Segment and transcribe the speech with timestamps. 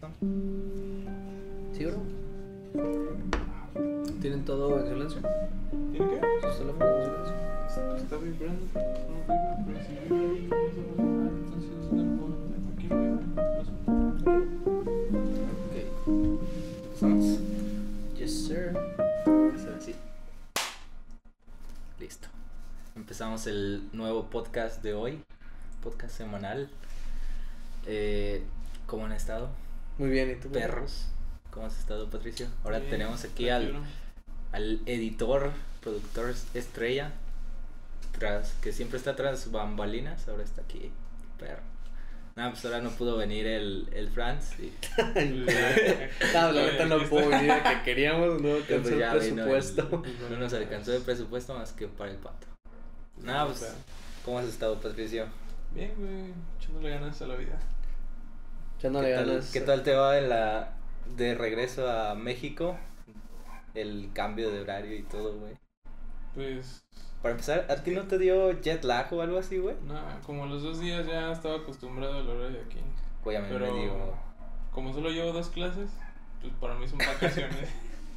[0.00, 0.08] ¿no?
[1.76, 2.02] ¿Sí, bro?
[4.20, 5.20] ¿Tienen todo en silencio?
[5.92, 6.20] ¿Tiene qué?
[6.46, 7.34] ¿Sus teléfonos en silencio?
[7.96, 10.58] Está vibrando, pero si vibra,
[11.28, 12.02] entonces no
[15.64, 15.74] Ok.
[16.94, 17.24] ¿Estamos?
[18.16, 18.76] Yes, sir.
[19.54, 19.94] Hacer así.
[22.00, 22.28] Listo.
[22.96, 25.22] Empezamos el nuevo podcast de hoy.
[25.82, 26.70] Podcast semanal.
[27.86, 28.42] Eh,
[28.86, 29.50] ¿Cómo han estado?
[29.98, 30.48] Muy bien, ¿y tú?
[30.50, 31.06] Perros.
[31.50, 32.46] ¿Cómo has estado, Patricio?
[32.64, 33.74] Ahora Bien, tenemos aquí al,
[34.52, 35.50] al editor,
[35.82, 37.12] productor estrella,
[38.16, 40.90] tras, que siempre está tras bambalinas, ahora está aquí,
[41.38, 41.62] perro.
[42.36, 44.52] Nada, pues ahora no pudo venir el, el Franz.
[44.60, 44.72] Y,
[46.32, 50.02] No, la neta no puedo venir que queríamos, no pues alcanzó el- presupuesto.
[50.30, 52.46] no nos alcanzó el presupuesto más que para el pato.
[53.20, 53.74] Nada, pues,
[54.24, 55.26] ¿cómo has estado, Patricio?
[55.74, 57.58] Bien, güey, echándole ganas a la vida.
[58.80, 59.52] Ya no ¿Qué tal, ganas.
[59.52, 60.72] ¿Qué tal te va en la,
[61.16, 62.76] de regreso a México?
[63.74, 65.56] El cambio de horario y todo, güey.
[66.34, 66.84] Pues,
[67.22, 69.74] Para empezar, ¿a ti no te dio jet lag o algo así, güey?
[69.86, 72.78] nada, como los dos días ya estaba acostumbrado al horario de aquí.
[73.24, 74.28] Güey, a mí Pero- me dio...
[74.72, 75.90] Como solo llevo dos clases,
[76.40, 77.68] pues para mí son vacaciones.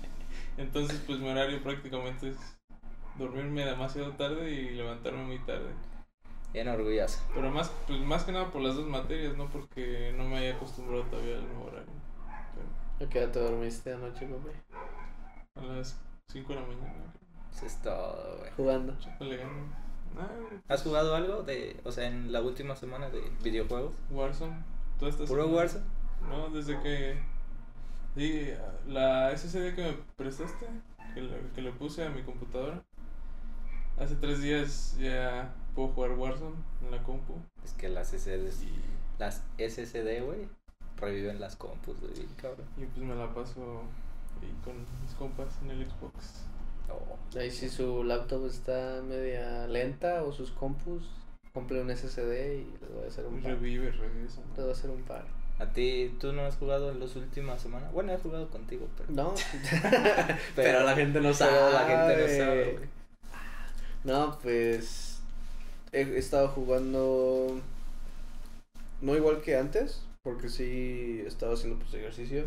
[0.57, 2.37] Entonces, pues mi horario prácticamente es
[3.17, 5.71] dormirme demasiado tarde y levantarme muy tarde.
[6.53, 7.19] Bien orgulloso.
[7.33, 10.55] Pero más, pues más que nada por las dos materias, no porque no me haya
[10.55, 11.93] acostumbrado todavía al nuevo horario.
[13.01, 14.49] ¿A qué hora te dormiste anoche, papi?
[15.53, 17.13] Pero a las 5 de la mañana,
[17.53, 18.51] Eso es todo, güey.
[18.51, 18.93] Jugando.
[18.93, 23.93] Nah, güey, ¿Has jugado algo de, o sea, en la última semana de videojuegos?
[24.09, 24.63] Warzone.
[24.99, 25.85] ¿Tú estás ¿Puro Warzone?
[26.29, 27.17] No, desde que.
[28.15, 28.49] Sí,
[28.87, 30.67] la SSD que me prestaste,
[31.13, 32.83] que le, que le puse a mi computadora.
[33.97, 37.35] Hace tres días ya puedo jugar Warzone en la compu.
[37.63, 38.71] Es que las SSD, Y,
[39.19, 40.47] las SSD, güey,
[40.97, 42.67] reviven las compus, güey, cabrón.
[42.77, 43.81] y pues me la paso
[44.41, 46.45] ahí con mis compas en el Xbox.
[46.89, 51.09] Oh, Ahí si su laptop está media lenta o sus compus,
[51.53, 53.51] compre un SSD y les voy a hacer un par.
[53.51, 54.41] Revive, regresa.
[54.49, 55.25] Les voy a hacer un par.
[55.59, 57.93] ¿A ti, tú no has jugado en las últimas semanas?
[57.93, 59.11] Bueno, he jugado contigo, pero...
[59.11, 59.33] No,
[60.55, 61.71] pero, la gente no sabe.
[61.71, 62.89] La gente no sabe, güey.
[64.03, 65.10] No, pues
[65.91, 67.59] he estado jugando
[69.01, 72.45] no igual que antes, porque sí he estado haciendo pues ejercicio,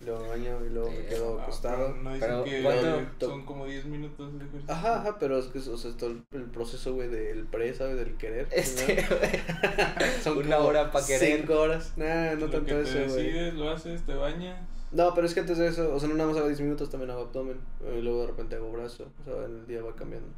[0.00, 1.86] luego me baño y luego me Eh, quedo Ah, acostado.
[1.92, 4.74] pero no dicen Pero, que ¿cuánto- son como 10 minutos de ejercicio.
[4.74, 6.22] Ajá, ajá, pero es que o sea, todo el,
[6.52, 7.96] proceso, güey, del pre, ¿sabes?
[7.96, 8.48] Del querer.
[8.50, 9.06] Este.
[10.22, 11.38] Son una hora pa' querer.
[11.40, 11.92] Cinco horas.
[11.96, 13.06] Nah, no Lo tanto que eso, güey.
[13.24, 14.60] decides, lo haces, te bañas.
[14.90, 16.90] No, pero es que antes de eso, o sea, no nada más hago 10 minutos,
[16.90, 17.58] también hago abdomen.
[17.96, 19.10] Y luego de repente hago brazo.
[19.20, 20.28] O sea, en el día va cambiando.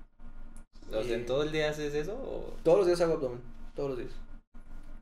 [0.92, 2.54] O sea, ¿en todo el día haces eso o...?
[2.62, 3.40] Todos los días hago abdomen.
[3.74, 4.12] Todos los días.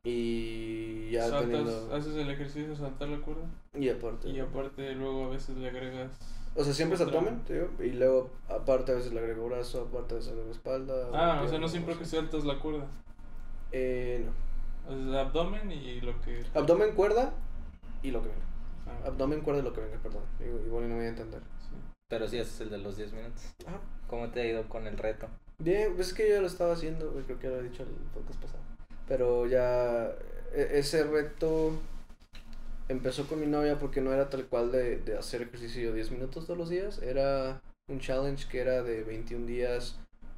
[0.04, 1.94] Y ya Saltas, teniendo.
[1.94, 3.44] haces el ejercicio de saltar la cuerda.
[3.74, 4.28] Y aparte.
[4.28, 6.10] Y aparte luego a veces le agregas...
[6.56, 10.14] O sea, siempre es abdomen, digo, Y luego, aparte, a veces le agrego brazo, aparte,
[10.14, 10.94] a veces le agrego espalda.
[11.06, 12.86] Ah, o pierna, sea, no siempre que saltas la cuerda.
[13.72, 14.94] Eh, no.
[14.94, 16.44] O sea, abdomen y lo que...
[16.54, 17.32] Abdomen, cuerda
[18.02, 18.44] y lo que venga.
[18.86, 20.22] Ah, Abdomen, cuerda y lo que venga, perdón.
[20.66, 21.40] Igual no voy a entender.
[21.60, 21.74] sí.
[22.08, 23.42] Pero sí haces el de los 10 minutos.
[23.66, 23.80] Ajá.
[24.06, 25.26] ¿Cómo te ha ido con el reto?
[25.58, 27.82] Bien, pues es que yo ya lo estaba haciendo, güey, creo que lo he dicho
[27.84, 28.62] el podcast pasado.
[29.08, 30.06] Pero ya
[30.52, 31.72] e- ese reto
[32.88, 36.46] empezó con mi novia porque no era tal cual de, de hacer ejercicio 10 minutos
[36.46, 39.96] todos los días, era un challenge que era de 21 días,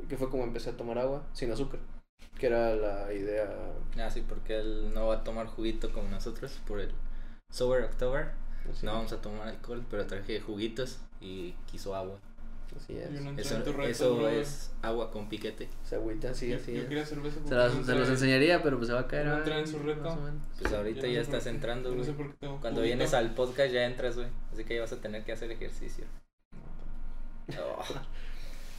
[0.08, 1.80] que fue como empecé a tomar agua sin azúcar,
[2.38, 3.48] que era la idea.
[3.98, 6.92] Ah, sí, porque él no va a tomar juguito como nosotros por el
[7.50, 8.32] Sober October.
[8.70, 8.84] así.
[8.84, 12.18] No vamos a tomar alcohol, pero traje juguitos y quiso agua.
[12.76, 13.10] Así es.
[13.10, 15.68] No Eso, es agua con piquete.
[15.88, 16.72] Se agüita así, Yo, así.
[16.74, 16.88] yo es.
[16.88, 17.36] quería cerveza.
[17.36, 19.26] Se, porque las- no se los enseñaría, pero pues se va a caer.
[19.26, 20.08] No entré en su reto.
[20.08, 20.30] o.
[20.60, 22.04] Pues ahorita ya por estás entrando, güey.
[22.04, 24.28] sé por qué tengo Cuando vienes al podcast ya entras, güey.
[24.52, 26.04] Así que ya vas a tener que hacer ejercicio.
[27.60, 27.82] Oh.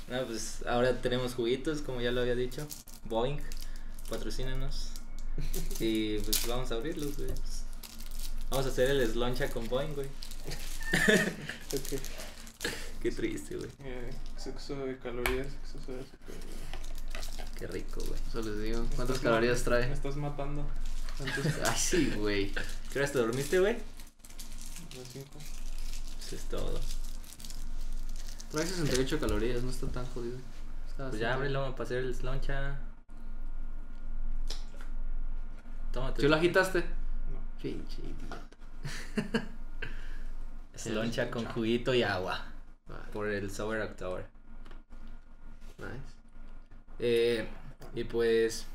[0.10, 2.66] No, pues ahora tenemos juguitos, como ya lo había dicho.
[3.10, 3.40] Boeing,
[4.10, 4.92] patrocínanos.
[5.82, 7.30] Y pues vamos a abrirlos, güey.
[8.50, 10.08] Vamos a hacer el sloncha con Boeing, güey.
[11.74, 12.00] Ok.
[13.02, 13.70] Qué triste, güey.
[13.84, 16.36] Eh, exceso de calorías, exceso de azúcar.
[17.58, 18.20] Qué rico, güey.
[18.28, 18.80] Eso les digo.
[18.96, 19.88] ¿Cuántas estás calorías trae?
[19.88, 20.66] Me estás matando.
[21.18, 21.46] ¿Cuántos?
[21.66, 22.54] Ay, sí, güey.
[22.92, 23.74] ¿Qué horas te dormiste, güey?
[23.76, 25.40] De cinco.
[26.20, 26.80] Eso es todo.
[28.52, 30.38] Trae 68 calorías, no está tan jodido.
[30.90, 32.80] Está Pues ya ábrelo para hacer el sloncha.
[35.92, 36.22] Tómate.
[36.22, 36.80] ¿Sí lo agitaste?
[36.80, 37.62] No.
[37.62, 39.48] Pinche idiota.
[40.78, 41.54] Sloncha con Sloncha.
[41.54, 42.46] juguito y agua.
[42.88, 44.26] Vale, Por el Sober October.
[45.78, 46.16] nice.
[47.00, 47.48] Eh,
[47.96, 48.66] y pues.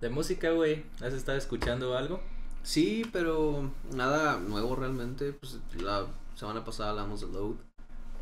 [0.00, 0.84] De música, güey.
[1.02, 2.22] ¿Has estado escuchando algo?
[2.62, 5.32] Sí, pero nada nuevo realmente.
[5.32, 7.56] Pues la semana pasada hablamos de Load.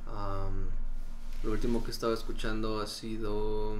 [0.06, 0.68] Am,
[1.42, 3.76] lo último que estaba escuchando ha sido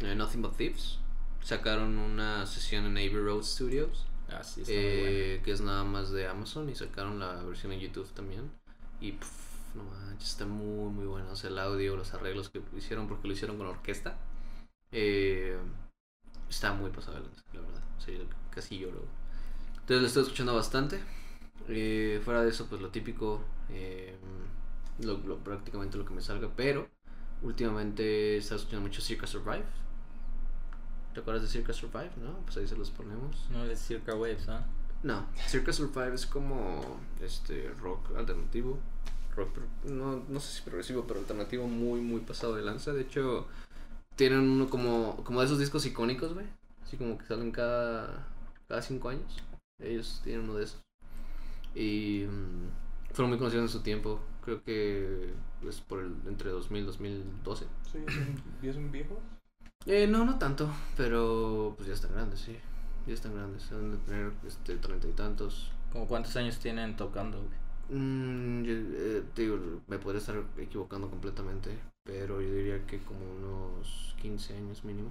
[0.00, 0.98] eh, Nothing But Thieves.
[1.42, 5.84] Sacaron una sesión en Abbey Road Studios, Ah, sí, está muy eh, que es nada
[5.84, 8.50] más de Amazon, y sacaron la versión en YouTube también.
[9.00, 11.30] Y pff, no manches, está muy, muy bueno.
[11.32, 14.16] O sea, el audio, los arreglos que hicieron, porque lo hicieron con orquesta.
[14.92, 15.56] Eh,
[16.50, 17.18] está muy pasado
[17.54, 17.82] la verdad.
[17.98, 18.14] O sea,
[18.50, 19.04] casi lloro.
[19.80, 21.00] Entonces lo estoy escuchando bastante.
[21.68, 24.16] Eh, fuera de eso, pues lo típico, eh,
[25.00, 26.50] lo, lo- prácticamente lo que me salga.
[26.56, 26.88] Pero
[27.42, 29.64] últimamente he estado escuchando mucho Circa Survive.
[31.14, 32.10] ¿Te acuerdas de Circa Survive?
[32.22, 33.48] No, pues ahí se los ponemos.
[33.50, 34.64] No es Circa Waves, ¿ah?
[35.02, 38.78] No, Circa Survive es como este rock alternativo.
[39.36, 42.92] Rock, no, no sé si progresivo, pero alternativo muy, muy pasado de lanza.
[42.92, 43.46] De hecho,
[44.16, 46.46] tienen uno como, como de esos discos icónicos, güey.
[46.82, 48.26] Así como que salen cada,
[48.68, 49.42] cada cinco años.
[49.80, 50.80] Ellos tienen uno de esos.
[51.74, 54.20] Y mm, fueron muy conocidos en su tiempo.
[54.44, 55.34] Creo que
[55.68, 57.66] es por el entre 2000 y 2012.
[57.90, 59.18] Sí, son, ¿ya son viejos?
[59.86, 62.56] Eh, no, no tanto, pero pues ya están grandes, sí.
[63.06, 63.68] Ya están grandes.
[63.70, 65.72] Deben de tener este, treinta y tantos.
[65.92, 67.62] ¿Como cuántos años tienen tocando, güey?
[68.00, 69.58] Mm, yo, eh, te digo,
[69.88, 75.10] me podría estar equivocando completamente, pero yo diría que como unos 15 años mínimo.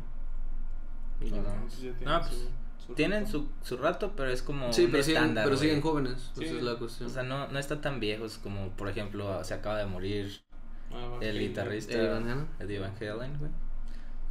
[1.19, 1.43] Mínimo.
[1.69, 3.31] Tienen Ah, pues, su, su Tienen rato.
[3.31, 5.67] su, su rato, pero es como Sí, un pero siguen, estándar, pero güey.
[5.69, 6.45] siguen jóvenes, Sí.
[6.45, 7.09] esa es la cuestión.
[7.09, 10.41] O sea, no, no están tan viejos como, por ejemplo, se acaba de morir
[10.93, 11.93] Ah, el guitarrista.
[11.93, 13.51] Eddie Van Halen, güey.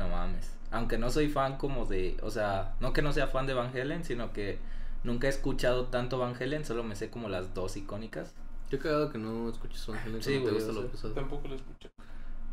[0.01, 0.51] No mames.
[0.71, 3.77] Aunque no soy fan como de, o sea, no que no sea fan de Van
[3.77, 4.59] Halen, sino que
[5.05, 8.33] nunca he escuchado tanto Van Halen, solo me sé como las dos icónicas.
[8.71, 11.13] Yo he cagado que no escuches Van Halen, Sí, no te gusta lo pesado.
[11.13, 11.91] Tampoco lo escuché.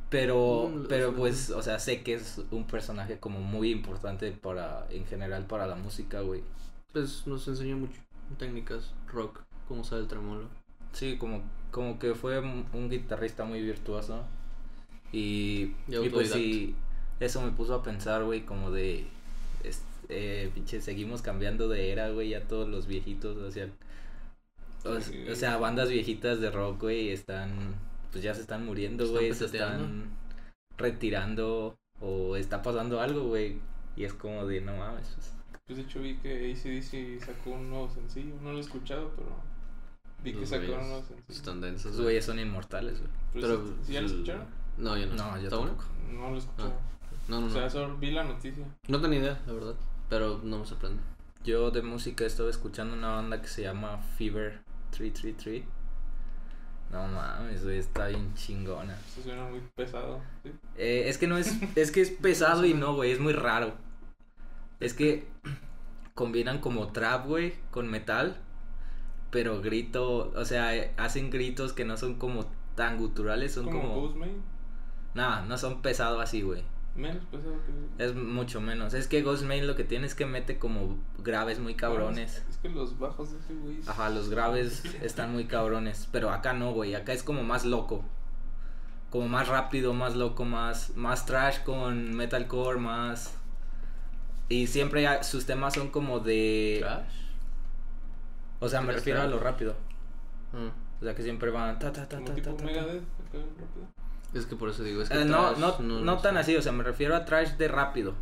[0.10, 5.06] Pero, pero pues, o sea, sé que es un personaje como muy importante para, en
[5.06, 6.44] general, para la música, güey.
[6.92, 8.02] Pues nos enseñó mucho
[8.38, 10.50] técnicas, rock, cómo usar el tremolo.
[10.92, 14.24] Sí, como, como que fue un, guitarrista muy virtuoso.
[15.14, 16.76] Y, Y y pues sí,
[17.20, 19.06] eso me puso a pensar, güey, como de,
[19.64, 23.68] es- eh, pinche, seguimos cambiando de era, güey, ya todos los viejitos, o sea,
[24.86, 25.28] o, Sí.
[25.30, 27.50] o sea, bandas viejitas de rock, güey, están,
[28.12, 30.12] pues ya se están muriendo, güey, se están
[30.78, 33.60] retirando o está pasando algo, güey,
[33.96, 35.34] y es como de, no mames, pues,
[35.66, 38.36] Pues de hecho vi que ACDC sacó un nuevo sencillo.
[38.42, 39.28] No lo he escuchado, pero
[40.24, 41.24] vi que Los sacaron un nuevo sencillo.
[41.28, 41.82] Están densos.
[41.88, 42.04] esos güey.
[42.06, 43.12] güeyes son inmortales, güey.
[43.34, 44.46] Pero, Pero, ¿sí- ¿sí ¿Ya lo el- escucharon?
[44.78, 45.16] No, yo no.
[45.16, 45.74] No, yo ¿Está bueno?
[45.74, 45.90] tampoco.
[46.14, 46.74] No lo he escuchado.
[47.28, 47.54] No, no, O no.
[47.54, 48.66] sea, solo vi la noticia.
[48.88, 49.76] No tenía idea, la verdad.
[50.10, 51.02] Pero no me sorprende.
[51.44, 55.64] Yo de música estaba escuchando una banda que se llama Fever 333.
[56.92, 58.98] No mames, güey, está bien chingona.
[59.12, 60.22] Eso suena muy pesado.
[60.44, 60.52] ¿sí?
[60.78, 63.74] Eh, es que no es, es que es pesado y no, güey, es muy raro.
[64.80, 65.28] Es que
[66.14, 68.38] combinan como trap, güey, con metal,
[69.32, 72.46] pero grito, o sea, eh, hacen gritos que no son como
[72.76, 74.26] tan guturales, son como, como...
[75.14, 76.64] Nah, no son pesados así, güey.
[76.98, 78.04] Menos pesado que.
[78.04, 78.96] Es mucho menos.
[78.96, 82.44] Es que Ghostmain lo que tiene es que mete como graves muy cabrones.
[82.50, 83.80] Es que los bajos de ese güey.
[83.86, 86.10] Ajá, los graves están muy cabrones.
[86.12, 86.96] Pero acá no, güey.
[86.96, 88.04] Acá es como más loco.
[89.12, 93.36] Como más rápido, más loco, más, más trash con metalcore, más.
[94.50, 96.78] Y siempre sus temas son como de.
[96.80, 97.14] ¿Trash?
[98.60, 99.76] O sea, me ¿Tienes refiero a lo rápido.
[100.52, 101.78] Ah, O sea, que siempre van.
[101.78, 103.98] Ta, ta, ta, ta, tipo ta, ta, ta.
[104.34, 106.40] Es que por eso digo, es que Eh, no, no, no, lo tan sé.
[106.40, 108.14] así, o sea, me refiero a trash de rápido.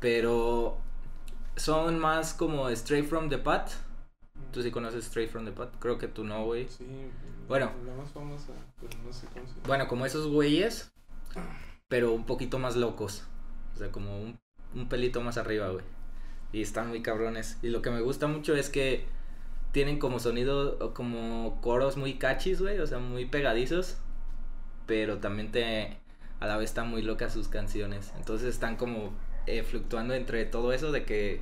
[0.00, 0.78] Pero
[1.56, 3.70] son más como Straight from the Pat.
[4.52, 5.70] Tú sí conoces Straight from the Pat.
[5.78, 6.68] Creo que tú no, güey.
[6.68, 6.84] Sí.
[7.48, 7.72] Bueno.
[7.86, 9.66] La más famosa, pero no sé cómo se llama.
[9.66, 10.92] Bueno, como esos güeyes,
[11.88, 13.24] pero un poquito más locos.
[13.74, 14.38] O sea, como un,
[14.74, 15.84] un pelito más arriba, güey.
[16.52, 17.58] Y están muy cabrones.
[17.62, 19.06] Y lo que me gusta mucho es que
[19.72, 22.78] tienen como sonido, o como coros muy cachis, güey.
[22.78, 23.98] O sea, muy pegadizos.
[24.88, 25.96] Pero también te,
[26.40, 28.12] a la vez están muy locas sus canciones.
[28.16, 29.12] Entonces están como
[29.46, 31.40] eh, fluctuando entre todo eso de que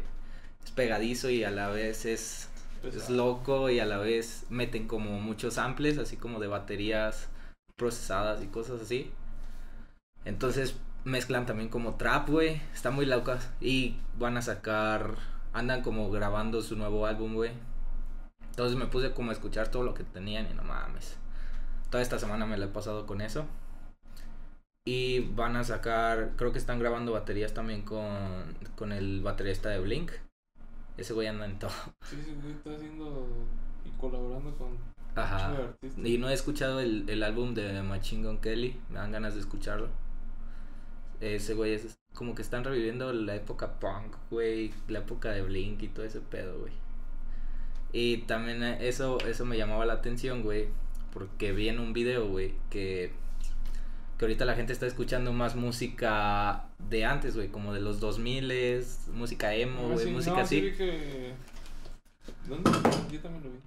[0.62, 2.50] es pegadizo y a la vez es
[2.84, 7.28] es loco y a la vez meten como muchos samples, así como de baterías
[7.76, 9.10] procesadas y cosas así.
[10.24, 12.60] Entonces mezclan también como trap, güey.
[12.74, 13.50] Están muy locas.
[13.60, 15.16] Y van a sacar,
[15.52, 17.52] andan como grabando su nuevo álbum, güey.
[18.50, 21.16] Entonces me puse como a escuchar todo lo que tenían y no mames.
[21.90, 23.46] Toda esta semana me la he pasado con eso.
[24.84, 29.80] Y van a sacar, creo que están grabando baterías también con, con el baterista de
[29.80, 30.12] Blink.
[30.96, 31.72] Ese güey anda en todo.
[32.04, 33.26] Sí, sí, güey, está haciendo
[33.84, 34.78] y colaborando con
[35.16, 35.54] Ajá.
[36.04, 38.78] Y no he escuchado el, el álbum de Machine Gun Kelly.
[38.90, 39.88] Me dan ganas de escucharlo.
[41.20, 45.82] Ese güey es como que están reviviendo la época punk, güey, la época de Blink
[45.82, 46.72] y todo ese pedo, güey.
[47.92, 50.68] Y también eh, eso, eso me llamaba la atención, güey,
[51.12, 53.12] porque vi en un video, güey, que,
[54.18, 58.84] que ahorita la gente está escuchando más música de antes, güey, como de los 2000
[59.14, 60.56] música emo, Ah, güey, sí, música no, así.
[60.56, 61.34] Sí vi que...
[62.48, 62.70] ¿Dónde?
[63.10, 63.58] Yo también lo vi.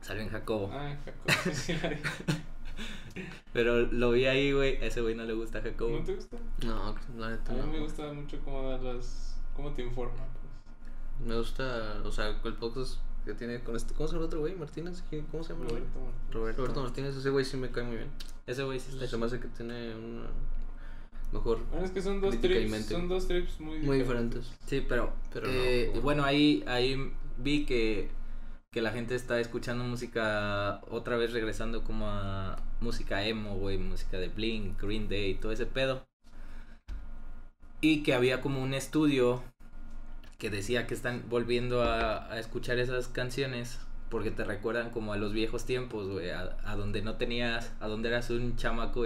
[0.00, 0.70] Salió en Jacobo.
[0.72, 1.96] Ah, en Jacob, sí, sí la vi.
[3.52, 5.98] Pero lo vi ahí, güey, a ese güey no le gusta Jacobo.
[5.98, 6.36] ¿No te gusta?
[6.64, 7.66] No, la A neta mí no.
[7.66, 9.36] me gusta mucho cómo las...
[9.54, 11.26] cómo te informa, pues.
[11.28, 13.92] Me gusta, o sea, el podcast que tiene con este.
[13.92, 14.54] ¿Cómo se llama el otro güey?
[14.54, 15.02] ¿Martínez?
[15.10, 15.66] ¿Quién- ¿Cómo se llama?
[15.66, 15.82] el güey?
[15.82, 16.32] Roberto Martínez.
[16.34, 16.62] Roberto.
[16.62, 18.08] Roberto Martínez, ese güey sí me cae muy bien.
[18.46, 20.26] Ese güey sí está Se me hace que tiene una
[21.32, 21.66] mejor.
[21.70, 22.94] Bueno, es que son dos y trips, mente.
[22.94, 24.50] son dos trips muy Muy diferentes.
[24.66, 28.08] Sí, pero, Pero no, eh, bueno, ahí, ahí vi que,
[28.70, 34.18] que la gente está escuchando música, otra vez regresando como a música emo, güey, música
[34.18, 36.06] de Blink, Green Day, todo ese pedo.
[37.80, 39.42] Y que había como un estudio
[40.38, 43.78] que decía que están volviendo a, a escuchar esas canciones
[44.08, 47.88] porque te recuerdan como a los viejos tiempos, güey, a, a donde no tenías, a
[47.88, 49.04] donde eras un chamaco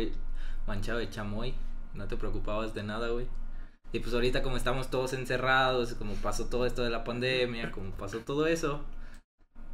[0.67, 1.55] manchado de chamoy,
[1.95, 3.27] no te preocupabas de nada, güey.
[3.93, 7.91] Y pues ahorita como estamos todos encerrados, como pasó todo esto de la pandemia, como
[7.93, 8.85] pasó todo eso,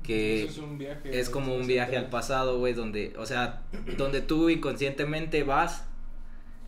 [0.03, 1.19] que Eso es un viaje.
[1.19, 3.63] es como un viaje al pasado, güey, donde, o sea,
[3.97, 5.89] donde tú inconscientemente vas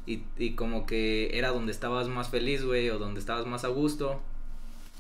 [0.07, 3.69] y, y como que era donde estabas más feliz, güey, o donde estabas más a
[3.69, 4.21] gusto.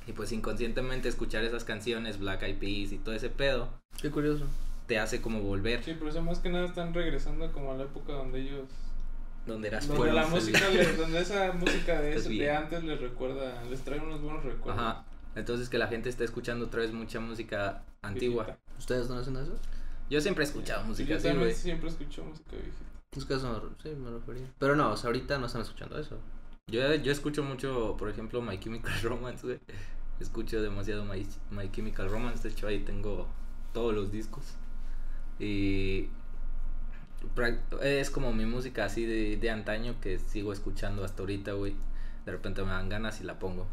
[0.09, 3.69] Y pues inconscientemente escuchar esas canciones, Black Eyed Peas y todo ese pedo,
[4.01, 4.47] Qué curioso.
[4.87, 7.85] te hace como volver Sí, pero eso más que nada están regresando como a la
[7.85, 8.65] época donde ellos...
[9.47, 13.81] donde eras Donde la música, les- donde esa música de, de antes les recuerda, les
[13.83, 14.83] trae unos buenos recuerdos.
[14.83, 15.05] Ajá.
[15.37, 18.45] Entonces que la gente está escuchando otra vez mucha música antigua.
[18.45, 18.65] Viejita.
[18.79, 19.59] ¿Ustedes no hacen eso?
[20.09, 22.75] Yo siempre he escuchado Sí, música yo así, también siempre escucho música viejita.
[23.15, 24.47] Es que eso, sí, me refería.
[24.59, 26.19] Pero no, o sea, ahorita no están escuchando eso.
[26.67, 29.59] Yo, yo escucho mucho, por ejemplo, My Chemical Romance, güey.
[30.21, 32.43] Escucho demasiado My, My Chemical Romance.
[32.43, 33.29] De hecho, ahí tengo
[33.73, 34.45] todos los discos.
[35.39, 36.09] Y
[37.83, 41.75] es como mi música así de, de antaño que sigo escuchando hasta ahorita, güey.
[42.27, 43.67] De repente me dan ganas y la pongo.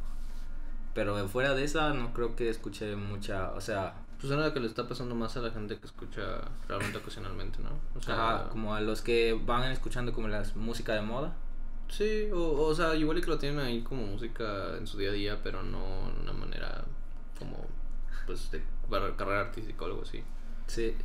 [0.94, 4.68] Pero fuera de esa, no creo que escuche mucha, o sea, Pues es que le
[4.68, 6.22] está pasando más a la gente que escucha
[6.70, 7.72] realmente ocasionalmente, ¿no?
[7.96, 11.36] O sea, ajá, como a los que van escuchando como la música de moda.
[11.90, 15.10] Sí, o, o sea, igual y que lo tienen ahí como música en su día
[15.10, 16.84] a día, pero no de una manera
[17.38, 17.66] como,
[18.26, 20.24] pues, de para carrera artística o algo así.
[20.68, 20.96] Sí,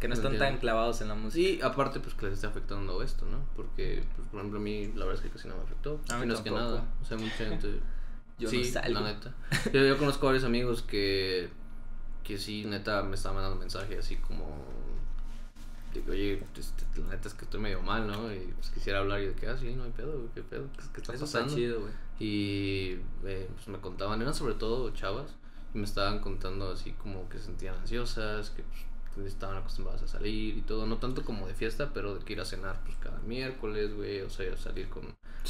[0.00, 0.52] que no están Entiendo.
[0.52, 1.48] tan clavados en la música.
[1.48, 3.38] Y aparte, pues, que les está afectando esto, ¿no?
[3.56, 6.00] Porque, pues, por ejemplo, a mí la verdad es que casi no me afectó.
[6.10, 6.84] A mí Y no es que nada.
[7.02, 7.80] O sea, mucha gente...
[8.38, 9.00] Yo sí, no salgo.
[9.00, 9.34] la neta.
[9.72, 11.48] Yo, yo conozco varios amigos que,
[12.22, 14.64] que sí, neta, me estaban mandando mensajes así como...
[15.92, 18.32] Que, oye, este, la neta es que estoy medio mal, ¿no?
[18.32, 20.68] Y pues quisiera hablar y de que, ah, sí, no hay pedo, güey, qué pedo,
[20.72, 21.54] qué, qué está Eso está pasando.
[21.56, 21.92] chido, güey.
[22.20, 25.34] Y eh, pues me contaban, eran sobre todo chavas,
[25.74, 28.80] y me estaban contando así como que se sentían ansiosas, que pues,
[29.26, 32.40] estaban acostumbradas a salir y todo, no tanto como de fiesta, pero de que ir
[32.40, 35.02] a cenar pues cada miércoles, güey, o sea, salir con,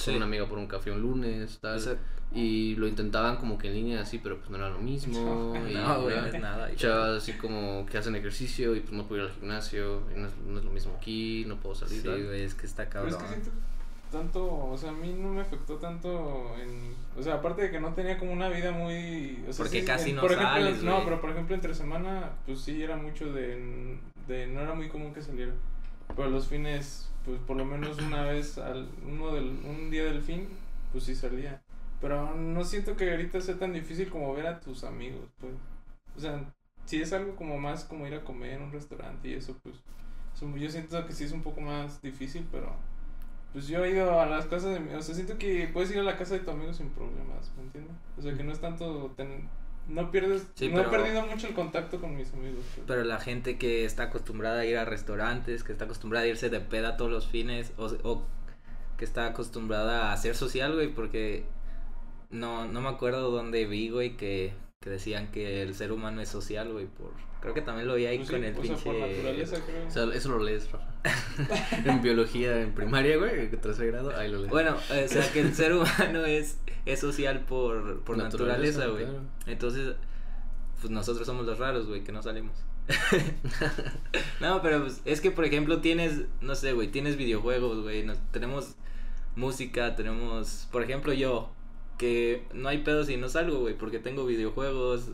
[0.05, 1.99] con una amiga por un café un lunes, tal.
[2.31, 5.55] Y lo intentaban como que en línea así, pero pues no era lo mismo.
[5.71, 6.35] y, No, güey, no ¿verdad?
[6.35, 6.77] es nada.
[6.77, 10.29] Chavas así como que hacen ejercicio y pues no puedo ir al gimnasio, y no
[10.29, 12.03] es, no es lo mismo aquí, no puedo salir.
[12.03, 13.21] Sí, güey, es que está Pero es cabrón.
[13.41, 13.51] que siento
[14.11, 17.81] tanto, o sea, a mí no me afectó tanto en, o sea, aparte de que
[17.81, 20.55] no tenía como una vida muy, o sea, Porque sí, casi en- no por ejemplo,
[20.55, 24.75] sales, no, pero por ejemplo entre semana, pues sí era mucho de, de, no era
[24.75, 25.53] muy común que saliera,
[26.17, 30.23] pero los fines, pues por lo menos una vez al, uno del, un día del
[30.23, 30.49] fin,
[30.93, 31.63] pues sí salía,
[32.01, 35.53] pero no siento que ahorita sea tan difícil como ver a tus amigos, pues,
[36.17, 36.45] o sea,
[36.87, 39.77] si es algo como más como ir a comer en un restaurante y eso, pues,
[40.41, 42.75] yo siento que sí es un poco más difícil, pero
[43.53, 45.99] pues yo he ido a las casas de mi, o sea, siento que puedes ir
[45.99, 47.95] a la casa de tu amigo sin problemas, ¿me entiendes?
[48.19, 49.49] O sea, que no es tanto, ten-
[49.89, 52.63] no pierdes, Sí, no pero- he perdido mucho el contacto con mis amigos.
[52.75, 52.87] pues.
[52.87, 56.51] Pero la gente que está acostumbrada a ir a restaurantes, que está acostumbrada a irse
[56.51, 58.23] de peda todos los fines, o, o
[58.99, 61.45] que está acostumbrada a ser social, güey, porque
[62.31, 64.53] no, no me acuerdo dónde vi, güey, que,
[64.89, 67.13] que decían que el ser humano es social, güey, por...
[67.41, 69.17] Creo que también lo vi ahí Pues con sí, el o sea, por pinche...
[69.17, 69.87] naturaleza, creo.
[69.87, 70.89] O sea, eso lo lees, Rafa.
[71.85, 74.51] en biología, en primaria, güey, en tercer grado, ahí lo lees.
[74.51, 79.05] Bueno, o sea, que el ser humano es, es social por, por naturaleza, güey.
[79.05, 79.21] claro.
[79.47, 79.95] Entonces,
[80.81, 82.57] pues nosotros somos los raros, güey, que no salimos.
[84.41, 88.75] no, pero pues, es que, por ejemplo, tienes, no sé, güey, tienes videojuegos, güey, tenemos
[89.37, 91.53] música, tenemos, por ejemplo, yo,
[91.99, 95.11] que no hay pedo si no salgo, güey, porque tengo videojuegos,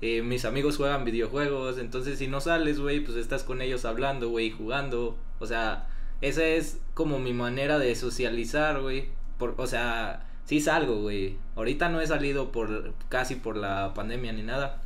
[0.00, 4.28] eh, mis amigos juegan videojuegos, entonces si no sales, güey, pues estás con ellos hablando,
[4.30, 5.86] güey, jugando, o sea,
[6.20, 9.06] esa es como mi manera de socializar, güey,
[9.38, 11.36] por, o sea, sí salgo, güey.
[11.56, 14.82] Ahorita no he salido por casi por la pandemia ni nada.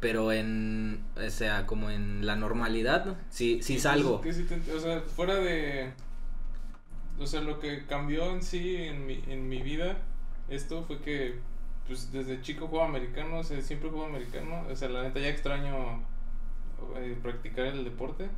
[0.00, 4.20] Pero en, o sea, como en la normalidad, sí, sí salgo.
[4.20, 5.90] que sí te- o sea, fuera de.
[7.18, 9.98] O sea, lo que cambió en sí en mi, en mi vida,
[10.48, 11.38] esto fue que,
[11.86, 14.64] pues desde chico jugaba americano, o sea, siempre jugaba americano.
[14.70, 16.02] O sea, la neta ya extraño
[16.96, 18.28] eh, practicar el deporte.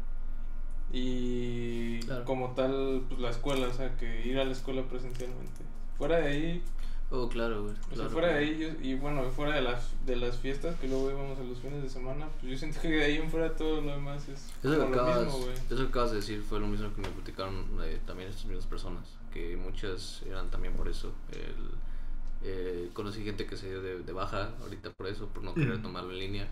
[0.93, 2.25] Y Claro.
[2.25, 5.63] como tal, pues la escuela, o sea, que ir a la escuela presencialmente.
[5.99, 6.63] Fuera de ahí,
[7.11, 7.73] Oh, claro, güey.
[7.75, 8.47] o sea, claro, fuera de claro.
[8.53, 11.59] ahí, yo- y bueno, fuera de las, de las fiestas que luego íbamos a los
[11.59, 14.41] fines de semana, pues yo siento que de ahí en fuera todo lo demás es
[14.63, 15.55] Eso que, como lo acabas, mismo, güey.
[15.57, 18.67] eso que acabas de decir fue lo mismo que me platicaron eh, también estas mismas
[18.67, 21.13] personas, que muchas eran también por eso.
[21.33, 21.71] El,
[22.43, 25.81] eh, conocí gente que se dio de, de baja ahorita por eso, por no querer
[25.81, 26.49] tomarlo en línea.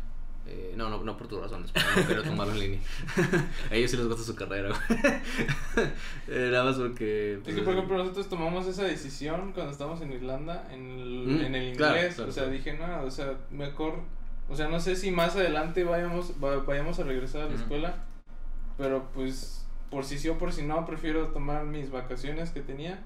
[0.49, 2.81] Eh, no, no, no por tus razones, no querer tomarlo en línea.
[3.71, 4.71] a ellos sí les gusta su carrera.
[6.29, 7.35] Eh, nada más porque...
[7.35, 11.27] Es pues, que, por ejemplo, nosotros tomamos esa decisión cuando estábamos en Irlanda, en el,
[11.27, 12.15] Mm, en el inglés.
[12.17, 12.51] claro, o sea, claro.
[12.51, 14.01] dije, no, o sea, mejor.
[14.49, 17.95] O sea, no sé si más adelante vayamos, va- vayamos a regresar a la escuela,
[18.79, 23.03] pero pues, por si sí o por si no, prefiero tomar mis vacaciones que tenía.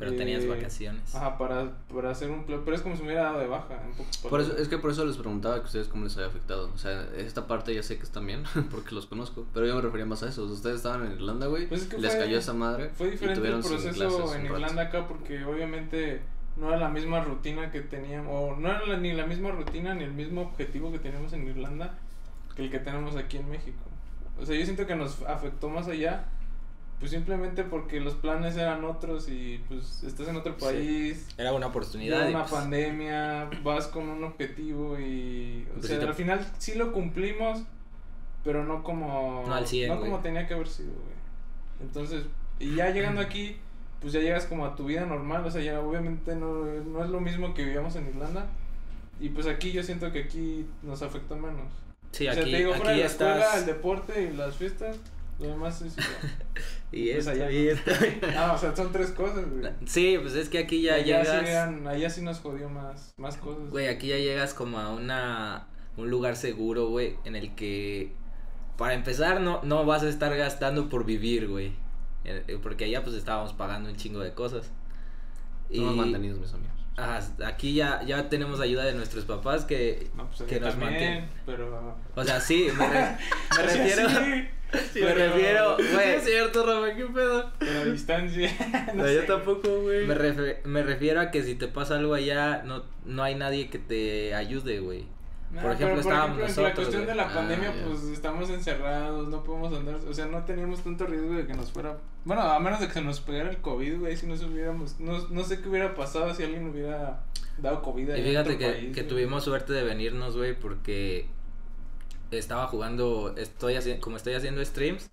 [0.00, 1.14] Pero tenías eh, vacaciones.
[1.14, 2.44] Ajá, para, para hacer un.
[2.44, 4.66] pl- Pero es como si me hubiera dado de baja, en pocas Por eso, es
[4.66, 6.72] que por eso les preguntaba que ustedes cómo les había afectado.
[6.74, 8.42] O sea, esta parte ya sé que están bien,
[8.72, 9.46] porque los conozco.
[9.54, 10.44] Pero yo me refería más a eso.
[10.46, 11.68] Ustedes estaban en Irlanda, güey.
[11.68, 12.88] Pues es que les fue- cayó esa madre.
[12.94, 14.46] Fue diferente el proceso en un.
[14.46, 16.20] Irlanda acá porque obviamente
[16.56, 19.94] no era la misma rutina que teníamos, o no era la- ni la misma rutina
[19.94, 21.94] ni el mismo objetivo que teníamos en Irlanda
[22.56, 23.78] que el que tenemos aquí en México.
[24.40, 26.24] O sea, yo siento que nos afectó más allá,
[27.00, 30.64] pues simplemente porque los planes eran otros y pues estás en otro Sí.
[30.64, 32.28] país, Era una oportunidad.
[32.28, 36.74] una pues, pandemia, vas con un objetivo y o Pues sea, te- al final sí
[36.74, 37.62] lo cumplimos,
[38.44, 41.16] pero no como No al 100, no como tenía que haber sido, güey.
[41.80, 42.24] Entonces,
[42.58, 43.56] y ya llegando aquí,
[44.00, 47.10] pues ya llegas como a tu vida normal, o sea, ya obviamente no, no es
[47.10, 48.46] lo mismo que vivíamos en Irlanda.
[49.18, 51.72] Y pues aquí yo siento que aquí nos afectó menos.
[52.12, 53.58] sí, o sea, aquí, te digo, aquí fuera de ya la escuela, estás.
[53.60, 54.96] el deporte y las fiestas,
[55.40, 56.08] lo demás es igual.
[56.92, 57.70] Y pues esto, allá y no.
[57.70, 57.90] esto.
[58.36, 59.72] ah, o sea, son tres cosas, güey.
[59.86, 61.44] Sí, pues es que aquí ya allá llegas.
[61.44, 63.70] sí, eran- allá sí nos jodió más, más cosas.
[63.70, 68.12] Güey, aquí ya llegas como a una un lugar seguro, güey, en el que
[68.76, 71.68] para empezar no no vas a estar gastando por vivir, güey.
[72.24, 74.72] Eh, eh, Porque allá pues estábamos pagando un chingo de cosas.
[75.72, 76.74] Somos mantenidos, mis amigos.
[76.96, 80.90] Ajá, aquí ya ya tenemos ayuda de nuestros papás que No, pues que nos también,
[80.92, 81.28] mantienen.
[81.46, 81.96] pero...
[82.16, 83.16] o sea, sí, me, re-
[83.56, 84.08] refiero
[84.92, 86.08] sí, me refiero, güey.
[86.16, 87.50] es cierto, Rafa, qué pedo.
[87.58, 88.50] Pero a distancia.
[88.94, 89.14] no No, sé.
[89.16, 90.06] yo tampoco, güey.
[90.06, 93.68] me, refe- me refiero a que si te pasa algo allá no no hay nadie
[93.70, 95.06] que te ayude, güey.
[95.52, 98.50] No, Por ejemplo, pero, estábamos en nosotros, La cuestión de la Ah, pandemia, pues estamos
[98.50, 99.96] encerrados, no podemos andar.
[100.08, 101.96] O sea, no teníamos tanto riesgo de que nos fuera.
[102.24, 104.16] Bueno, a menos de que se nos pegara el COVID, güey.
[104.16, 105.00] Si nos hubiéramos.
[105.00, 107.24] No, no sé qué hubiera pasado si alguien hubiera
[107.58, 108.14] dado COVID.
[108.14, 109.08] Y fíjate otro que, país, que güey.
[109.08, 111.26] tuvimos suerte de venirnos, güey, porque
[112.30, 115.10] estaba jugando, estoy haciendo, como estoy haciendo streams,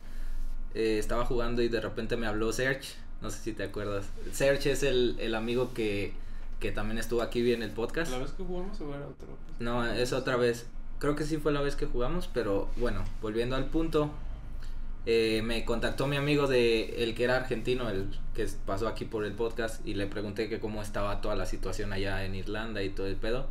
[0.73, 4.05] eh, estaba jugando y de repente me habló Serge, no sé si te acuerdas.
[4.31, 6.13] Serge es el, el amigo que,
[6.59, 8.11] que también estuvo aquí en el podcast.
[8.11, 9.27] La vez que jugamos o era otro.
[9.59, 10.67] No, es otra vez.
[10.99, 14.09] Creo que sí fue la vez que jugamos, pero bueno, volviendo al punto,
[15.05, 19.23] eh, me contactó mi amigo de el que era argentino, el que pasó aquí por
[19.23, 22.89] el podcast, y le pregunté que cómo estaba toda la situación allá en Irlanda y
[22.89, 23.47] todo el pedo.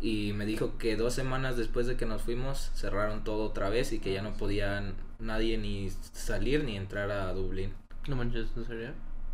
[0.00, 3.92] Y me dijo que dos semanas después de que nos fuimos, cerraron todo otra vez
[3.92, 7.74] y que ya no podían nadie ni salir ni entrar a Dublín
[8.08, 8.92] No manches, ¿en serio?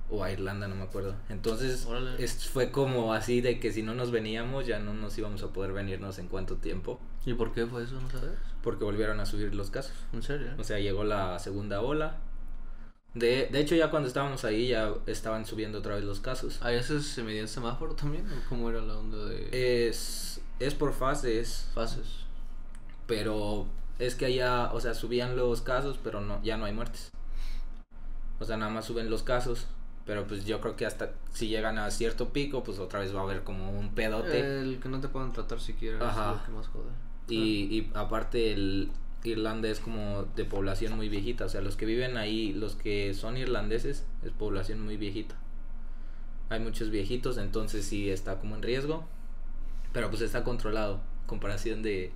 [0.08, 1.14] o a Irlanda, no me acuerdo.
[1.28, 1.86] Entonces
[2.18, 5.48] es, fue como así de que si no nos veníamos ya no nos íbamos a
[5.52, 7.00] poder venirnos en cuánto tiempo.
[7.24, 8.38] ¿Y por qué fue eso, no sabes?
[8.62, 9.94] Porque volvieron a subir los casos.
[10.12, 10.48] ¿En serio?
[10.58, 12.18] O sea, llegó la segunda ola.
[13.14, 16.60] De, de hecho, ya cuando estábamos ahí ya estaban subiendo otra vez los casos.
[16.62, 18.26] ¿A veces se medía el semáforo también?
[18.30, 19.75] ¿O cómo era la onda de Es,
[20.58, 22.24] es por fases, fases?
[23.06, 23.66] pero
[23.98, 27.10] es que allá, o sea, subían los casos, pero no, ya no hay muertes.
[28.38, 29.66] O sea, nada más suben los casos.
[30.04, 33.20] Pero pues yo creo que hasta si llegan a cierto pico, pues otra vez va
[33.20, 34.60] a haber como un pedote.
[34.60, 36.30] El que no te puedan tratar siquiera Ajá.
[36.30, 36.90] es lo que más jode.
[37.28, 38.92] Y, y aparte el
[39.24, 43.14] Irlanda es como de población muy viejita, o sea, los que viven ahí, los que
[43.14, 45.34] son irlandeses, es población muy viejita.
[46.50, 49.08] Hay muchos viejitos, entonces sí está como en riesgo,
[49.96, 52.12] pero pues está controlado, comparación de,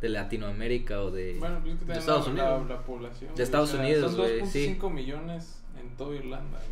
[0.00, 1.36] de Latinoamérica o de...
[1.38, 2.68] Bueno, pues es que también Estados la, la- Unidos.
[2.68, 3.34] la población.
[3.36, 6.70] De Estados Unidos, Son güey, 2.5 millones en toda Irlanda, güey.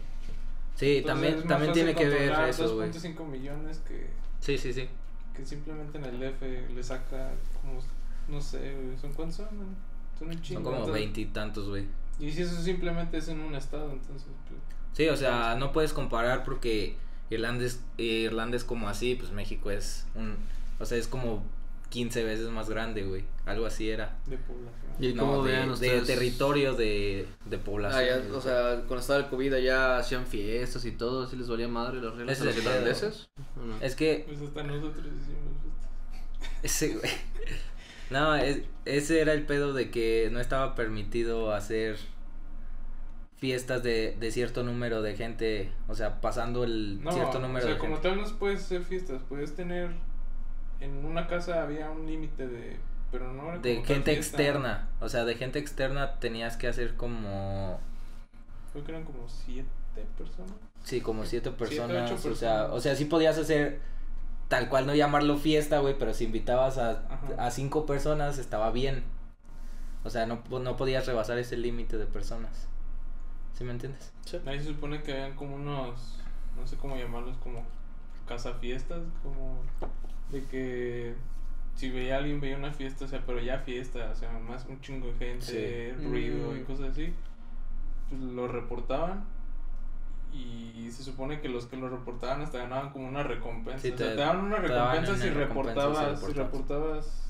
[0.74, 2.90] sí, Entonces, también, también tiene que ver eso, güey.
[2.90, 4.88] 2.5 millones que, Sí, sí, sí.
[5.36, 7.78] que simplemente en el F le saca como,
[8.28, 9.48] no sé, güey, ¿son cuántos son?
[10.18, 10.62] Son un chingo.
[10.70, 11.86] Son como veintitantos, güey.
[12.18, 14.28] Y si eso simplemente es en un estado, entonces.
[14.48, 14.60] Pues,
[14.92, 16.96] Sí, o sea, no puedes comparar porque
[17.34, 20.36] Irlanda es, Irlanda es como así, pues México es un...
[20.78, 21.44] O sea, es como
[21.90, 23.24] 15 veces más grande, güey.
[23.46, 24.16] Algo así era.
[24.26, 24.72] de población.
[24.98, 26.06] ¿Y No, cómo de, vean de ustedes?
[26.06, 28.02] territorio de, de población.
[28.02, 31.48] Ah, ya, o sea, cuando estaba el COVID allá hacían fiestas y todo, así les
[31.48, 33.28] valía madre las reglas a los irlandeses.
[33.80, 35.52] Es que Pues hasta nosotros hicimos
[36.62, 37.10] ese, güey...
[38.10, 41.96] No, es- ese era el pedo de que no estaba permitido hacer
[43.42, 47.68] fiestas de, de cierto número de gente, o sea, pasando el No, cierto número o
[47.68, 48.08] sea, de como gente.
[48.08, 49.90] tal no puedes hacer fiestas, puedes tener
[50.80, 52.78] en una casa había un límite de
[53.10, 54.12] pero no De gente fiesta.
[54.12, 57.80] externa, o sea, de gente externa tenías que hacer como
[58.72, 60.56] Creo que eran como siete personas.
[60.84, 62.72] Sí, como siete Siete, personas, o sea, personas.
[62.72, 63.80] o sea, sí podías hacer
[64.48, 67.04] tal cual no llamarlo fiesta, güey, pero si invitabas a,
[67.38, 69.04] a cinco personas estaba bien.
[70.04, 72.68] O sea, no, no podías rebasar ese límite de personas.
[73.62, 74.12] ¿Sí me entiendes?
[74.24, 74.38] Sí.
[74.44, 76.18] Ahí se supone que habían como unos,
[76.56, 77.62] no sé cómo llamarlos, como
[78.26, 79.60] casa fiestas, como
[80.32, 81.14] de que
[81.76, 84.66] si veía a alguien veía una fiesta, o sea, pero ya fiesta, o sea, más
[84.66, 86.04] un chingo de gente, Sí.
[86.04, 86.64] ruido y Mm.
[86.64, 87.14] cosas así,
[88.08, 89.26] pues lo reportaban
[90.32, 93.96] y se supone que los que lo reportaban hasta ganaban como una recompensa, Sí, o
[93.96, 97.22] sea, te- te daban una te recompensa si una recompensa si reportabas, si reportabas.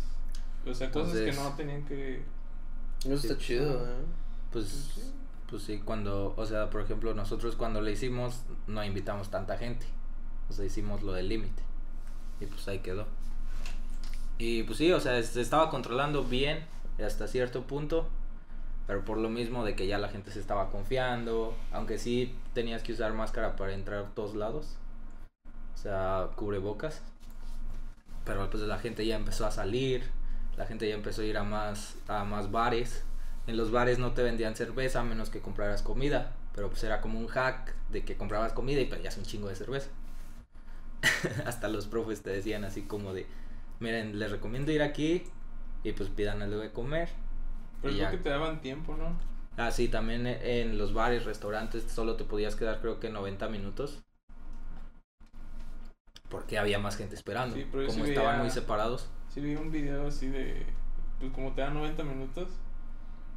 [0.67, 2.23] o sea, cosas que no tenían que...
[3.01, 3.41] Eso está Sí.
[3.41, 3.97] chido, ¿eh?
[4.51, 5.13] Pues, Sí.
[5.53, 9.85] Pues sí, cuando, o sea, por ejemplo, nosotros cuando le hicimos no invitamos tanta gente.
[10.49, 11.63] O sea, hicimos lo del límite.
[12.41, 13.07] Y pues ahí quedó.
[14.39, 16.65] Y pues sí, o sea, se estaba controlando bien
[17.05, 18.09] hasta cierto punto.
[18.87, 21.55] Pero por lo mismo de que ya la gente se estaba confiando.
[21.71, 24.79] Aunque sí tenías que usar máscara para entrar a todos lados.
[25.75, 27.03] O sea, cubrebocas.
[28.25, 30.11] Pero pues la gente ya empezó a salir.
[30.57, 33.05] La gente ya empezó a ir a más, a más bares.
[33.47, 36.33] En los bares no te vendían cerveza a menos que compraras comida.
[36.55, 39.57] Pero pues era como un hack de que comprabas comida y pedías un chingo de
[39.57, 39.89] cerveza.
[41.47, 43.27] Hasta los profes te decían así como de,
[43.81, 45.25] miren, les recomiendo ir aquí
[45.83, 47.09] y pues pidan algo de comer.
[47.81, 48.11] Pero ya.
[48.11, 49.19] que te daban tiempo, ¿no?
[49.57, 54.03] Ah, sí, también en los bares, restaurantes, solo te podías quedar creo que 90 minutos.
[56.29, 57.57] Porque había más gente esperando.
[57.57, 59.11] Sí, pero como sí estaban veía- muy separados.
[59.29, 60.65] Sí vi un video así de,
[61.19, 62.49] pues como te dan 90 minutos,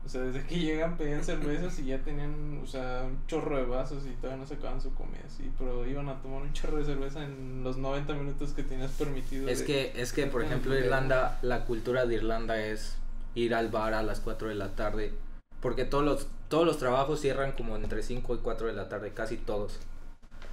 [0.06, 3.66] o sea, desde que llegan pedían cervezas y ya tenían, o sea, un chorro de
[3.66, 6.78] vasos y todavía no se acaban su comida, sí, pero iban a tomar un chorro
[6.78, 9.50] de cerveza en los 90 minutos que tenías permitido.
[9.50, 12.98] Es de- que, es que, por ejemplo, Irlanda, la cultura de Irlanda es
[13.34, 15.14] ir al bar a las 4 de la tarde.
[15.60, 19.12] Porque todos los, todos los trabajos cierran como entre 5 y 4 de la tarde,
[19.14, 19.80] casi todos.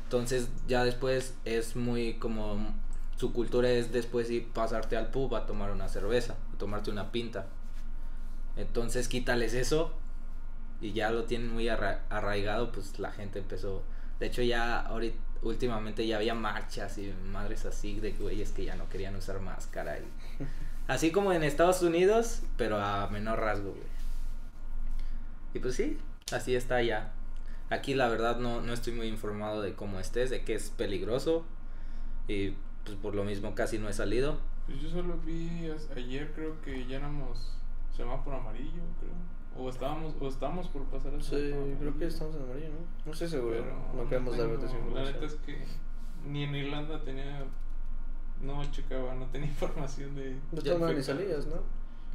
[0.05, 2.75] Entonces ya después es muy como...
[3.17, 7.13] Su cultura es después ir pasarte al pub a tomar una cerveza, a tomarte una
[7.13, 7.47] pinta.
[8.57, 9.93] Entonces quítales eso
[10.81, 13.83] y ya lo tienen muy arra- arraigado, pues la gente empezó...
[14.21, 18.77] De hecho ya ahorita, últimamente ya había marchas y madres así de güeyes que ya
[18.77, 19.99] no querían usar máscara.
[19.99, 20.05] Y...
[20.89, 23.87] Así como en Estados Unidos, pero a menor rasgo, güey.
[25.55, 25.99] Y pues sí,
[26.33, 27.13] así está ya.
[27.71, 31.45] Aquí la verdad no, no estoy muy informado de cómo estés, de que es peligroso.
[32.29, 34.39] Y pues por lo mismo casi no he salido.
[34.67, 36.87] Pues yo solo vi ayer creo que
[37.97, 39.13] ya éramos semáforo amarillo, creo.
[39.65, 42.87] O estábamos, o estábamos por pasar al Sí, semáforo creo que estamos en amarillo, ¿no?
[43.07, 43.57] No estoy seguro.
[43.59, 45.65] Pero no queremos dar veces La neta es que
[46.27, 47.45] ni en Irlanda tenía,
[48.41, 50.39] no checaba, no tenía información de...
[50.53, 51.57] No toman ni salías, ¿no?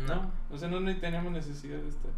[0.06, 2.12] No, o sea, no ni teníamos necesidad de estar.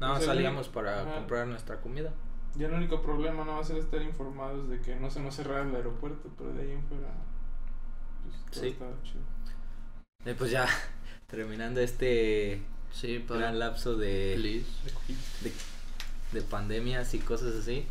[0.00, 1.14] No, O sea, salíamos el- para ajá.
[1.14, 2.12] comprar nuestra comida.
[2.56, 5.34] Ya el único problema no va a ser estar informados de que no se nos
[5.34, 7.08] cerrara el aeropuerto, pero de ahí en fuera,
[8.24, 8.68] pues todo Sí.
[8.70, 9.22] estaba chido.
[10.24, 10.66] Y pues ya,
[11.38, 13.40] terminando este Sí, para.
[13.40, 14.66] gran lapso de, Please.
[15.42, 15.52] de,
[16.32, 17.86] de pandemias y cosas así.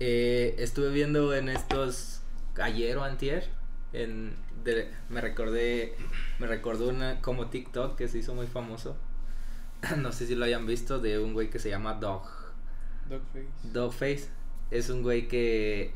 [0.00, 2.22] Eh, estuve viendo en estos
[2.58, 3.48] ayer o antier
[3.92, 5.94] en de- me recordé
[6.38, 8.96] me recordó una como TikTok que se hizo muy famoso.
[9.98, 12.26] no sé si lo hayan visto de un güey que se llama Dog
[13.10, 13.46] Dogface.
[13.74, 14.28] Dogface.
[14.70, 15.92] Es un güey que.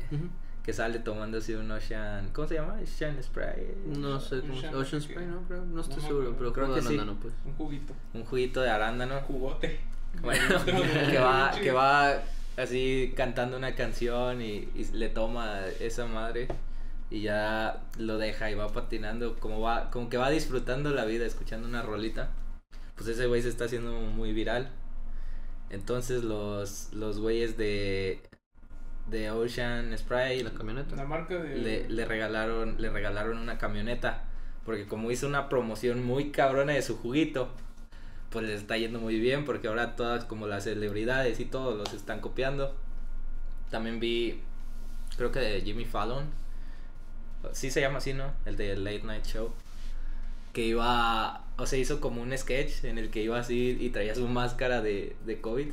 [0.63, 2.77] Que sale tomándose un Ocean, ¿cómo se llama?
[2.81, 3.75] Ocean Spray.
[3.85, 5.01] No sé cómo se Ocean, Ocean.
[5.01, 5.41] Spray, ¿no?
[5.47, 5.65] Creo.
[5.65, 6.99] No estoy No, seguro, pero creo que sí.
[7.21, 7.33] pues.
[7.45, 7.93] Un juguito.
[8.13, 9.21] Un juguito de arándano.
[9.21, 9.79] Jugote.
[10.23, 12.23] Bueno, que va, que va
[12.57, 16.47] así cantando una canción y, y le toma esa madre
[17.11, 21.25] y ya lo deja y va patinando, como va, como que va disfrutando la vida
[21.27, 22.31] escuchando una rolita.
[22.95, 24.69] Pues ese güey se está haciendo muy viral.
[25.69, 28.21] Entonces los, los güeyes de,
[29.09, 30.95] de Ocean Spray La camioneta.
[30.95, 31.57] La marca de.
[31.57, 34.23] le, le regalaron, le regalaron una camioneta.
[34.65, 37.49] Porque como hizo una promoción muy cabrona de su juguito,
[38.29, 41.93] pues les está yendo muy bien porque ahora todas como las celebridades y todos los
[41.93, 42.75] están copiando.
[43.69, 44.41] También vi,
[45.17, 46.25] creo que de Jimmy Fallon,
[47.51, 48.33] sí se llama así, ¿no?
[48.45, 49.51] El de Late Night Show,
[50.53, 54.15] que iba, o sea, hizo como un sketch en el que iba así y traía
[54.15, 55.71] su máscara de, de COVID.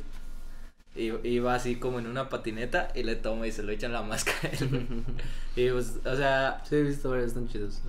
[0.97, 4.01] Y iba así como en una patineta y le toma y se lo echan la
[4.01, 4.49] máscara.
[5.55, 7.81] y pues, o sea, Sí, he visto varios, están chidos,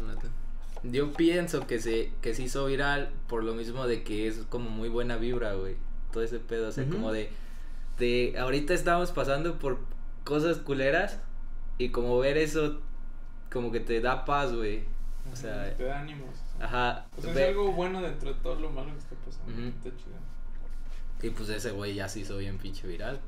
[0.83, 4.71] yo pienso que se, que se hizo viral por lo mismo de que es como
[4.71, 5.77] muy buena vibra, güey.
[6.12, 7.31] Todo ese pedo, o sea, como de,
[7.99, 9.79] de, ahorita estamos pasando por
[10.25, 11.21] cosas culeras
[11.77, 12.81] y como ver eso,
[13.51, 14.85] como que te da paz, güey.
[15.33, 16.31] O sea, te da ánimos.
[16.61, 17.07] ajá.
[17.16, 19.66] O sea, es algo bueno dentro de todo lo malo que está pasando.
[19.66, 20.28] Está chido.
[21.22, 23.20] Y pues ese güey ya se hizo bien pinche viral.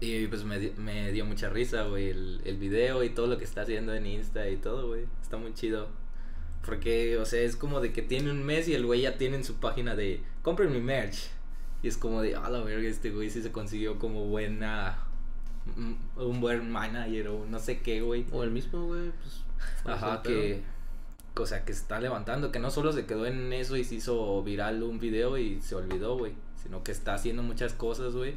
[0.00, 3.44] Y pues me, me dio mucha risa, güey, el, el video y todo lo que
[3.44, 5.04] está haciendo en Insta y todo, güey.
[5.22, 5.88] Está muy chido.
[6.64, 9.36] Porque, o sea, es como de que tiene un mes y el güey ya tiene
[9.36, 11.30] en su página de compren mi merch.
[11.82, 14.98] Y es como de, a la verga, este güey sí se consiguió como buena.
[15.76, 18.26] mm, Un buen manager o no sé qué, güey.
[18.32, 19.44] O el mismo, güey, pues.
[19.82, 20.60] ¿cuál es Ajá, pedo?
[21.38, 23.96] O sea, que se está levantando, que no solo se quedó en eso y se
[23.96, 26.32] hizo viral un video y se olvidó, güey.
[26.62, 28.36] Sino que está haciendo muchas cosas, güey.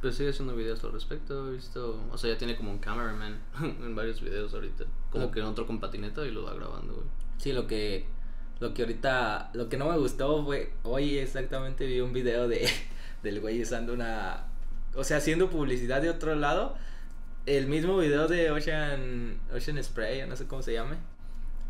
[0.00, 2.02] Pues sigue haciendo videos al respecto, he visto.
[2.10, 4.84] O sea, ya tiene como un cameraman en varios videos ahorita.
[5.10, 5.30] Como Ah.
[5.32, 7.06] que en otro con patineta y lo va grabando, güey.
[7.38, 8.06] Sí, lo que.
[8.60, 9.50] Lo que ahorita.
[9.54, 10.72] Lo que no me gustó fue.
[10.84, 12.66] Hoy exactamente vi un video de.
[13.22, 14.46] Del güey usando una.
[14.94, 16.76] O sea, haciendo publicidad de otro lado.
[17.44, 19.38] El mismo video de Ocean.
[19.54, 20.96] Ocean Spray, no sé cómo se llame.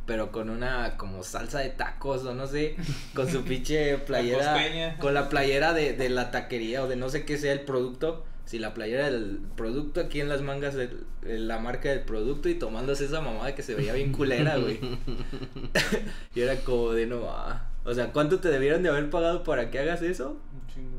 [0.07, 2.77] Pero con una como salsa de tacos o no sé.
[3.15, 4.97] Con su pinche playera.
[4.99, 8.25] con la playera de, de la taquería o de no sé qué sea el producto.
[8.45, 10.89] Si la playera del producto aquí en las mangas de,
[11.23, 14.79] de la marca del producto y tomándose esa mamada que se veía bien culera, güey.
[16.35, 17.69] y era como de no, ah.
[17.85, 20.41] o sea, ¿cuánto te debieron de haber pagado para que hagas eso?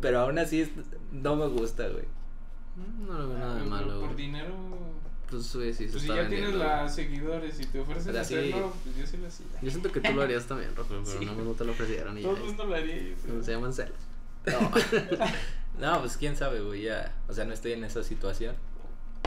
[0.02, 0.70] Pero aún así
[1.12, 2.04] no me gusta, güey.
[3.08, 4.54] No le veo nada de Pero malo, Por dinero.
[5.30, 6.58] Pues, güey, sí, se Pues si ya tienes vendiendo.
[6.60, 8.36] las seguidores y te ofrecen O sea, sí.
[8.36, 9.46] hacerlo, pues yo sí lo hacía.
[9.62, 11.26] Yo siento que tú lo harías también, Rojo, pero Sí.
[11.26, 12.22] no, no te lo ofrecieron y.
[12.22, 12.96] Todo el mundo lo haría.
[13.10, 13.44] yo creo.
[13.44, 13.98] Se llaman celos.
[14.46, 14.72] No.
[15.80, 17.14] no, pues quién sabe, güey, ya.
[17.28, 18.56] O sea, no estoy en esa situación.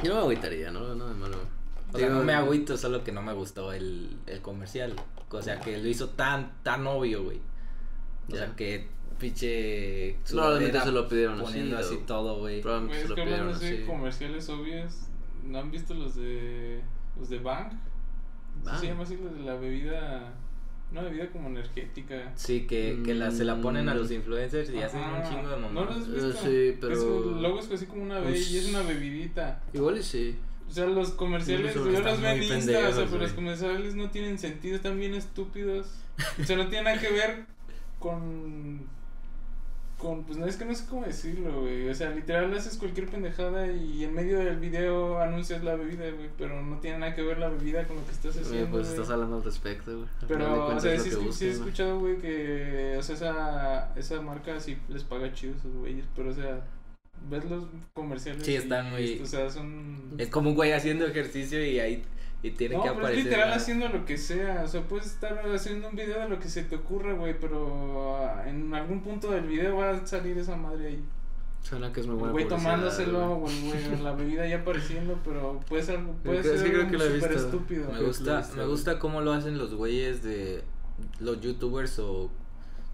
[0.02, 1.36] Yo no me agüitaría, no, no de malo.
[1.92, 4.94] O sea, no me agüito, solo que no me gustó el, el comercial.
[5.30, 7.38] O sea, que lo hizo tan, tan obvio, güey.
[8.28, 8.36] O Ya.
[8.46, 10.16] sea, que pinche...
[10.30, 12.62] Probablemente se lo pidieron así, Poniendo así, o- todo, güey.
[12.62, 13.84] Probablemente se es lo pidieron así.
[13.86, 14.94] comerciales obvios,
[15.44, 16.80] ¿no han visto los de
[17.18, 17.70] los de Bang?
[17.72, 17.76] ¿Sí
[18.64, 18.80] Bang.
[18.80, 20.32] se llama así los de la bebida,
[20.92, 22.32] una bebida como energética.
[22.34, 24.14] Sí, que, que la, se la ponen a los Mm.
[24.14, 26.08] influencers y hacen un chingo de ¿No mamadas.
[26.08, 26.42] los has Eh, visto?
[26.42, 26.94] sí, pero-
[27.36, 29.62] Es logo es así como una B y es una bebidita.
[29.72, 30.36] Igual y sí.
[30.68, 34.38] O sea, los comerciales, yo los veo en o sea, pero los comerciales no tienen
[34.38, 35.88] sentido, están bien estúpidos.
[36.40, 37.44] O sea, no tienen nada que ver
[37.98, 38.80] con.
[40.00, 41.88] Con, pues no es que no sé cómo decirlo, güey.
[41.90, 46.30] O sea, literal haces cualquier pendejada y en medio del video anuncias la bebida, güey.
[46.38, 48.70] Pero no tiene nada que ver la bebida con lo que estás Oye, haciendo.
[48.70, 48.94] pues güey.
[48.98, 50.08] estás hablando al respecto, güey.
[50.26, 51.50] Pero, o sea, sí, sí he güey.
[51.50, 56.06] escuchado, güey, que, o sea, esa, esa marca sí les paga chido a esos güeyes,
[56.16, 56.64] pero, o sea,
[57.28, 58.42] ves los comerciales.
[58.44, 60.14] Sí, están muy- y, O sea, son...
[60.16, 62.02] Es como un güey haciendo ejercicio y ahí
[62.42, 63.24] y tiene No, que pero es aparecer.
[63.24, 66.38] literal la- haciendo lo que sea, o sea, puedes estar haciendo un video de lo
[66.40, 70.38] que se te ocurra, güey, pero ah, en algún punto del video va a salir
[70.38, 71.04] esa madre ahí.
[71.62, 73.60] Suena que es muy buena güey tomándoselo, güey.
[73.68, 77.14] güey, la bebida ya apareciendo, pero puede ser, puede Es ser creo que lo he
[77.16, 77.44] súper visto.
[77.46, 77.86] estúpido.
[77.88, 80.64] Me Creo gusta, viste, me gusta cómo lo hacen los güeyes de
[81.18, 82.30] los youtubers o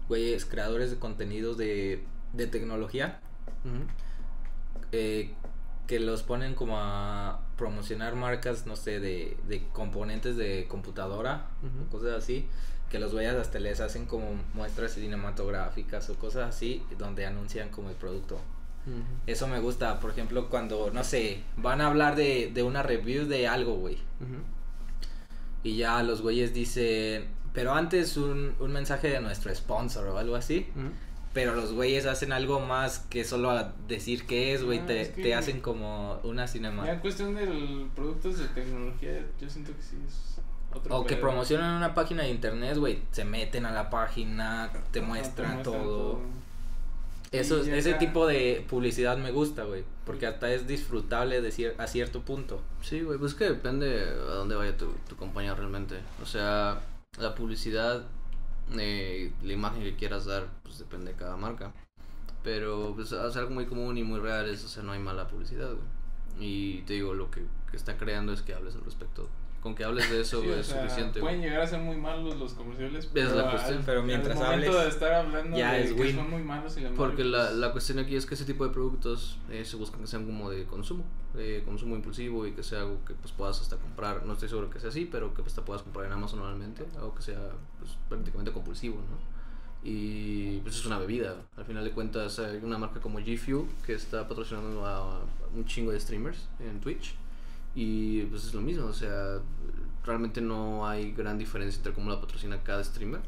[0.09, 3.21] güeyes creadores de contenidos de, de tecnología
[3.63, 3.85] Ujú.
[4.91, 5.33] eh,
[5.87, 11.89] que los ponen como a promocionar marcas, no sé, de, de componentes de computadora, Ujú.
[11.97, 12.47] cosas así,
[12.91, 17.89] que los güeyes hasta les hacen como muestras cinematográficas o cosas así, donde anuncian como
[17.89, 18.39] el producto.
[19.25, 23.25] Eso me gusta, por ejemplo, cuando, no sé, van a hablar de, de una review
[23.27, 23.97] de algo, güey.
[25.63, 30.35] Y ya los güeyes dicen, pero antes un, un mensaje de nuestro sponsor o algo
[30.35, 30.67] así.
[31.37, 34.79] Pero los güeyes hacen algo más que solo a decir qué es, güey.
[34.79, 36.91] Ah, te, es que- te hacen como una Ya cinema.
[36.91, 40.41] en cuestión de productos de tecnología, yo siento que sí es
[40.73, 41.27] otro O que pedo.
[41.27, 43.01] promocionan una página de internet, güey.
[43.11, 46.21] Se meten a la página, te Ajá, muestran, muestran todo.
[47.31, 49.83] Eso, Y ese tipo de publicidad me gusta, güey.
[50.05, 52.61] Porque hasta es disfrutable de cier- a cierto punto.
[52.81, 55.97] Sí, güey, pues que depende a dónde vaya tu, tu compañía realmente.
[56.23, 56.79] O sea,
[57.19, 58.05] la publicidad,
[58.77, 61.73] eh, la imagen que quieras dar, pues depende de cada marca.
[62.43, 65.27] Pero pues es algo muy común y muy real, es, o sea, no hay mala
[65.27, 65.71] publicidad.
[66.39, 69.29] Y te digo, lo que, que está creando es que hables al respecto
[69.61, 71.19] Con que hables de eso Sí, o es sea, suficiente.
[71.19, 71.49] Pueden güey.
[71.49, 73.05] llegar a ser muy malos los comerciales.
[73.05, 73.83] Es pero la al- cuestión.
[73.85, 76.15] Pero al mientras momento hables, de estar hablando ya de es que win.
[76.15, 78.45] son muy malos y la Porque madre, la, pues, la cuestión aquí es que ese
[78.45, 82.51] tipo de productos eh, se buscan que sean como de consumo, de consumo impulsivo y
[82.53, 85.33] que sea algo que pues puedas hasta comprar, no estoy seguro que sea así, pero
[85.33, 89.37] que pues, te puedas comprar en Amazon normalmente, algo que sea pues, prácticamente compulsivo, ¿no?
[89.83, 93.65] Y pues es una bebida, al final de cuentas hay una marca como G Fuel
[93.85, 95.19] que está patrocinando a, a
[95.55, 97.15] un chingo de streamers en Twitch
[97.77, 99.39] y pues es lo mismo, o sea,
[100.03, 103.21] realmente no hay gran diferencia entre cómo la patrocina cada streamer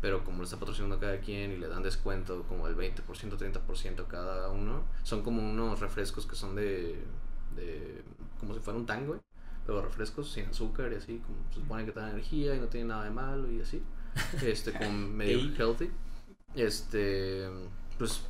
[0.00, 4.00] pero como lo está patrocinando cada quien y le dan descuento como el 20%, 30%
[4.00, 7.02] a cada uno, son como unos refrescos que son de,
[7.54, 8.02] de
[8.38, 9.20] como si fuera un tango, güey,
[9.64, 12.66] pero refrescos sin azúcar y así, como se supone que te dan energía y no
[12.66, 13.82] tiene nada de malo y así,
[14.44, 15.90] este, como medio healthy,
[16.54, 17.48] este,
[17.98, 18.22] pues,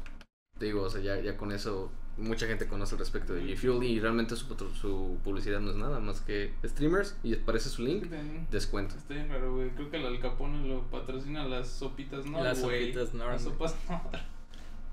[0.59, 3.57] te digo, o sea, ya, ya con eso mucha gente conoce al respecto de G
[3.57, 7.83] Fuel y realmente su, su publicidad no es nada más que streamers y aparece su
[7.83, 8.07] link,
[8.51, 8.95] descuento.
[8.97, 9.71] está bien raro, güey.
[9.71, 12.43] Creo que el Al Capone lo patrocina las sopitas, ¿no?
[12.43, 14.01] Las sopitas Nor, Las sopas Nor.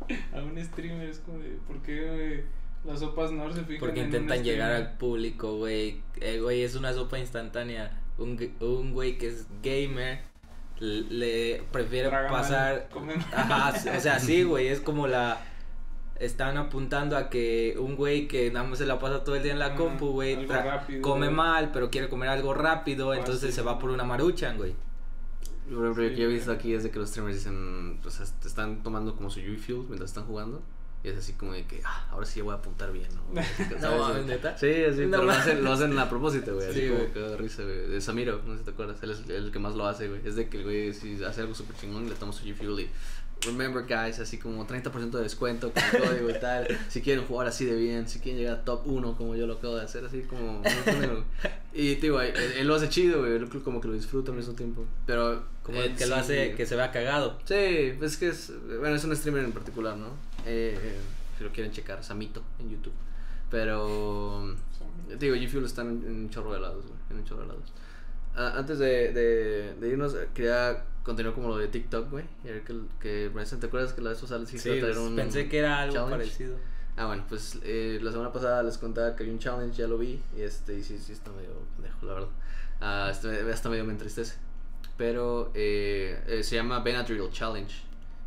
[0.33, 2.43] A un streamer es como de, ¿por qué, güey?
[2.85, 6.01] Las sopas Nor se fijan Porque en un intentan llegar al público, güey.
[6.19, 7.99] Eh, güey, es una sopa instantánea.
[8.17, 10.19] Un, un güey que es gamer
[10.79, 12.89] le prefiere Traga mal, pasar.
[12.91, 13.25] come mal.
[13.33, 15.41] Ajá, o sea, sí, güey, es como la.
[16.19, 19.51] Están apuntando a que un güey que nada más se la pasa todo el día
[19.51, 20.47] en la compu, güey,
[21.01, 23.53] come mal, pero quiere comer algo rápido, entonces Fácil.
[23.55, 24.73] se va por una maruchan, güey.
[25.69, 28.83] Lo Sí, que he visto aquí es de que los streamers dicen, pues est- están
[28.83, 30.61] tomando como su G Fuel mientras están jugando.
[31.05, 33.41] Y es así como de que, ah, ahora sí voy a apuntar bien, ¿no?
[33.41, 34.57] Así que, No neta.
[34.57, 36.69] Sí, así, No pero lo hacen, lo hacen a propósito, güey.
[36.69, 37.11] Así Sí, como güey.
[37.13, 37.87] que da risa, güey.
[37.89, 39.03] De Samiro, no sé si te acuerdas.
[39.03, 40.21] Él es el que más lo hace, güey.
[40.25, 42.79] Es de que el güey, si hace algo súper chingón, le toma su G Fuel
[42.79, 42.89] y.
[43.45, 46.67] Remember, guys, así como 30% de descuento con código y tal.
[46.89, 49.53] Si quieren jugar así de bien, si quieren llegar a top 1 como yo lo
[49.55, 50.61] acabo de hacer, así como.
[51.75, 53.33] Y, tío, él, él lo hace chido, güey.
[53.33, 54.85] él Como que lo disfruta al mismo tiempo.
[55.05, 55.43] Pero.
[55.63, 57.39] Como eh, que lo sí, hace que se vea cagado.
[57.45, 58.51] Sí, pues que es.
[58.79, 60.07] Bueno, es un streamer en particular, ¿no?
[60.45, 60.99] Eh, eh,
[61.37, 62.93] si lo quieren checar, Samito en YouTube.
[63.49, 64.55] Pero.
[65.09, 66.99] te Digo, G Fuel está en, en un chorro de lados, güey.
[67.09, 67.73] En un chorro de lados.
[68.35, 72.25] Ah, antes de, de, de irnos, quería continuar como lo de TikTok, güey.
[72.43, 74.79] Y a ver que, que ¿te acuerdas que la vez pasada sí, Sí, iba a
[74.81, 76.17] traer pues, un pensé que era algo challenge?
[76.17, 76.57] parecido.
[76.95, 79.97] Ah, bueno, pues eh, la semana pasada les contaba que había un challenge, ya lo
[79.97, 80.21] vi.
[80.37, 82.29] Y este, y sí, sí, está medio pendejo, la verdad.
[82.81, 84.35] Ah, este, hasta medio me entristece.
[84.97, 87.73] Pero eh, eh, se llama Benadryl Challenge.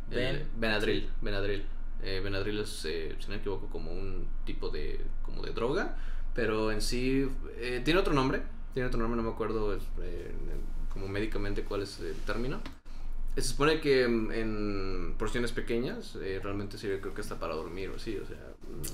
[0.09, 1.63] Ben- El- Benadryl, Benadryl.
[2.03, 5.95] Eh, Benadryl es, eh, si no me equivoco, como un tipo de, como de droga.
[6.35, 8.41] Pero en sí, eh, tiene otro nombre.
[8.73, 10.31] Tiene otro nombre, no me acuerdo es, eh,
[10.97, 12.59] como médicamente cuál es el término.
[13.35, 17.89] Se supone que en, en porciones pequeñas eh, realmente sirve creo que hasta para dormir
[17.89, 18.37] o así, o sea,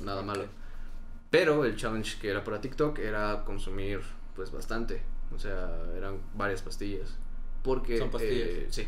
[0.04, 0.46] nada malo.
[1.30, 4.02] Pero el challenge que era para TikTok era consumir
[4.36, 5.02] pues bastante,
[5.34, 7.16] o sea, eran varias pastillas.
[7.64, 8.50] Porque, Son pastillas.
[8.50, 8.88] eh, sí,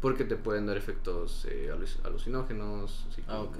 [0.00, 3.56] porque te pueden dar efectos eh, alu- alucinógenos, así Ah, como, ok.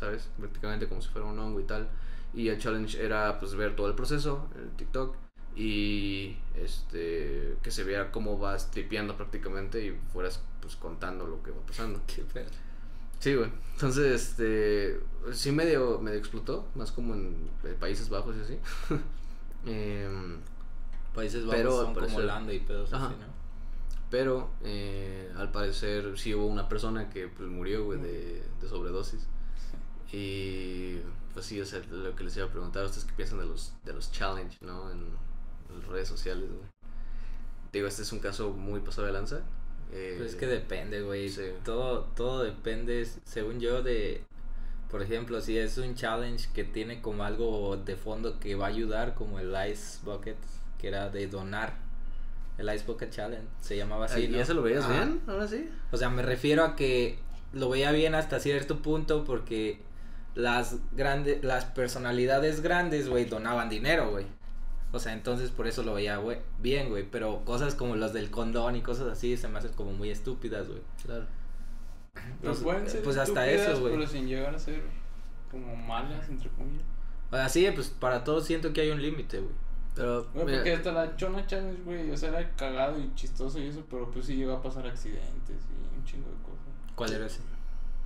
[0.00, 0.28] ¿sabes?
[0.38, 1.88] Prácticamente como si fuera un hongo y tal.
[2.34, 5.14] Y el challenge era pues ver todo el proceso en TikTok
[5.56, 11.50] y este que se viera cómo vas tripeando prácticamente y fueras pues contando lo que
[11.50, 12.00] va pasando.
[12.06, 12.48] Qué pedo.
[13.18, 13.50] Sí, güey.
[13.74, 15.00] Entonces, este
[15.32, 18.58] sí medio medio explotó, más como en eh, Países Bajos y así.
[19.66, 20.38] Em,
[21.14, 23.06] Países Bajos Pero, son al como parecer- Holanda y pedos Ajá.
[23.06, 23.42] así, ¿no?
[24.10, 29.26] pero eh, al parecer sí hubo una persona que pues murió, güey, de, de sobredosis.
[30.12, 30.98] Y
[31.32, 33.72] pues sí, o sea, lo que les iba a preguntar, ¿ustedes qué piensan de los,
[33.86, 34.90] de los challenge, no?
[34.90, 35.06] En,
[35.88, 36.68] redes sociales, güey.
[37.72, 39.40] Digo, este es un caso muy pasado de lanza.
[39.92, 41.28] Eh, Pues es que depende, güey.
[41.28, 41.42] sí.
[41.64, 44.24] Todo, todo depende, según yo, de...
[44.90, 48.68] Por ejemplo, si es un challenge que tiene como algo de fondo que va a
[48.68, 50.36] ayudar, como el Ice Bucket,
[50.78, 51.74] que era de donar.
[52.58, 54.36] El Ice Bucket Challenge, se llamaba así, ¿no?
[54.36, 55.22] ¿Ya se lo veías bien?
[55.26, 55.70] Ahora sí.
[55.90, 57.18] O sea, me refiero a que
[57.54, 59.80] lo veía bien hasta cierto punto porque
[60.34, 64.26] las grandes, las personalidades grandes, güey, donaban dinero, güey.
[64.92, 67.04] O sea, entonces por eso lo veía güey, bien, güey.
[67.10, 70.68] Pero cosas como las del condón y cosas así se me hacen como muy estúpidas,
[70.68, 70.80] güey.
[71.04, 71.24] Claro.
[72.14, 73.94] Pero Pues, pueden ser pues hasta eso, güey.
[73.94, 74.82] Pero sin llegar a ser
[75.50, 76.84] como malas, entre comillas.
[77.30, 79.54] O sea, sí, pues para todos siento que hay un límite, güey.
[79.94, 83.58] Pero, Güey, mira, porque hasta la Chona Challenge, güey, o sea, era cagado y chistoso
[83.58, 86.66] y eso, pero pues sí llegó a pasar accidentes y un chingo de cosas.
[86.94, 87.40] ¿Cuál era ese?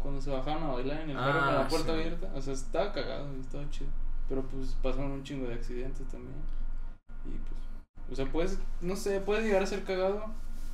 [0.00, 2.00] Cuando se bajaban a bailar en el carro con Ah, la puerta sí.
[2.00, 3.90] abierta, o sea, estaba cagado y estaba chido.
[4.28, 6.34] Pero pues pasaron un chingo de accidentes también.
[7.26, 10.24] Y pues, o sea, puedes, no sé, puedes llegar a ser cagado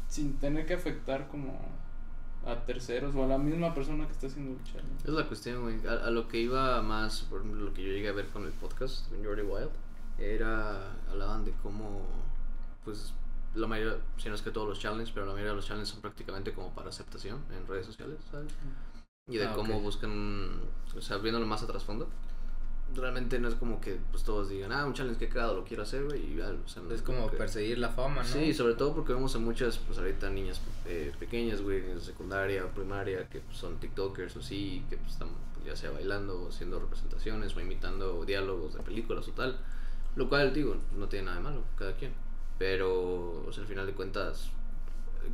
[0.09, 1.59] sin tener que afectar como
[2.45, 5.05] a terceros o a la misma persona que está haciendo el challenge.
[5.05, 5.87] es la cuestión, güey.
[5.87, 8.45] A, a lo que iba más, por ejemplo, lo que yo llegué a ver con
[8.45, 9.71] el podcast con Jordi Wild,
[10.19, 12.03] era, hablaban de cómo,
[12.85, 13.15] pues
[13.55, 15.91] la mayoría, si no es que todos los challenges, pero la mayoría de los challenges
[15.91, 18.53] son prácticamente como para aceptación en redes sociales, ¿sabes?
[19.29, 20.61] Y de Ah, cómo buscan,
[20.97, 22.09] o sea, viéndolo más a trasfondo.
[22.95, 25.65] Realmente no es como que pues todos digan, ah, un challenge que he cagado, lo
[25.65, 26.33] quiero hacer, güey.
[26.33, 28.29] y ya, o sea, no Es como que- perseguir la fama, ¿no?
[28.29, 32.67] Sí, sobre todo porque vemos a muchas, pues ahorita niñas eh, pequeñas, güey, en secundaria,
[32.75, 35.29] primaria, que pues, son TikTokers o así, que pues, están
[35.65, 39.57] ya sea bailando o haciendo representaciones o imitando diálogos de películas o tal.
[40.17, 42.13] Lo cual, digo, no tiene nada de malo, cada quien.
[42.59, 44.51] Pero, o sea, al final de cuentas,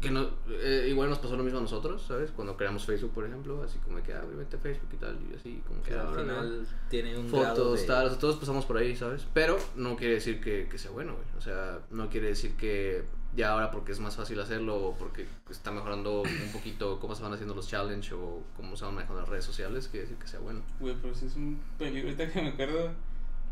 [0.00, 2.30] que no, eh, igual nos pasó lo mismo a nosotros, ¿sabes?
[2.30, 5.18] Cuando creamos Facebook, por ejemplo, así como que, ah, güey, vete a Facebook y tal,
[5.30, 7.86] y así, como que Que al no final tiene un grado fotos, de...
[7.86, 9.26] tal, o sea, todos pasamos por ahí, ¿sabes?
[9.34, 11.26] Pero no quiere decir que, que sea bueno, güey.
[11.36, 13.04] O sea, no quiere decir que
[13.36, 17.22] ya ahora porque es más fácil hacerlo o porque está mejorando un poquito cómo se
[17.22, 20.26] van haciendo los challenges o cómo se van manejando las redes sociales, quiere decir que
[20.26, 20.62] sea bueno.
[20.80, 22.08] Güey, pero si es un peligro.
[22.08, 22.90] Ahorita que me acuerdo,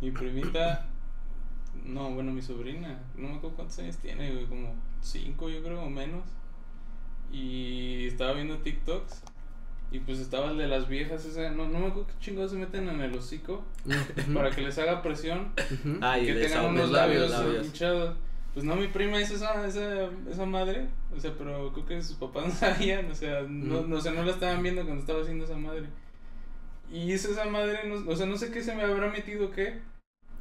[0.01, 0.89] mi primita.
[1.87, 2.99] No, bueno, mi sobrina.
[3.16, 4.47] No me acuerdo cuántos años tiene, güey.
[4.47, 6.24] Como cinco, yo creo, o menos.
[7.32, 9.22] Y estaba viendo TikToks.
[9.93, 11.24] Y pues estaba el de las viejas.
[11.24, 13.64] Esa, no, no me acuerdo qué chingados se meten en el hocico.
[14.34, 15.53] para que les haga presión.
[16.01, 17.66] Ah, y que tengan unos los labios, labios.
[17.66, 18.16] hinchados.
[18.53, 20.89] Pues no, mi prima hizo esa, esa, esa madre.
[21.14, 23.11] O sea, pero creo que sus papás no sabían.
[23.11, 25.87] O sea, no, no, o sea, no la estaban viendo cuando estaba haciendo esa madre.
[26.91, 29.80] Y hizo esa madre, no, o sea, no sé qué se me habrá metido qué.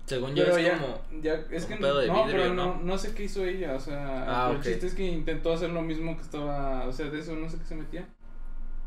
[0.05, 1.01] Según yo Pero es ya, como...
[1.21, 2.75] ya, es que pedo de no, vidrio, pero ¿no?
[2.75, 5.71] no, no sé qué hizo ella, o sea, Ah, el chiste es que intentó hacer
[5.71, 8.07] lo mismo que estaba, o sea, de eso no sé qué se metía.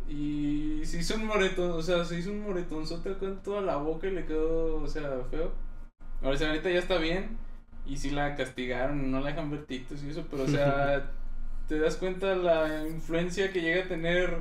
[0.08, 4.06] Y se hizo un moretón, o sea, se hizo un moretonzote con toda la boca
[4.06, 5.52] y le quedó, o sea, feo.
[6.22, 7.36] Ahora, o sea, ahorita ya está bien
[7.84, 11.10] y sí la castigaron no la dejan ver y eso, pero, o sea,
[11.68, 14.36] te das cuenta la influencia que llega a tener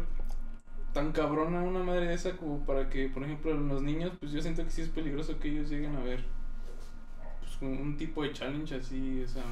[0.93, 4.41] tan cabrona una madre de esa como para que, por ejemplo, los niños, pues yo
[4.41, 6.36] siento que sí es peligroso que ellos lleguen a ver
[7.61, 9.43] un tipo de challenge así, o sea,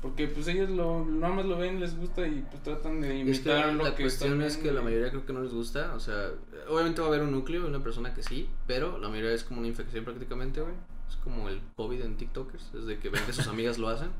[0.00, 3.30] porque pues ellos lo, nada más lo ven, les gusta y pues tratan de Y
[3.30, 5.42] es que imitar lo la que cuestión están es que la mayoría creo que no
[5.42, 6.30] les gusta, o sea,
[6.68, 9.60] obviamente va a haber un núcleo, una persona que sí, pero la mayoría es como
[9.60, 10.74] una infección prácticamente, güey.
[11.08, 14.10] Es como el COVID en TikTokers, es de que ven que sus amigas lo hacen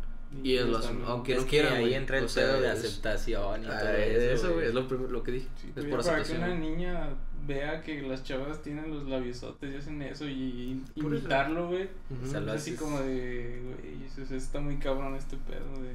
[0.43, 1.05] y hacen, también.
[1.09, 3.75] aunque es no quieran, ahí entra el O sea, pedo de es- aceptación y todo
[3.77, 5.49] Ah, eso, eso, güey, es lo, prim- lo que dije.
[5.61, 6.43] Sí, es por ya para que aceptación.
[6.43, 7.09] una niña
[7.47, 11.09] vea que las chavas tienen los labiosotes y hacen eso y eso.
[11.09, 11.89] imitarlo, güey.
[12.23, 15.93] O sea, Es así como de, güey, o sea, está muy cabrón este pedo de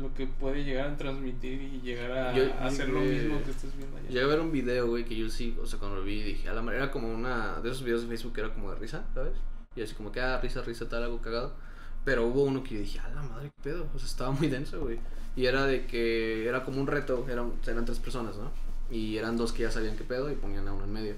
[0.00, 3.50] lo que puede llegar a transmitir y llegar a, Yo- a hacer lo mismo que
[3.50, 4.08] estás viendo allá.
[4.08, 6.48] Llegué a ver un video, güey, que yo sí, o sea, cuando lo vi dije,
[6.48, 9.04] a la manera como una de esos videos de Facebook que era como de risa,
[9.12, 9.32] ¿sabes?
[9.74, 11.54] Y así como que, ah, risa, risa, tal, algo cagado.
[12.04, 13.86] Pero hubo uno que yo dije, a la madre, qué pedo.
[13.94, 14.98] O sea, estaba muy denso, güey.
[15.36, 18.50] Y era de que era como un reto, eran, eran tres personas, ¿no?
[18.90, 21.14] Y eran dos que ya sabían qué pedo y ponían a uno en medio.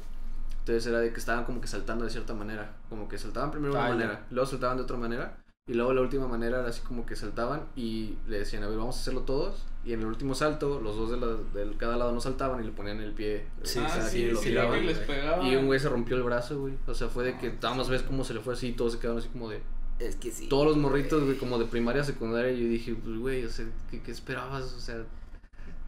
[0.59, 2.77] Entonces era de que estaban como que saltando de cierta manera.
[2.89, 5.37] Como que saltaban primero de una Ah, manera, luego saltaban de otra manera.
[5.67, 8.77] Y luego la última manera era así como que saltaban y le decían, a ver,
[8.77, 9.65] vamos a hacerlo todos.
[9.85, 12.67] Y en el último salto, los dos de, la, de cada lado no saltaban y
[12.67, 13.47] le ponían el pie.
[13.63, 15.01] Sí, o ah, sí, lo sí, les.
[15.45, 16.75] Y un güey se rompió el brazo, güey.
[16.87, 18.95] O sea, fue de que nada más ves cómo se le fue así y todos
[18.95, 19.63] se quedaron así como de.
[20.01, 20.49] Es que sí.
[20.49, 22.53] Todos los morritos, güey, como de primaria, secundaria.
[22.53, 24.73] Y yo dije, pues, güey, o sea, ¿qué, qué esperabas?
[24.75, 25.05] O sea,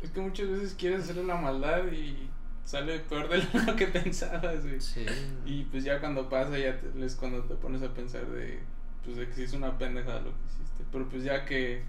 [0.02, 2.28] Es que muchas veces quieres hacerle la maldad y
[2.64, 4.80] sale peor de lo que pensabas, güey.
[4.80, 5.04] sí.
[5.44, 8.60] Y pues ya cuando pasa, ya te- es cuando te pones a pensar de,
[9.04, 10.84] pues de que sí es una pendejada lo que hiciste.
[10.92, 11.82] Pero pues ya que,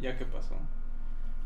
[0.00, 0.56] ya que pasó.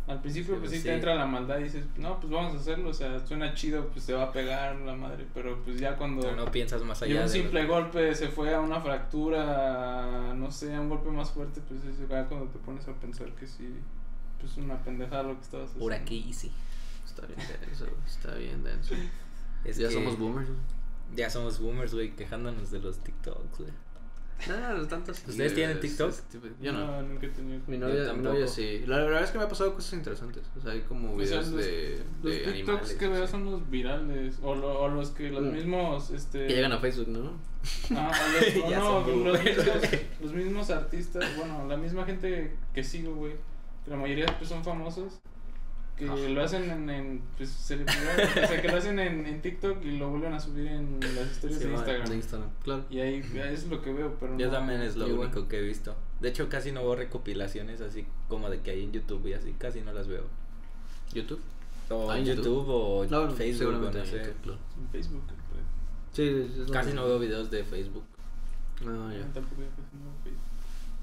[0.07, 0.83] Al principio pues sí, sí.
[0.85, 3.87] te entra la maldad y dices, no, pues vamos a hacerlo, o sea, suena chido,
[3.91, 5.25] pues se va a pegar la madre.
[5.35, 8.29] Pero pues ya cuando No, no piensas más allá un de lo- simple golpe se
[8.29, 12.47] fue a una fractura, no sé, a un golpe más fuerte, pues es ya cuando
[12.49, 13.69] te pones a pensar que sí,
[14.41, 15.85] pues una pendejada lo que estabas haciendo.
[15.85, 16.51] Por aquí sí.
[17.07, 18.95] Está bien denso, está bien denso.
[19.65, 20.61] Es ya que somos boomers, güey.
[21.15, 23.71] Ya somos boomers, güey, quejándonos de los TikToks, güey.
[24.49, 26.09] Nah, no tanto así, ¿Ustedes tienen TikTok?
[26.11, 27.03] es tipo- Yo no.
[27.03, 27.61] nunca he tenido.
[27.67, 28.83] Mi novia, mi novia sí.
[28.87, 30.43] La, la verdad es que me ha pasado cosas interesantes.
[30.57, 32.95] O sea, hay como O sea, videos los, de, los de TikToks animales.
[32.95, 35.53] que veo son los virales o, lo- o los que los Mm.
[35.53, 37.33] mismos este Que llegan a Facebook, ¿no?
[37.97, 39.67] ah, o los, no, son los, mismos,
[40.23, 43.35] los mismos artistas bueno la misma gente que sigo güey
[43.85, 45.21] que la mayoría pues son famosos
[46.01, 46.17] que Ajá.
[46.17, 49.99] lo hacen en, en pues celebridades, o sea que lo hacen en, en TikTok y
[49.99, 52.85] lo vuelven a subir en las historias Sí, de Instagram De Instagram, claro.
[52.91, 53.23] y ahí
[53.53, 55.29] es lo que veo pero Yo no- también es lo igual.
[55.29, 55.95] único que he visto.
[56.21, 59.53] De hecho, casi no veo recopilaciones así como de que hay en YouTube y así,
[59.59, 60.25] casi no las veo.
[61.13, 61.41] YouTube.
[61.91, 62.69] O Ah, en YouTube, YouTube.
[62.69, 64.19] o No, Facebook, no en sé.
[64.19, 64.59] YouTube, claro.
[64.81, 65.63] en Facebook pues.
[66.13, 68.05] Sí, Casi no veo videos de Facebook.
[68.87, 69.23] Ah, ya.
[69.33, 69.71] tampoco no veo
[70.25, 70.50] Facebook.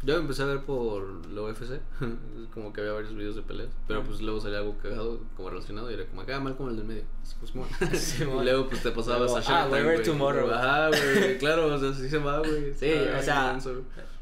[0.04, 1.80] Yo empecé a ver por la UFC,
[2.54, 5.90] como que había varios videos de peleas, pero pues luego salía algo cagado, como relacionado,
[5.90, 7.04] y era como, ah, mal como el del medio.
[7.24, 7.72] Así, Pues, bueno.
[7.94, 10.04] Sí, y luego pues te pasabas a Shark ah, Tank.
[10.04, 10.52] Tomorrow.
[10.52, 12.74] Ajá, güey, claro, o sea, sí se va, güey.
[12.76, 13.58] Sí, o sea,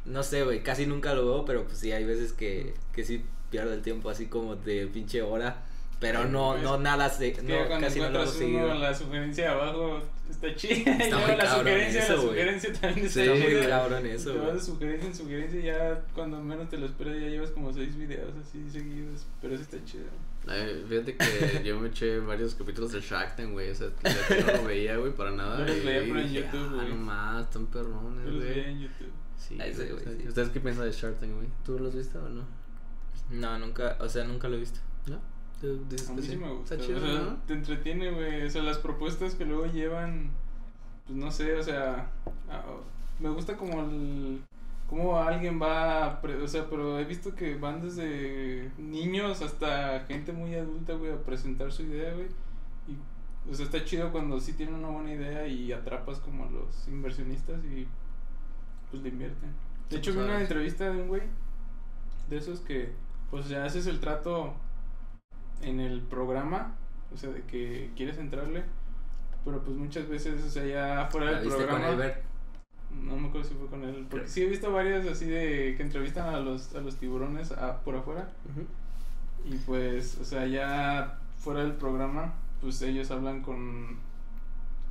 [0.06, 3.26] no sé, güey, casi nunca lo veo, pero pues sí, hay veces que, que sí
[3.50, 5.64] pierdo el tiempo así como de pinche hora.
[6.00, 8.74] Pero no, no nada, se, no, casi no lo seguido.
[8.76, 10.02] la sugerencia de abajo
[10.32, 10.92] está chida.
[10.98, 12.30] Está muy la sugerencia, eso, la güey.
[12.30, 13.70] sugerencia también Sí, está muy chida.
[13.70, 14.58] cabrón eso, Te vas güey.
[14.58, 17.96] de sugerencia en sugerencia y ya cuando menos te lo esperas ya llevas como seis
[17.98, 19.26] videos así seguidos.
[19.42, 20.06] Pero eso está chido.
[20.48, 23.72] Eh, fíjate que yo me eché varios capítulos de Shark Tank, güey.
[23.72, 23.88] O sea,
[24.30, 25.60] yo no lo veía, güey, para nada.
[25.60, 26.90] Yo los y- veía, pero en YouTube, Ah, güey.
[26.90, 28.74] no más, están perrones, Yo los veía güey.
[28.74, 29.12] en YouTube.
[29.38, 30.28] Sí, sí, güey, güey, sí.
[30.28, 31.48] ¿Ustedes qué piensan de Shark Tank, güey?
[31.66, 32.46] ¿Tú los viste o no?
[33.32, 34.80] No, nunca, o sea, nunca lo he visto.
[35.08, 35.20] ¿No?
[35.62, 36.76] ¿Tú dices A mí sí me gusta.
[36.76, 37.38] Está chido, o sea, ¿no?
[37.48, 38.46] te entretiene, güey.
[38.46, 40.32] O sea, las propuestas que luego llevan,
[41.06, 42.10] pues no sé, o sea,
[43.20, 44.42] me gusta como el
[44.90, 50.32] cómo alguien va, pre- o sea, pero he visto que van desde niños hasta gente
[50.32, 52.28] muy adulta, güey, a presentar su idea, güey.
[52.88, 56.50] Y, o sea, está chido cuando sí tienen una buena idea y atrapas como a
[56.52, 57.88] los inversionistas y
[58.92, 59.52] pues le invierten.
[59.90, 61.22] De hecho, vi pues, una entrevista de un güey
[62.30, 62.92] de esos que,
[63.32, 64.54] pues ya haces el trato
[65.62, 66.74] en el programa,
[67.14, 68.64] o sea, de que quieres entrarle,
[69.44, 71.88] pero pues muchas veces, o sea, ya fuera ¿La del con programa.
[72.92, 75.84] No me acuerdo si fue con él, porque sí he visto varias así de que
[75.84, 78.30] entrevistan a los, a los tiburones a- por afuera,
[79.44, 83.98] y pues, o sea, ya fuera del programa, pues ellos hablan con,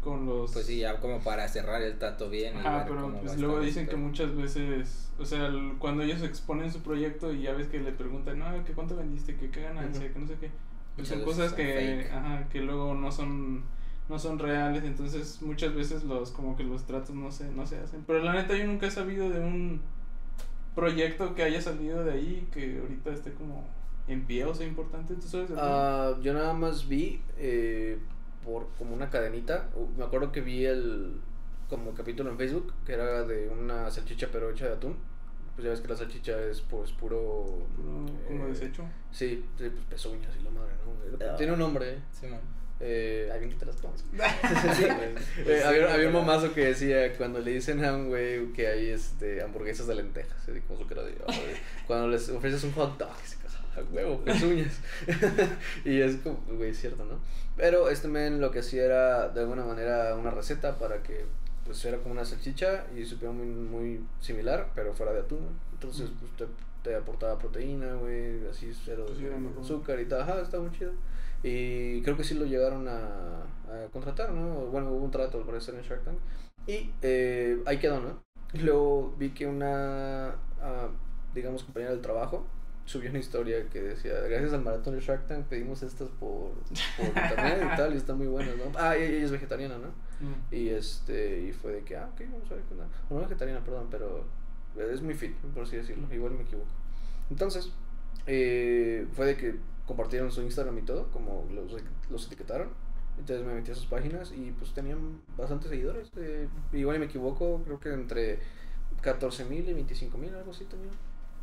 [0.04, 0.52] con los...
[0.52, 2.54] Pues sí, ya como para cerrar el trato bien.
[2.54, 6.22] y ver pero pues luego dicen ese que muchas veces, o sea, el- cuando ellos
[6.22, 9.62] exponen su proyecto y ya ves que le preguntan, no, que cuánto vendiste, que qué
[9.62, 10.12] ganancia, Ujú.
[10.12, 10.50] que no sé qué.
[10.94, 13.64] Pues son cosas que, ajá, que luego no son,
[14.08, 17.78] no son reales, entonces muchas veces los, como que los tratos no se, no se
[17.78, 18.04] hacen.
[18.06, 19.80] Pero la neta yo nunca he sabido de un
[20.74, 23.64] proyecto que haya salido de ahí que ahorita esté como
[24.06, 25.50] en pie o sea importante, ¿tú sabes?
[25.56, 27.98] Ah, yo nada más vi eh,
[28.44, 29.68] por como una cadenita.
[29.96, 31.20] Me acuerdo que vi el
[31.68, 34.96] como capítulo en Facebook que era de una salchicha pero hecha de atún.
[35.54, 37.64] Pues ya ves que la salchicha es pues puro.
[37.76, 38.82] Puro como eh, desecho.
[39.12, 41.26] Sí, sí, pues pezuñas y la madre, ¿no?
[41.26, 41.36] Ah.
[41.36, 41.98] Tiene un nombre.
[42.12, 42.40] Simón.
[42.80, 44.04] Eh, alguien que te las comas.
[45.46, 48.90] Eh, había, había un mamazo que decía cuando le dicen a un güey que hay
[48.90, 51.54] este hamburguesas de lentejas, como su cara de "Ay",
[51.86, 53.14] cuando les ofreces un hot dog,
[53.76, 54.80] "Ah, huevo, pezuñas.
[55.84, 57.18] y es como, güey, es cierto, ¿no?
[57.56, 61.24] Pero este men lo que hacía era de alguna manera una receta para que
[61.64, 65.48] pues era como una salchicha y supiera muy, muy similar, pero fuera de atún.
[65.72, 66.46] Entonces, pues te,
[66.82, 70.92] te aportaba proteína, güey, así cero Pues azúcar y tal, ajá, está muy chido.
[71.42, 74.66] Y creo que sí lo llegaron a, a contratar, ¿no?
[74.66, 76.18] Bueno, hubo un trato al parecer en Shark Tank.
[76.66, 78.22] Y eh, ahí quedó, ¿no?
[78.54, 80.88] Luego vi que una, ah,
[81.34, 82.46] digamos, compañera del trabajo
[82.84, 86.52] subió una historia que decía, gracias al maratón de Shark Tank pedimos estas por,
[86.96, 88.64] por internet y tal, y están muy buenas, ¿no?
[88.76, 89.88] Ah, ella es vegetariana, ¿no?
[89.88, 90.54] Mm.
[90.54, 92.86] Y este, y fue de que, ah, ok, vamos a ver qué onda.
[93.10, 94.26] No, vegetariana, perdón, pero
[94.90, 96.12] es muy fit, por así decirlo.
[96.12, 96.68] Igual me equivoco.
[97.30, 97.72] Entonces,
[98.26, 99.56] eh, fue de que
[99.86, 102.68] compartieron su Instagram y todo, como los, los etiquetaron.
[103.18, 106.10] Entonces me metí a sus páginas y pues tenían bastantes seguidores.
[106.16, 108.40] eh, igual me equivoco, creo que entre
[109.02, 110.90] 14 mil y 25 mil, algo así tenían.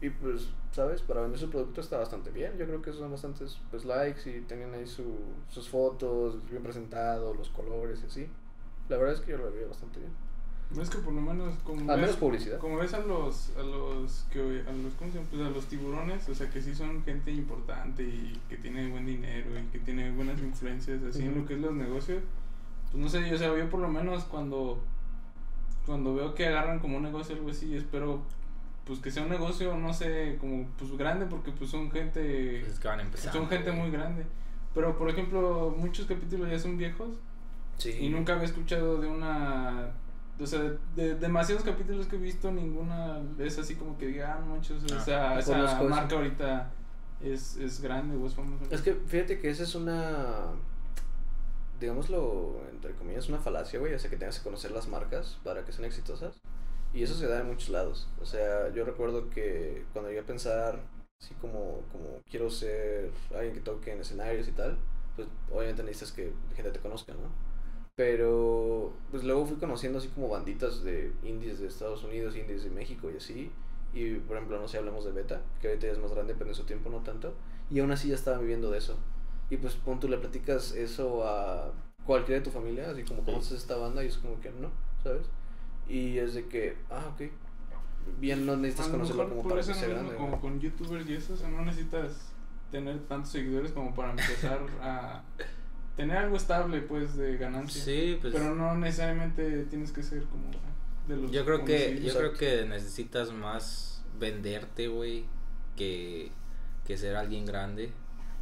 [0.01, 1.01] Y pues, ¿sabes?
[1.03, 2.57] Para vender su producto está bastante bien.
[2.57, 5.15] Yo creo que son bastantes pues, likes y tenían ahí su,
[5.49, 8.27] sus fotos bien presentados, los colores y así.
[8.89, 10.11] La verdad es que yo lo veía bastante bien.
[10.79, 12.57] Es que por lo menos como Al ves, menos publicidad.
[12.57, 15.27] como ves a los a los que a los ¿cómo se llama?
[15.29, 19.05] Pues a los tiburones, o sea, que sí son gente importante y que tiene buen
[19.05, 21.39] dinero y que tiene buenas influencias así en Ujú.
[21.41, 22.23] lo que es los negocios.
[22.89, 24.79] Pues no sé, yo, o sea, yo por lo menos cuando
[25.85, 28.21] cuando veo que agarran como un negocio algo así, espero
[28.85, 32.73] pues que sea un negocio, no sé, como pues grande porque pues son gente Pues
[32.73, 33.39] es que van empezando.
[33.39, 34.25] son gente muy grande.
[34.73, 37.09] Pero por ejemplo, muchos capítulos ya son viejos
[37.77, 37.91] Sí.
[37.99, 39.91] y nunca había escuchado de una.
[40.39, 44.35] O sea, de, de demasiados capítulos que he visto, ninguna es así como que diga,
[44.35, 46.71] ah, no manches, Ah, esa, no esa marca ahorita
[47.21, 48.65] es, es grande o es famosa.
[48.71, 50.45] Es que fíjate que esa es una,
[51.79, 53.93] digámoslo, entre comillas, una falacia, güey.
[53.93, 56.39] O sea, que tengas que conocer las marcas para que sean exitosas.
[56.93, 58.09] Y eso se da en muchos lados.
[58.21, 60.79] O sea, yo recuerdo que cuando llegué a pensar,
[61.21, 64.77] así como, como quiero ser alguien que toque en escenarios y tal,
[65.15, 67.29] pues obviamente necesitas que gente te conozca, ¿no?
[67.95, 72.69] Pero, pues luego fui conociendo así como banditas de indies de Estados Unidos, indies de
[72.69, 73.51] México y así.
[73.93, 76.49] Y por ejemplo, no sé, hablamos de Beta, que ahorita ya es más grande, pero
[76.49, 77.33] en su tiempo no tanto.
[77.69, 78.97] Y aún así ya estaban viviendo de eso.
[79.49, 81.73] Y pues pon tú le platicas eso a
[82.05, 84.71] cualquiera de tu familia, así como conoces esta banda y es como que no,
[85.03, 85.27] ¿sabes?
[85.91, 87.29] Y es de que, ah, ok.
[88.17, 90.15] Bien, no necesitas conocerlo como para que sea mismo, grande.
[90.15, 92.31] como con youtubers y eso, o sea, no necesitas
[92.71, 95.21] tener tantos seguidores como para empezar a
[95.97, 97.83] tener algo estable, pues, de ganancia.
[97.83, 98.33] Sí, pues.
[98.33, 100.45] Pero no necesariamente tienes que ser como
[101.09, 105.25] de los Yo creo que, yo creo que necesitas más venderte, güey,
[105.75, 106.31] que,
[106.87, 107.91] que ser alguien grande.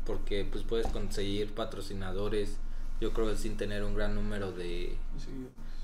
[0.05, 2.57] Porque pues puedes conseguir patrocinadores,
[3.01, 5.31] yo creo sin tener un gran número de, Sí.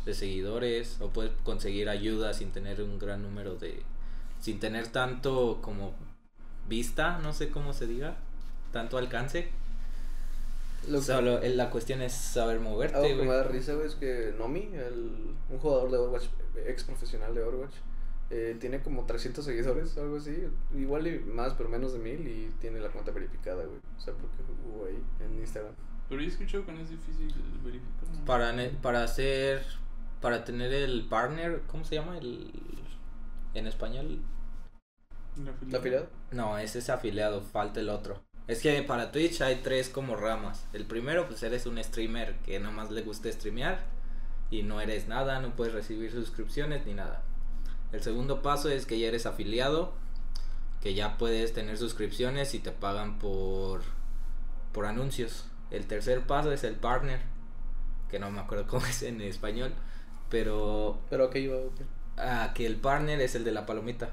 [0.06, 1.00] De seguidores.
[1.02, 3.82] O puedes conseguir ayuda sin tener un gran número de...
[4.40, 5.94] Sin tener tanto como
[6.70, 8.18] vista, no sé cómo se diga.
[8.72, 9.50] Tanto alcance.
[10.88, 13.88] Lo que- Solo eh, la cuestión es saber Algo moverte, que me da risa, güey,
[13.88, 16.26] es que Nomi, el, un jugador de Overwatch,
[16.68, 17.74] ex profesional de Overwatch,
[18.30, 20.36] eh, tiene como 300 seguidores o algo así.
[20.76, 22.28] Igual y más, pero menos de mil.
[22.28, 23.80] Y tiene la cuenta verificada, güey.
[23.98, 25.74] O sea, porque jugó ahí en Instagram.
[26.10, 27.34] Pero yo he escuchado que no es difícil
[27.64, 28.08] verificar.
[28.20, 28.26] ¿no?
[28.26, 29.66] Para, ne- para hacer,
[30.26, 32.18] para tener el partner, ¿cómo se llama?
[32.18, 32.52] El,
[33.54, 34.24] en español.
[35.36, 35.78] ¿La ¿La afiliada?
[35.78, 36.10] afiliado?
[36.32, 38.24] No, ese es afiliado, falta el otro.
[38.48, 40.66] Es que para Twitch hay tres como ramas.
[40.74, 43.86] El primero, pues eres un streamer que nomás le gusta streamear
[44.50, 47.22] y no eres nada, no puedes recibir suscripciones ni nada.
[47.92, 49.94] El segundo paso es que ya eres afiliado,
[50.82, 53.84] que ya puedes tener suscripciones y te pagan por,
[54.72, 55.46] por anuncios.
[55.70, 57.22] El tercer paso es el partner,
[58.10, 59.72] que no me acuerdo cómo es en español,
[60.30, 61.82] pero Pero aquí iba, ok.
[62.18, 64.10] ah, que el partner es el de la palomita.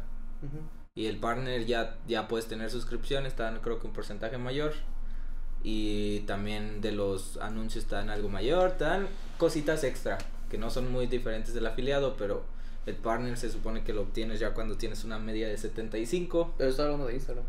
[0.94, 4.74] Y el partner ya, ya puedes tener suscripciones, están creo que un porcentaje mayor.
[5.64, 9.06] Y también de los anuncios están algo mayor, están
[9.38, 10.18] cositas extra,
[10.50, 12.44] que no son muy diferentes del afiliado, pero
[12.84, 16.54] el partner se supone que lo obtienes ya cuando tienes una media de 75.
[16.58, 17.44] Pero estaba hablando de Instagram.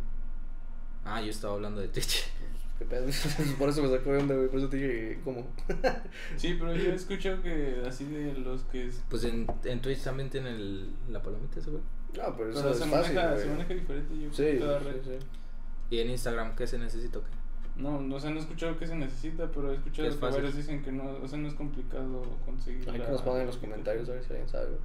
[1.06, 2.26] Ah, yo estaba hablando de Twitch.
[2.84, 3.06] ¿Qué pedo?
[3.60, 4.48] Por eso me sacó de onda, güey.
[4.50, 5.48] Por eso te dije, ¿cómo?
[6.38, 8.88] Sí, pero yo he escuchado que así de los que.
[8.88, 11.84] es- Pues en, en Twitch también tienen el, la palomita ese güey.
[12.18, 14.20] No, pero eso Pero es se, fácil, maneja, se maneja diferente.
[14.20, 15.02] Yo Sí, cada sí, red.
[15.04, 15.26] sí.
[15.90, 17.30] Y en Instagram, ¿qué se necesita o qué?
[17.76, 20.22] No, no, o sea, no he escuchado que se necesita, pero he escuchado Es que
[20.22, 22.88] varios dicen que no, o sea, no es complicado conseguir.
[22.88, 24.66] Hay que la nos pongan en los comentarios a ver si alguien sabe.
[24.68, 24.80] güey.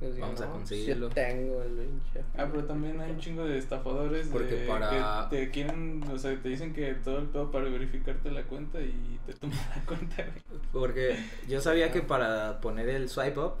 [0.00, 1.08] Yo digo, Vamos a no, conseguirlo.
[1.08, 2.24] Sí tengo el pinche.
[2.36, 6.18] Ah, pero también hay un chingo de estafadores Porque de para- que te quieren, o
[6.18, 9.82] sea, te dicen que todo el pedo para verificarte la cuenta y te toman la
[9.86, 10.16] cuenta,
[10.48, 10.60] güey.
[10.72, 11.16] Porque
[11.48, 13.54] yo sabía que para poner el swipe up,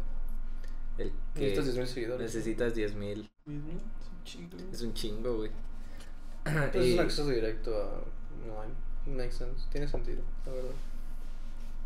[0.98, 2.20] el que Necesitas 10.000 seguidores.
[2.20, 3.30] necesitas 10 mil.
[3.46, 4.56] Es un chingo.
[4.56, 4.70] güey.
[4.72, 5.50] Es un chingo, güey.
[6.44, 8.02] Pues es un acceso directo a.
[8.46, 8.70] No hay.
[9.14, 9.66] Makes sense.
[9.70, 10.70] Tiene sentido, la verdad.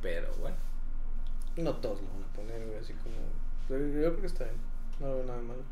[0.01, 0.57] Pero bueno.
[1.57, 3.15] No todos lo van a poner, güey, así como.
[3.69, 4.57] Yo, creo que está bien.
[5.01, 5.63] No lo veo nada malo.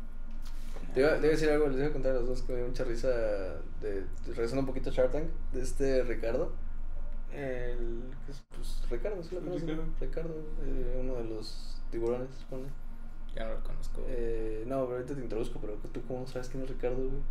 [0.93, 2.53] Te iba, te iba a decir algo, les iba a contar a los dos que
[2.53, 3.09] me dio mucha risa.
[3.09, 6.51] De, de- regresando un poquito a Shark Tank, de este Ricardo.
[7.33, 8.03] El.
[8.25, 9.61] que es, Pues Ricardo, ¿sí lo conoces?
[9.63, 9.83] Ricardo.
[9.99, 12.65] Ricardo, eh, uno de los tiburones, supone.
[13.35, 14.03] Ya no lo conozco.
[14.07, 17.21] Eh, no, pero ahorita te introduzco, pero tú, ¿cómo sabes quién es Ricardo, güey?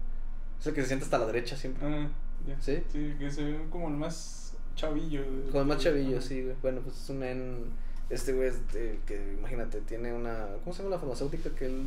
[0.59, 1.87] Es el que se sienta hasta la derecha siempre.
[1.87, 2.09] Ah,
[2.47, 2.61] ya.
[2.61, 2.83] ¿Sí?
[2.91, 5.23] Sí, que se ve como el más chavillo.
[5.53, 6.57] Con el más chavillo, sí, güey.
[6.63, 7.65] Bueno, pues es un men.
[8.13, 10.47] Este güey es el que, imagínate, tiene una.
[10.63, 11.87] ¿Cómo se llama la farmacéutica que él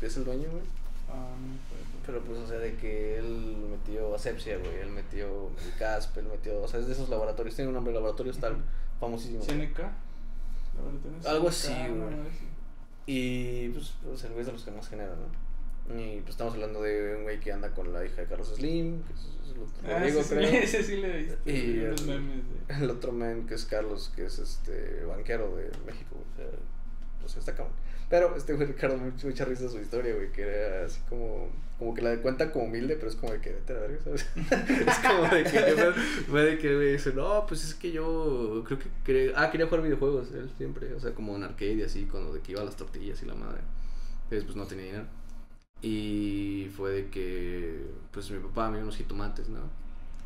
[0.00, 0.62] es el dueño, güey?
[1.10, 1.58] Ah, no.
[2.06, 4.76] Pero pues, o sea, de que él metió asepsia, güey.
[4.76, 6.62] Él metió el CASP, él metió.
[6.62, 7.54] O sea, es de esos laboratorios.
[7.54, 8.56] Tiene un nombre de laboratorios tal,
[8.98, 9.44] famosísimo.
[9.44, 9.80] CNK.
[11.26, 12.16] Algo así, güey.
[13.04, 15.45] Y pues, pues el güey es de los que más genera, ¿no?
[15.88, 19.02] Y pues estamos hablando de un güey que anda con la hija de Carlos Slim,
[19.04, 20.50] que es, lo- Ah, ese, sí, creo.
[20.50, 21.36] ese sí le viste.
[21.52, 22.74] Y el- memes de.
[22.84, 26.46] El otro man que es Carlos, que es este banquero de México, o sea,
[27.20, 27.74] pues está cabrón.
[28.08, 31.92] Pero este güey Ricardo, mucha, mucha risa su historia, güey, que era así como, como
[31.94, 34.26] que la cuenta como humilde, pero es como de que vete a la verga, ¿sabes?
[34.36, 35.92] es como de que,
[36.28, 39.66] fue de que güey dice, no, pues es que yo creo que, quería- ah, quería
[39.66, 42.60] jugar videojuegos, él siempre, o sea, como en arcade y así, cuando de que iba
[42.60, 43.60] a las tortillas y la madre.
[44.24, 45.06] Entonces, pues no tenía dinero.
[45.82, 49.60] Y fue de que, pues mi papá me dio unos jitomates, ¿no?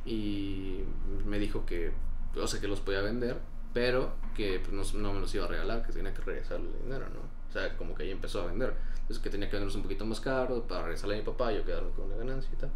[0.04, 0.80] Y
[1.26, 1.92] me dijo que,
[2.36, 3.38] o sea, que los podía vender,
[3.74, 6.82] pero que pues, no, no me los iba a regalar, que tenía que regresarle el
[6.84, 7.20] dinero, ¿no?
[7.48, 8.74] O sea, como que ahí empezó a vender.
[9.00, 11.56] Entonces que tenía que venderlos un poquito más caro para regresarle a mi papá y
[11.56, 12.70] yo quedarme con la ganancia y tal.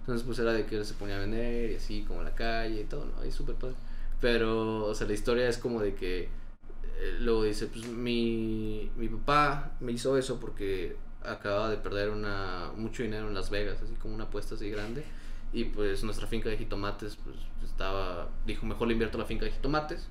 [0.00, 2.34] Entonces pues era de que él se ponía a vender y así, como en la
[2.34, 3.24] calle y todo, ¿no?
[3.24, 3.74] Y súper padre.
[4.20, 9.08] Pero, o sea, la historia es como de que eh, luego dice, pues mi, mi
[9.08, 13.94] papá me hizo eso porque acababa de perder una, mucho dinero en Las Vegas, así
[13.94, 15.04] como una apuesta así grande.
[15.52, 19.44] Y pues nuestra finca de jitomates, pues estaba, dijo, mejor le invierto a la finca
[19.46, 20.08] de jitomates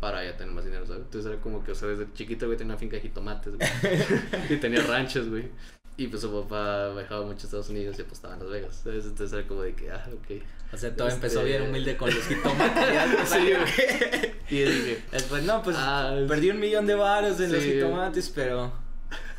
[0.00, 1.02] para ya tener más dinero, ¿sabes?
[1.02, 3.68] Entonces era como que, o sea, desde chiquito, güey, tenía una finca de jitomates, güey.
[4.50, 5.50] y tenía ranchos, güey.
[5.96, 9.04] Y pues su papá viajaba mucho a Estados Unidos y apostaba en Las Vegas, ¿sabes?
[9.04, 10.42] Entonces era como de que, ah, ok.
[10.72, 13.28] O sea, todo Este- empezó bien humilde con los jitomates.
[13.28, 14.32] Sí, güey.
[14.50, 17.72] Y dije, Después, no, pues Ah, perdí un millón de varos en los sí.
[17.74, 18.72] jitomates, pero.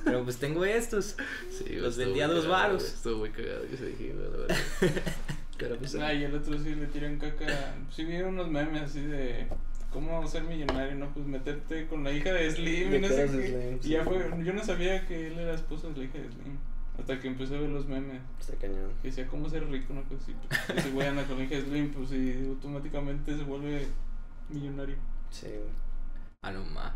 [0.04, 1.16] Pero pues tengo estos.
[1.50, 2.84] sí, güey, Los estuvo vendí a muy dos varos.
[2.84, 4.58] Estuvo muy cagado, yo se dije, güey, la verdad.
[5.58, 7.76] Pero pues, Ah, y el otro sí le tiran caca.
[7.90, 9.48] Sí, vi unos memes así de.
[9.92, 10.96] ¿cómo ser millonario?
[10.96, 13.48] No, pues meterte con la hija de Slim De y no que sé qué.
[13.48, 13.90] Slim, Y sí.
[13.90, 16.58] ya fue, yo no sabía que él era esposo de la hija de Slim.
[17.00, 18.22] Hasta que empecé a ver los memes.
[18.40, 18.92] Está cañón.
[19.02, 19.94] Que decía, ¿cómo ser rico?
[19.94, 20.34] Una así.
[20.68, 23.88] Pues, ese güey anda con la hija de Slim, pues y automáticamente se vuelve
[24.50, 24.96] millonario.
[25.30, 25.84] Sí, güey.
[26.42, 26.94] Ah, no ma.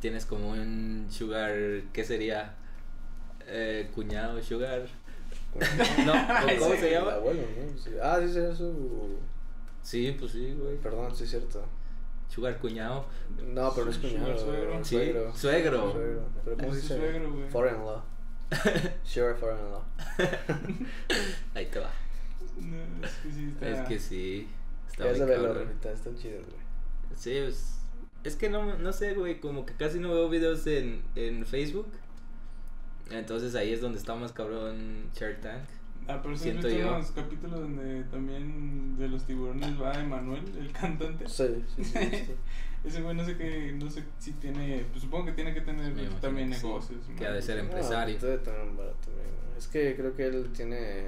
[0.00, 1.52] Tienes como un sugar,
[1.92, 2.54] ¿qué sería?
[3.46, 4.86] Eh, cuñado, sugar.
[6.06, 7.14] No, ¿o ¿cómo Sí, se llama?
[7.14, 7.78] abuelo, ¿no?
[7.78, 7.90] Sí.
[8.02, 9.18] Ah, sí, sería su.
[9.82, 10.76] Sí, pues sí, güey.
[10.78, 11.64] Perdón, sí, es cierto.
[12.28, 13.06] Sugar cuñado.
[13.48, 14.38] No, pero no es cuñado.
[14.38, 14.84] suegro.
[14.84, 15.34] Sí, Suegro.
[15.34, 15.92] suegro.
[15.92, 16.28] Suegro.
[16.44, 16.96] ¿Pero cómo se dice?
[16.96, 17.48] suegro, güey.
[17.50, 18.02] Foreign-in-law.
[19.04, 19.82] Sure, foreign-in-law.
[21.54, 21.90] Ahí te va.
[22.58, 23.68] No, es que sí está.
[23.68, 24.48] Es que sí.
[24.88, 25.64] Está Ya se ve la cabrón.
[25.66, 26.60] Rafita, están chidos, güey.
[27.16, 27.79] Sí, pues,
[28.24, 31.88] es que no, no sé, güey, como que casi no veo videos en, en Facebook.
[33.10, 35.62] Entonces ahí es donde está más cabrón Shark Tank.
[36.08, 36.88] Ah, pero sí Siento yo.
[36.88, 41.28] unos capítulos donde también de los tiburones va Emanuel, el cantante.
[41.28, 41.44] Sí,
[41.76, 41.92] sí, sí.
[41.92, 42.32] sí.
[42.84, 45.92] Ese güey no sé qué, no sé si tiene, pues supongo que tiene que tener
[45.92, 47.00] Me también que sí, negocios.
[47.16, 47.44] que ha de ¿no?
[47.44, 48.18] ser No, empresario.
[48.18, 49.26] debe tener un barato güey.
[49.58, 51.04] Es que creo que él tiene.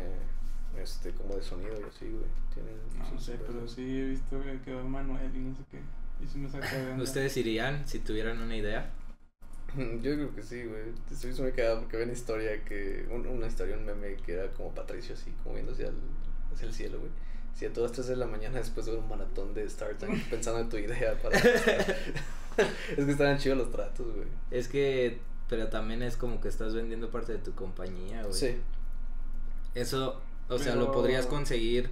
[0.76, 2.24] Este, como de sonido y así, güey.
[2.52, 2.70] Tiene.
[2.98, 5.78] No, no sé, pero sí he visto que que va Emanuel y no sé qué.
[6.22, 7.02] Y sí me saca de onda.
[7.04, 8.90] ¿Ustedes irían si tuvieran una idea?
[9.76, 10.82] Yo creo que sí, güey.
[11.10, 13.06] Estoy muy cagado porque había una historia que.
[13.10, 15.96] un- una historia, un meme que era como Patricio así, como viendo hacia el,
[16.52, 17.10] hacia el cielo, güey.
[17.54, 19.94] Si a todas las 3 de la mañana después de ver un maratón de Star
[19.98, 21.38] Trek pensando en tu idea para.
[21.38, 24.28] es que estaban chidos los tratos, güey.
[24.50, 25.18] Es que,
[25.48, 28.34] pero también es como que estás vendiendo parte de tu compañía, güey.
[28.34, 28.56] Sí.
[29.74, 31.90] Eso, o sea, lo podrías conseguir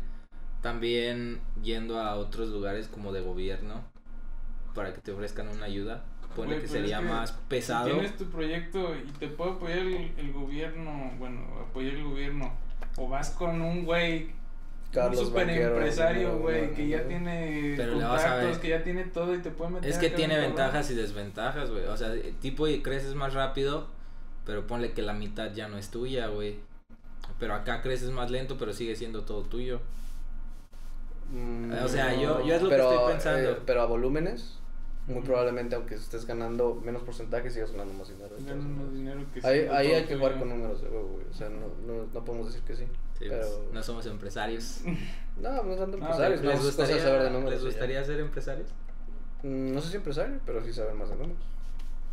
[0.61, 3.90] también yendo a otros lugares como de gobierno
[4.75, 6.03] para que te ofrezcan una ayuda.
[6.37, 7.87] Ponle Güey, que pero es sería que más pesado.
[7.87, 12.53] Si tienes tu proyecto y te puede apoyar el, el gobierno, bueno, apoyar el gobierno,
[12.97, 14.31] o vas con un güey,
[14.93, 18.69] Carlos un super Banquero, empresario, güey, que ya tiene Pero le vas a contactos, que
[18.69, 20.51] ya tiene todo y te puede meter Es que tiene cabrón.
[20.55, 21.85] ventajas y desventajas, güey.
[21.87, 23.89] O sea, tipo y creces más rápido,
[24.47, 26.57] pero ponle que la mitad ya no es tuya, güey.
[27.41, 29.81] Pero acá creces más lento, pero sigue siendo todo tuyo.
[31.33, 33.51] Mm, O sea, yo- yo es lo que pero, estoy pensando.
[33.51, 34.59] eh, pero a volúmenes,
[35.07, 38.37] muy probablemente, aunque estés ganando menos porcentaje, sigas ganando más dinero.
[38.37, 41.09] de Ganan todos más dinero que Ahí, ahí hay que jugar con números de huevo,
[41.09, 41.27] güey.
[41.29, 42.85] O sea, no, no, no podemos decir que sí.
[43.19, 44.81] Sí, pues, Pero- no somos empresarios.
[45.41, 46.43] No, no tanto No, empresarios.
[46.43, 47.51] ¿Les no, gustaría, cosas saber de números.
[47.55, 48.69] ¿les gustaría ser empresarios?
[49.43, 51.39] Mm, No sé si empresario, pero sí saber más de números.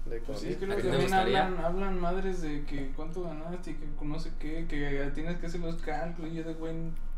[0.06, 1.46] De Pues sí, es que ¿A luego ti te también gustaría?
[1.46, 5.48] hablan, hablan madres de que cuánto ganaste y que no sé qué, que tienes que
[5.48, 6.74] hacer los cálculos y yo de güey,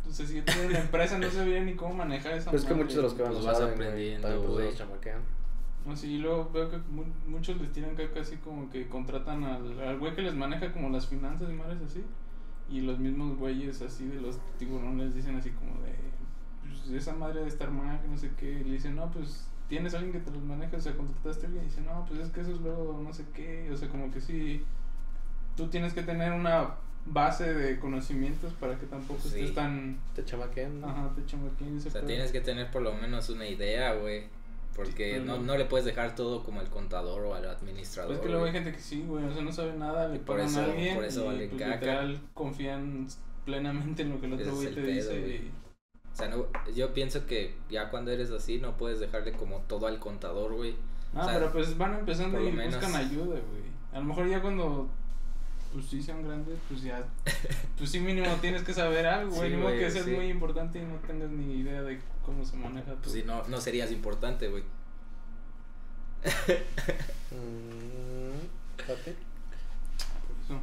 [0.08, 2.68] o sea, si yo tuviera una empresa no sabía ni cómo manejar esa Pero es
[2.68, 4.68] que muchos de los que van Pues no vas saben, aprendiendo, pues güey.
[5.86, 5.90] Los chamaquean.
[5.90, 9.44] No, sí, y luego veo que mu- muchos les tiran caca así como que contratan
[9.44, 12.04] al, al güey que les maneja como las finanzas y madres así.
[12.70, 15.94] Y los mismos güeyes así de los tiburones dicen así como de,
[16.68, 18.52] pues esa madre de estar mal, que no sé qué.
[18.60, 21.46] Y le dicen, no, pues tienes a alguien que te los maneja, o sea, contrataste
[21.46, 21.64] a alguien.
[21.66, 23.70] Y dice, no, pues es que eso es luego no sé qué.
[23.72, 24.64] O sea, como que sí,
[25.58, 26.76] tú tienes que tener una
[27.08, 29.30] base de conocimientos para que tampoco Sí.
[29.40, 30.80] estés tan, Te chamaquean.
[30.82, 30.90] ¿no?
[30.90, 32.08] ajá, te chamaqueen ese O sea, pedo.
[32.10, 34.26] tienes que tener por lo menos una idea, güey.
[34.86, 38.08] Porque no, no le puedes dejar todo como el contador o al administrador.
[38.12, 40.16] Pues es que luego hay gente que sí, güey, o sea, no sabe nada, le
[40.16, 41.76] Y por pagan eso- a alguien por eso y vale pues, caca.
[41.76, 43.08] literal confían
[43.46, 45.52] plenamente en lo que el otro güey te pedo, dice y...
[46.14, 49.88] O sea, no, yo pienso que ya cuando eres así no puedes dejarle como todo
[49.88, 50.76] al contador, güey.
[51.16, 53.70] Ah, O sea, pero pues van empezando y menos- buscan ayuda, güey.
[53.94, 54.90] A lo mejor ya cuando
[55.74, 57.06] pues sí sean grandes, pues ya
[57.78, 60.12] pues sí mínimo tienes que saber algo, güey, Sí, güey, que seas sí.
[60.12, 63.48] muy importante y no tengas ni idea de cómo se maneja Pues tu- si no,
[63.48, 64.64] no serías importante, güey.
[67.32, 68.40] Mm,
[68.88, 69.12] papi.
[70.28, 70.60] por eso.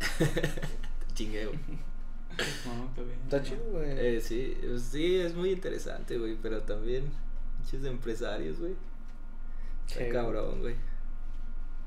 [1.14, 1.58] Chingue, güey.
[2.66, 3.18] No, está bien.
[3.24, 3.90] Está chido, güey.
[3.98, 6.36] Eh, sí, pues sí, es muy interesante, güey.
[6.42, 7.04] Pero también,
[7.58, 8.74] muchos empresarios, güey.
[9.88, 10.74] Está Sí, cabrón, güey.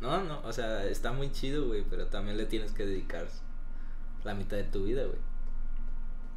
[0.01, 1.83] No, no, o sea, está muy chido, güey.
[1.89, 3.27] Pero también le tienes que dedicar
[4.23, 5.17] la mitad de tu vida, güey.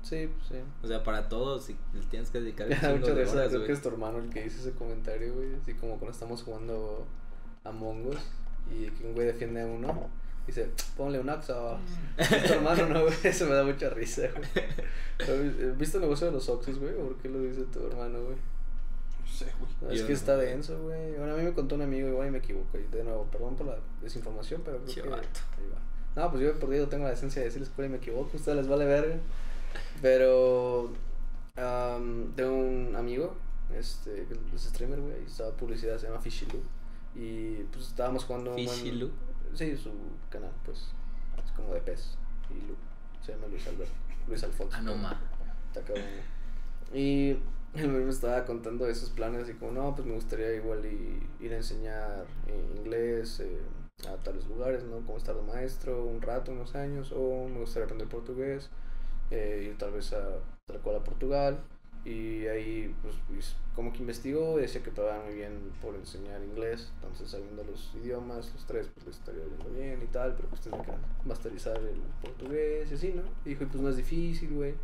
[0.02, 0.56] Sí, pues sí.
[0.82, 3.50] O sea, para todo, si le tienes que dedicar un chingo mucha de horas, creo
[3.50, 3.66] güey.
[3.66, 5.54] que es tu hermano el que hizo ese comentario, güey.
[5.54, 7.06] Así como cuando estamos jugando
[7.64, 8.18] Among Us
[8.70, 10.10] y que un güey defiende a uno.
[10.46, 11.78] Dice, ponle un Oxxo.
[12.18, 13.14] Es tu hermano, ¿no, güey?
[13.22, 15.72] Eso me da mucha risa, güey.
[15.78, 16.94] ¿Viste el negocio de los Oxxos, güey?
[16.94, 18.36] ¿O ¿Por qué lo dice tu hermano, güey?
[19.32, 19.46] No sé,
[19.80, 19.94] güey.
[19.94, 20.14] Es que no.
[20.14, 21.16] está denso, güey.
[21.16, 22.78] Bueno, a mí me contó un amigo, igual y me equivoco.
[22.78, 26.22] Y de nuevo, perdón por la desinformación, pero creo que ahí va.
[26.22, 28.30] No, pues yo por Dios tengo la decencia de decirles que y me equivoco.
[28.32, 29.16] A ustedes les vale verga.
[30.02, 30.92] Pero
[31.56, 33.34] am, tengo un amigo,
[33.74, 35.22] este, que es streamer, güey.
[35.22, 36.60] Y estaba publicidad, se llama Fishilu.
[37.14, 38.54] Y pues estábamos jugando.
[38.54, 39.10] Fishilu.
[39.54, 39.90] Sí, su
[40.30, 40.88] canal, pues.
[41.44, 42.16] Es como de pez.
[42.50, 42.76] Y Lu.
[43.24, 43.94] Se llama Luis Alberto.
[44.28, 44.76] Luis Alfonso.
[44.76, 45.20] Ah, no, ma.
[45.68, 46.04] Está cabrón.
[46.92, 47.36] Y
[47.74, 51.52] el me estaba contando esos planes y como, no, pues me gustaría igual y, ir
[51.54, 53.58] a enseñar eh, inglés eh,
[54.08, 55.00] a tales lugares, ¿no?
[55.06, 58.68] Como estar de maestro un rato, unos años, o me gustaría aprender portugués,
[59.30, 60.22] eh, ir tal vez a
[60.66, 61.58] tal cual a Portugal.
[62.04, 66.42] Y ahí, pues, pues, como que investigó y decía que pagaban muy bien por enseñar
[66.42, 66.90] inglés.
[66.96, 70.34] Entonces, sabiendo los idiomas, los tres, pues les estaría yendo bien y tal.
[70.34, 70.92] Pero pues tenía que
[71.24, 73.22] masterizar el portugués y así, ¿no?
[73.44, 74.74] Y dijo, pues no es difícil, güey.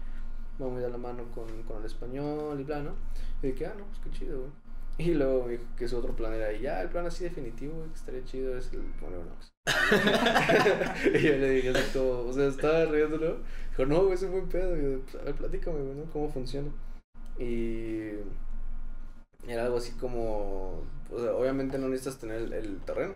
[0.61, 2.94] Va muy de la mano con, con el español y bla, ¿no?
[3.42, 4.50] Y dije, ah, no, pues qué chido, güey.
[4.98, 7.74] Y luego me dijo que su otro plan era, y ya, el plan así definitivo,
[7.74, 9.20] güey, que estaría chido es el poner
[11.14, 13.36] y yo le dije como, o sea, estaba riendo, ¿no?
[13.70, 14.76] Dijo, no, güey, es un buen pedo.
[14.76, 16.06] Y yo, pues, a ver, platícame, güey.
[16.12, 16.68] ¿Cómo funciona?
[17.38, 18.12] Y
[19.46, 23.14] era algo así como, o sea, obviamente no necesitas tener el terreno,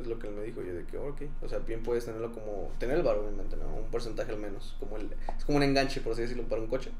[0.00, 2.32] es lo que él me dijo, yo de que, ok, o sea, bien puedes tenerlo
[2.32, 3.74] como, tener el bar obviamente, ¿no?
[3.74, 6.68] Un porcentaje al menos, como el, es como un enganche, por así decirlo, para un
[6.68, 6.90] coche,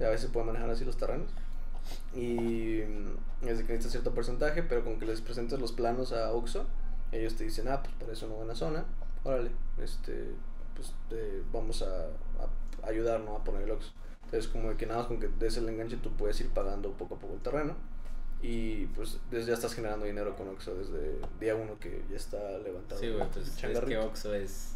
[0.00, 1.30] y a veces pueden manejar así los terrenos,
[2.14, 6.12] y mm, es de que necesitas cierto porcentaje, pero con que les presentes los planos
[6.12, 6.66] a Oxxo,
[7.12, 8.84] ellos te dicen, ah, pues para eso una buena zona,
[9.24, 9.50] órale,
[9.82, 10.34] este,
[10.74, 12.06] pues te vamos a,
[12.84, 13.36] a ayudar, ¿no?
[13.36, 13.92] A poner el Oxxo.
[14.26, 16.92] Entonces, como de que nada más con que des el enganche, tú puedes ir pagando
[16.92, 17.74] poco a poco el terreno.
[18.42, 22.36] Y pues desde ya estás generando dinero con Oxxo desde día uno que ya está
[22.58, 23.00] levantado.
[23.00, 23.96] Sí, güey, pues es que.
[23.98, 24.74] Oxxo es.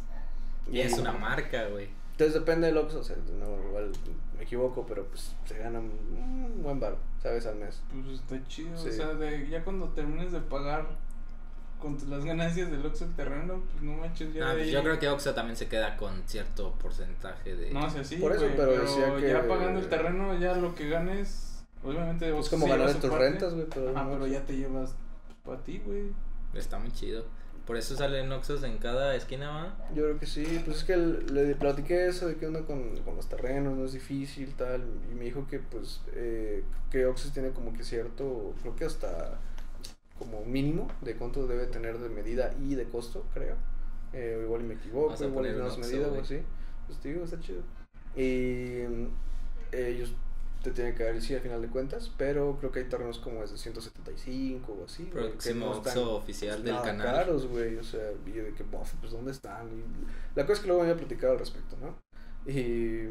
[0.69, 1.89] Y- Y es una marca, güey.
[2.11, 3.91] Entonces depende del Oxxo, o sea, no, igual
[4.37, 7.45] me equivoco, pero pues se gana un buen bar, ¿sabes?
[7.45, 7.81] Al mes.
[7.91, 8.89] Pues está chido, Sí.
[8.89, 10.85] o sea, de, ya cuando termines de pagar
[11.79, 14.83] con las ganancias del Oxxo el terreno, pues no manches, ya Ah, de pues yo
[14.83, 17.71] creo que Oxxo también se queda con cierto porcentaje de.
[17.71, 20.55] No, o sea, sí, Por eso, pero pero, decía que- ya pagando el terreno, ya
[20.55, 21.50] lo que ganes,
[21.83, 22.37] obviamente...
[22.37, 23.29] Es como lleva ganar tus parte.
[23.29, 24.95] rentas, güey, pero Ajá, no pero ya te llevas
[25.43, 26.11] para ti, güey.
[26.53, 27.25] Está muy chido.
[27.65, 29.89] Por eso salen Oxxos en cada esquina, ¿va?
[29.93, 33.15] Yo creo que sí, pues es que le platiqué eso de qué onda con, con
[33.15, 37.51] los terrenos, no es difícil, tal, y me dijo que pues eh, que Oxxo tiene
[37.51, 39.39] como que cierto, creo que hasta
[40.17, 43.55] como mínimo de cuánto debe tener de medida y de costo, creo.
[44.13, 46.41] Eh, o igual y me equivoco, igual y no medida o así.
[46.87, 47.61] Pues te digo, está chido.
[48.15, 49.07] Y mm,
[49.71, 50.13] ellos
[50.63, 53.41] te tienen que dar sí al final de cuentas, pero creo que hay terrenos como
[53.41, 55.03] desde 175 o así.
[55.05, 57.05] Próximo no están- oficial del nada canal.
[57.07, 59.67] caros, güey, o sea, y yo de que, bof, pues, ¿dónde están?
[59.69, 59.83] Y
[60.35, 61.95] la cosa es que luego me había platicado al respecto, ¿no?
[62.51, 63.07] Y,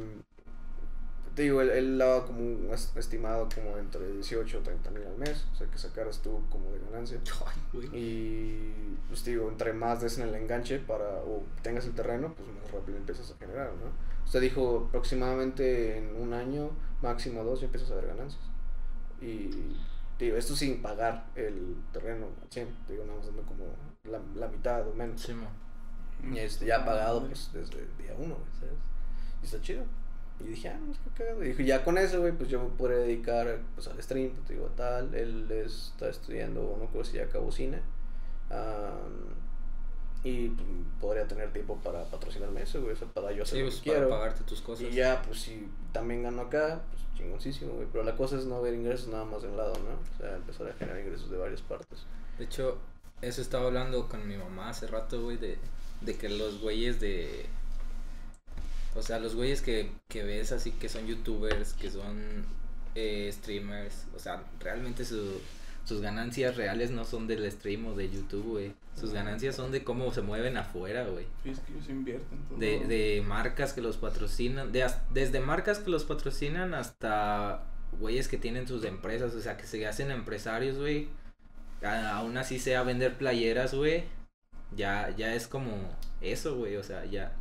[1.34, 5.05] te digo, él, él daba como un es- estimado como entre 18 o 30 mil
[5.05, 7.18] al mes, o sea, que sacaras tú como de ganancia.
[7.72, 7.88] Ay.
[7.92, 12.34] Y, pues, te digo, entre más des en el enganche para, o tengas el terreno,
[12.34, 14.11] pues más rápido empiezas a generar, ¿no?
[14.24, 16.70] Usted dijo, aproximadamente en un año,
[17.03, 18.42] máximo dos, ya empiezas a ver ganancias.
[19.20, 19.51] Y,
[20.18, 23.64] digo, esto sin pagar el terreno al 100, te digo, nada más dando como
[24.05, 25.20] la, la mitad o menos.
[25.20, 25.34] Sí.
[26.32, 28.74] Y este, ya pagado, pues, desde el día uno, ¿sabes?
[29.42, 29.84] Y está chido.
[30.38, 31.44] Y dije, ah, no, es que cagado.
[31.44, 34.48] Y dije, ya con eso, güey, pues yo me podré dedicar, pues, al stream, pues,
[34.48, 35.14] digo, tal.
[35.14, 37.80] Él está estudiando, no creo si ya acabó cine.
[38.51, 39.34] Am,
[40.23, 40.66] y pues,
[41.01, 43.81] podría tener tiempo para patrocinarme eso, güey, o sea, para yo hacer Sí, lo pues
[43.81, 44.09] que para quiero.
[44.11, 44.87] pagarte tus cosas.
[44.87, 47.87] Y ya, pues si también gano acá, pues chingoncísimo, güey.
[47.91, 49.91] Pero la cosa es no ver ingresos nada más de un lado, ¿no?
[50.14, 52.01] O sea, empezar a generar ingresos de varias partes.
[52.39, 52.79] De hecho,
[53.23, 55.59] eso estaba hablando con mi mamá hace rato, güey, de,
[56.03, 57.47] de que los güeyes de...
[58.95, 62.45] O sea, los güeyes que, que ves así que son youtubers, que son
[62.95, 65.41] eh, streamers, o sea, realmente su,
[65.91, 68.74] sus ganancias reales no son del stream o de YouTube, güey.
[68.95, 71.26] Sus ganancias son de cómo se mueven afuera, güey.
[71.43, 72.59] Sí, es que ellos invierten todo.
[72.59, 77.64] De, de marcas que los patrocinan, de, desde marcas que los patrocinan hasta
[77.99, 81.09] güeyes que tienen sus empresas, o sea, que se hacen empresarios, güey.
[81.82, 84.05] Aún así sea vender playeras, güey.
[84.76, 85.72] Ya, ya es como
[86.20, 87.32] eso, güey, o sea, ya.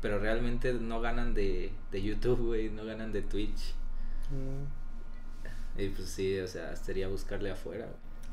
[0.00, 3.74] Pero realmente no ganan de, de YouTube, güey, no ganan de Twitch.
[5.78, 7.86] Y pues sí, o sea, sería buscarle afuera.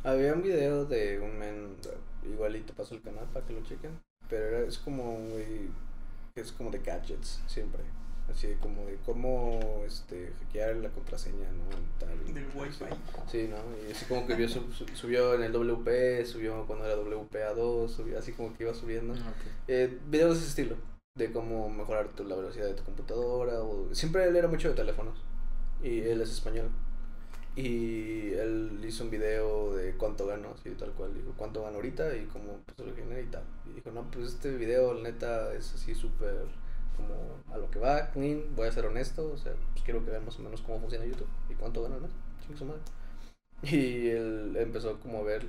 [0.03, 1.75] Había un video de un men,
[2.23, 5.17] igual y te paso el canal para que lo chequen, pero era, es como
[6.35, 7.83] que es como de gadgets, siempre.
[8.31, 11.65] Así como de cómo este, hackear la contraseña, ¿no?
[11.99, 12.57] Tal, y Del así.
[12.57, 12.85] Wi-Fi.
[13.29, 13.57] Sí, ¿no?
[13.87, 17.89] Y así como que vio, su- su- subió en el WP, subió cuando era WPA2,
[17.89, 19.13] subió así como que iba subiendo.
[19.67, 20.77] Eh, videos de ese estilo,
[21.15, 23.61] de cómo mejorar tu, la velocidad de tu computadora.
[23.61, 25.17] O, siempre él era mucho de teléfonos
[25.83, 26.69] y él es español.
[27.56, 31.14] Y él hizo un video de cuánto ganó, así tal cual.
[31.14, 33.43] Dijo cuánto gano ahorita y cómo pues, lo genera y tal.
[33.70, 36.47] Y dijo, no, pues este video, la neta, es así súper
[36.97, 39.32] como a lo que va, clean, voy a ser honesto.
[39.34, 41.97] O sea, pues quiero que vean más o menos cómo funciona YouTube y cuánto gana,
[41.99, 42.08] ¿no?
[42.58, 42.82] Su madre.
[43.64, 45.47] Y él empezó como a ver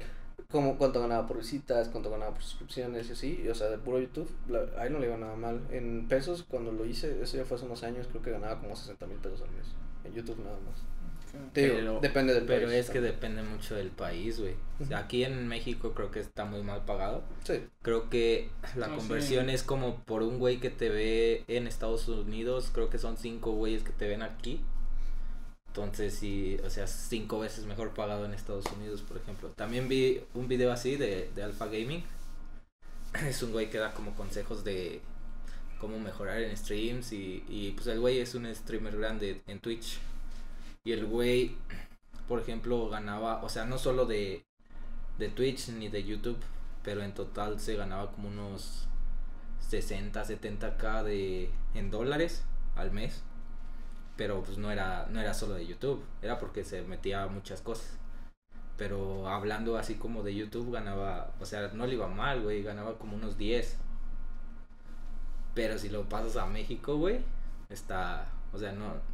[0.50, 3.48] cómo, cuánto ganaba por visitas, cuánto ganaba por suscripciones y así.
[3.48, 5.60] O sea, de puro YouTube, la- a él no le iba nada mal.
[5.70, 8.76] En pesos, cuando lo hice, eso ya fue hace unos años, creo que ganaba como
[8.76, 9.66] 60 mil pesos al mes.
[10.04, 10.84] En YouTube nada más.
[11.52, 14.54] Te digo, Pero- depende del Pero país es que depende mucho del país, güey.
[14.94, 17.22] Aquí en México creo que está muy mal pagado.
[17.44, 17.64] Sí.
[17.82, 19.54] Creo que la No, conversión sí.
[19.54, 22.70] es como por un güey que te ve en Estados Unidos.
[22.72, 24.60] Creo que son cinco güeyes que te ven aquí.
[25.68, 29.48] Entonces, sí, o sea, cinco veces mejor pagado en Estados Unidos, por ejemplo.
[29.50, 32.04] También vi un video así de, de Alpha Gaming.
[33.28, 35.00] Es un güey que da como consejos de
[35.80, 37.12] cómo mejorar en streams.
[37.12, 39.98] Y, y pues el güey es un streamer grande en Twitch.
[40.86, 41.56] Y el güey,
[42.28, 44.44] por ejemplo, ganaba, o sea, no solo de,
[45.16, 46.38] de Twitch ni de YouTube,
[46.82, 48.86] pero en total se ganaba como unos
[49.60, 52.44] 60, 70k de, en dólares
[52.76, 53.22] al mes.
[54.16, 57.98] Pero pues no era, no era solo de YouTube, era porque se metía muchas cosas.
[58.76, 62.98] Pero hablando así como de YouTube ganaba, o sea, no le iba mal, güey, ganaba
[62.98, 63.78] como unos 10.
[65.54, 67.20] Pero si lo pasas a México, güey,
[67.70, 69.13] está, o sea, no,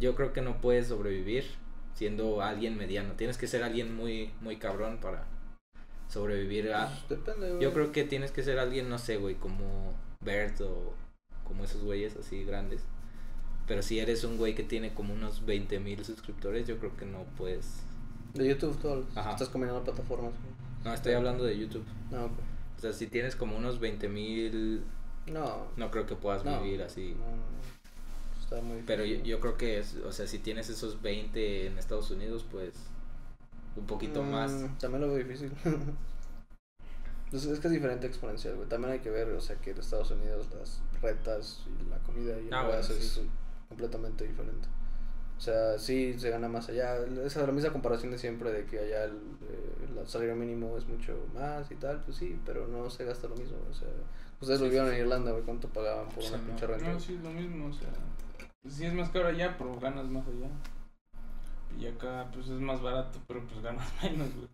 [0.00, 1.44] yo creo que no puedes sobrevivir
[1.94, 3.14] siendo alguien mediano.
[3.14, 5.24] Tienes que ser alguien muy, muy cabrón para
[6.08, 6.88] sobrevivir a...
[6.88, 7.62] Pues, depende, güey.
[7.62, 10.94] Yo creo que tienes que ser alguien, no sé, güey, como Bert o
[11.44, 12.82] como esos güeyes así grandes.
[13.66, 17.06] Pero si eres un güey que tiene como unos 20 mil suscriptores, yo creo que
[17.06, 17.82] no puedes...
[18.34, 19.06] De YouTube, todos.
[19.08, 20.32] Estás combinando plataformas.
[20.84, 21.84] No, estoy hablando de YouTube.
[22.10, 22.32] No, ok.
[22.78, 24.82] O sea, si tienes como unos 20 mil,
[25.26, 25.66] No.
[25.76, 26.60] no creo que puedas No.
[26.62, 27.14] vivir así.
[27.18, 27.71] No, no, no.
[28.52, 28.86] Está muy difícil.
[28.86, 32.44] Pero yo, yo creo que, es, o sea, si tienes esos 20 en Estados Unidos,
[32.50, 32.74] pues
[33.76, 34.66] un poquito Mm, más.
[34.78, 35.52] También lo veo difícil.
[37.32, 38.68] es, es que es diferente exponencial, güey.
[38.68, 42.38] También hay que ver, o sea, que en Estados Unidos las rentas y la comida
[42.40, 43.20] y el Ah, bueno, es
[43.68, 44.68] completamente diferente.
[45.38, 46.98] O sea, sí se gana más allá.
[47.24, 49.12] Esa es la misma comparación de siempre de que allá el,
[49.48, 53.26] eh, el salario mínimo es mucho más y tal, pues sí, pero no se gasta
[53.28, 53.58] lo mismo.
[53.70, 53.88] O sea,
[54.40, 55.00] ustedes Sí, lo vieron sí, en sí.
[55.00, 56.44] Irlanda, güey, cuánto pagaban por una no.
[56.44, 56.92] pinche renta.
[56.92, 57.88] No, sí, es lo mismo, o sea,
[58.62, 60.48] pues sí es más caro allá, pero ganas más allá.
[61.78, 64.48] Y acá, pues es más barato, pero pues ganas menos, güey.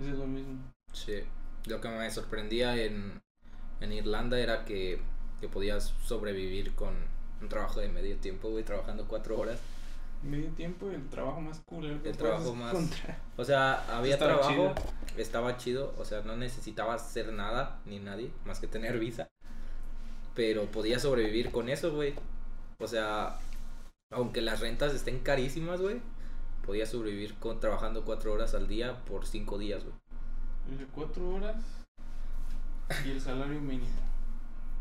[0.00, 0.58] Eso es lo mismo.
[0.92, 1.22] Sí.
[1.66, 3.20] Lo que me sorprendía en,
[3.80, 5.00] en Irlanda era que,
[5.40, 6.94] que podías sobrevivir con
[7.40, 9.58] un trabajo de medio tiempo, güey, trabajando cuatro horas.
[10.22, 12.00] Medio tiempo, el trabajo más cool.
[12.04, 13.18] El trabajo más- encontrar.
[13.36, 14.74] O sea, había Estaba trabajo,
[15.16, 19.28] estaba chido, o sea, no necesitabas hacer nada, ni nadie, más que tener visa.
[20.34, 22.14] Pero podías sobrevivir con eso, güey.
[22.82, 23.38] O sea,
[24.10, 26.00] aunque las rentas estén carísimas, güey,
[26.66, 29.94] podías sobrevivir con, trabajando cuatro horas al día por cinco días, güey.
[30.92, 31.56] Cuatro horas
[33.06, 33.86] y el salario mínimo.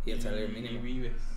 [0.06, 0.80] Y el salario mínimo.
[0.80, 1.31] Y vives.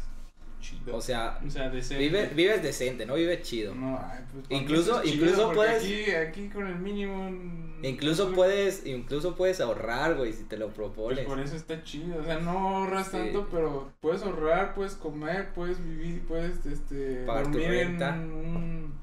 [0.65, 0.97] Chido.
[0.97, 2.03] O sea, o sea decente.
[2.03, 3.75] vive, vives decente, no vives chido.
[3.75, 7.31] No, ay, pues, Incluso- incluso puedes- Aquí, aquí con el mínimo.
[7.31, 11.27] mm, Incluso pues, puedes, incluso puedes ahorrar, güey, si te lo Pues propones.
[11.27, 12.17] por eso está chido.
[12.19, 13.13] O sea, no ahorras Sí.
[13.13, 18.03] tanto, pero puedes ahorrar, puedes comer, puedes vivir, puedes este, Pagar tu dormir en
[18.33, 18.95] un,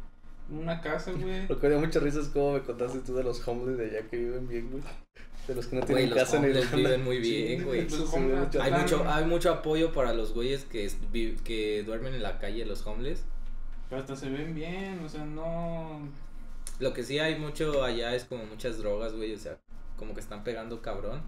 [0.49, 1.47] una casa, güey.
[1.47, 3.85] Lo que me dio mucha risa es como me contaste tú de los homeless de
[3.99, 4.83] allá que viven bien, güey.
[5.47, 6.75] De los que no tienen los casa en Irlanda.
[6.77, 7.89] viven muy bien, Sí, güey.
[7.89, 10.89] Los sí Hay mucho, hay mucho apoyo para los güeyes que,
[11.43, 13.23] que duermen en la calle, los homeless.
[13.89, 16.07] Pero hasta se ven bien, o sea, no.
[16.79, 19.57] Lo que sí hay mucho allá es como muchas drogas, güey, o sea,
[19.97, 21.21] como que están pegando cabrón.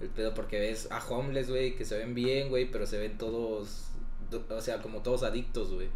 [0.00, 3.18] El pedo porque ves a homeless, güey, que se ven bien, güey, pero se ven
[3.18, 3.88] todos,
[4.30, 5.88] do- o sea, como todos adictos, güey.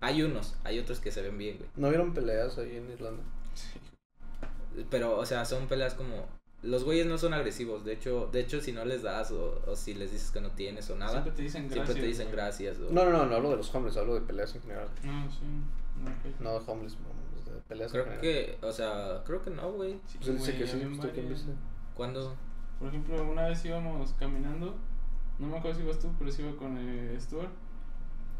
[0.00, 1.70] Hay unos, hay otros que se ven bien, güey.
[1.76, 3.22] ¿No vieron peleas ahí en Irlanda?
[4.90, 6.26] Pero, o sea, son peleas como...
[6.62, 9.76] Los güeyes no son agresivos, de hecho, de hecho si no les das o, o
[9.76, 11.84] si les dices que no tienes o nada, Siempre te dicen gracias.
[11.86, 12.78] siempre te dicen gracias.
[12.80, 14.88] o- No, no, no, no hablo de los homeless, hablo de peleas en general.
[15.04, 15.38] No, sí.
[16.02, 16.40] No, ok.
[16.40, 18.20] No no, de peleas en Creo general.
[18.20, 20.00] que, o sea, creo que no, güey.
[20.06, 20.66] Sí, Pues él dice que
[21.36, 21.46] sí.
[21.94, 22.34] ¿Cuándo?
[22.80, 24.76] Por ejemplo, una vez íbamos caminando,
[25.38, 27.50] no me acuerdo si ibas tú, pero sí iba con el Stuart.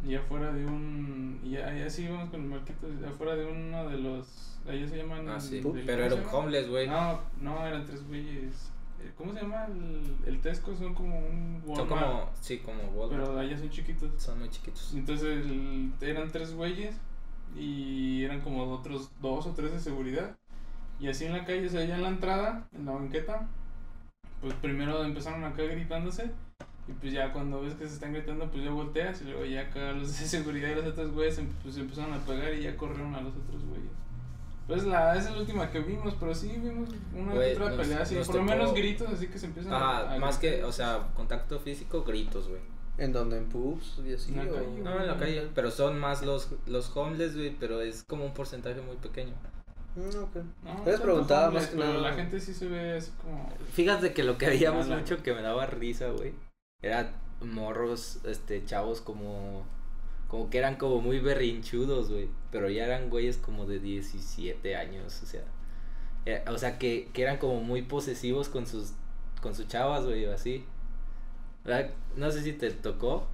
[0.07, 1.41] Y afuera de un.
[1.45, 4.58] Y así íbamos con el Marquito, afuera de uno de los.
[4.69, 5.29] Allá se llaman.
[5.29, 5.61] Ah, sí.
[5.63, 6.33] Pero ¿cómo era se un llama?
[6.39, 6.89] homeless, güey.
[6.89, 8.71] No, no, eran tres güeyes.
[9.01, 9.67] Eh, ¿Cómo se llama?
[9.67, 13.25] El, el Tesco son como un Son Walmart, como, sí, como Walmart.
[13.25, 14.11] Pero allá son chiquitos.
[14.21, 14.93] Son muy chiquitos.
[14.95, 16.97] Entonces el- eran tres güeyes
[17.57, 20.37] y eran como otros dos o tres de seguridad.
[21.01, 23.49] Y así en la calle, o sea, ya en la entrada, en la banqueta,
[24.41, 26.31] pues primero empezaron acá gritándose.
[26.89, 29.21] Y pues ya cuando ves que se están gritando, pues ya volteas.
[29.23, 32.19] Y luego ya acá los de seguridad y los otros güeyes em- pues empezaron a
[32.19, 33.93] pegar y ya corrieron a los otros güeyes.
[34.69, 37.77] Pues la, esa es la última que vimos, pero sí vimos una que otra nos-
[37.79, 38.15] pelea así.
[38.17, 41.09] Por lo menos gritos, así que se empiezan a- Ajá, a más que, o sea,
[41.15, 42.61] contacto físico, gritos, güey.
[42.99, 44.31] ¿En donde ¿En pubs y así?
[44.33, 45.49] En la o- calle, No, en la calle.
[45.55, 49.33] Pero son más los, los homeless, güey, pero es como un porcentaje muy pequeño.
[49.97, 50.37] Mm, ok.
[50.65, 52.01] No, Les preguntaba más que pero nada.
[52.11, 53.49] La gente sí se ve así como.
[53.73, 56.35] Fíjate que lo que veíamos mucho que me daba risa, güey,
[56.83, 59.65] era morros, este, chavos como
[60.29, 62.29] como que eran como muy berrinchudos, güey.
[62.53, 65.43] Pero ya eran güeyes como de 17 años, o sea.
[66.27, 68.93] eh, o sea, que, que eran como muy posesivos con sus,
[69.43, 70.65] con sus chavas, güey, o así.
[71.65, 71.91] ¿Verdad?
[72.17, 73.27] No sé si te tocó.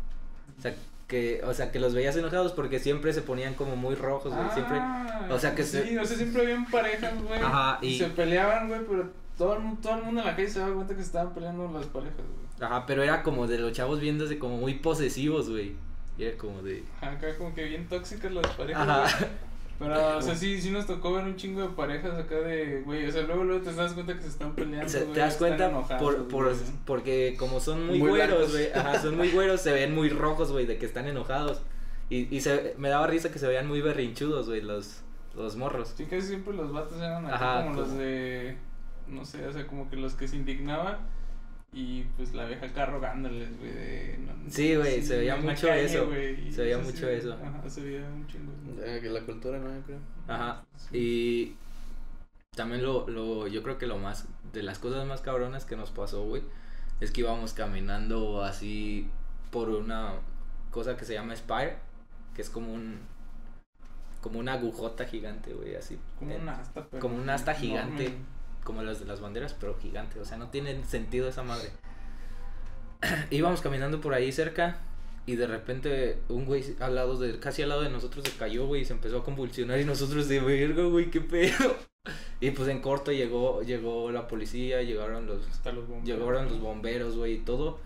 [0.59, 0.75] O sea,
[1.09, 4.51] que, o sea, que los veías enojados porque siempre se ponían como muy rojos, güey.
[4.55, 4.79] siempre.
[4.81, 7.41] Ah, o sea, que sí, se- o sea, siempre habían parejas, güey.
[7.41, 7.99] Ajá, y...
[7.99, 11.01] se peleaban, güey, pero todo todo el mundo en la calle se daba cuenta que
[11.01, 12.45] se estaban peleando las parejas, güey.
[12.71, 15.75] Ajá, pero era como de los chavos viéndose como muy posesivos, güey.
[16.19, 16.85] Y era como de.
[17.01, 19.29] Acá como que bien tóxicas las parejas, Ajá.
[19.77, 23.09] Pero, o sea, sí, sí nos tocó ver un chingo de parejas acá de, güey,
[23.09, 25.69] o sea, luego, luego te das cuenta que se están peleando, güey, te das cuenta
[25.69, 26.57] enojados, por, por, güey.
[26.85, 28.53] porque como son muy, Muy güeros, blancos.
[28.53, 28.73] güey.
[28.73, 31.61] Ajá, son muy güeros, se ven muy rojos, güey, de que están enojados.
[32.09, 35.03] Y, y se, me daba risa que se veían muy berrinchudos, güey, los,
[35.35, 35.93] los morros.
[35.97, 38.57] Sí, casi siempre los vatos eran acá Ajá, como los de,
[39.09, 40.99] no sé, o sea, como que los que se indignaban
[41.75, 44.19] y pues la vieja acá rogándoles, güey, de...
[44.19, 46.09] no- Sí, güey, se veía mucho calle, eso,
[46.53, 47.33] se veía mucho sí, eso.
[47.35, 48.53] Ajá, se veía un chingo.
[48.83, 49.75] Eh, que la cultura, ¿no?
[49.75, 49.99] Yo creo.
[50.29, 50.65] Ajá.
[50.77, 50.97] Sí.
[50.97, 51.57] Y
[52.57, 55.91] también lo, lo, yo creo que lo más, de las cosas más cabronas que nos
[55.91, 56.43] pasó, güey,
[57.01, 59.09] es que íbamos caminando así
[59.51, 60.13] por una
[60.71, 61.77] cosa que se llama Spire,
[62.35, 62.99] que es como un,
[64.21, 65.99] como una agujota gigante, güey, así.
[66.19, 68.34] Como Eh, un asta, pero como un asta enorme.
[68.65, 71.71] Como las de las banderas, pero gigante, o sea, no tiene sentido esa madre.
[73.31, 74.79] Íbamos caminando por ahí cerca
[75.27, 78.67] y de repente un güey al lado de, casi al lado de nosotros se cayó,
[78.67, 81.77] güey, y se empezó a convulsionar y nosotros de verga, güey, qué pedo.
[82.41, 86.19] Y pues en corto llegó, llegó la policía, llegaron los, Hasta los bomberos.
[86.21, 87.79] llegaron los bomberos, güey, y todo.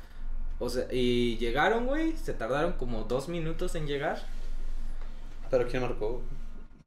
[0.59, 4.21] O sea, y llegaron, güey, se tardaron como dos minutos en llegar.
[5.51, 6.23] Pero ¿quién marcó?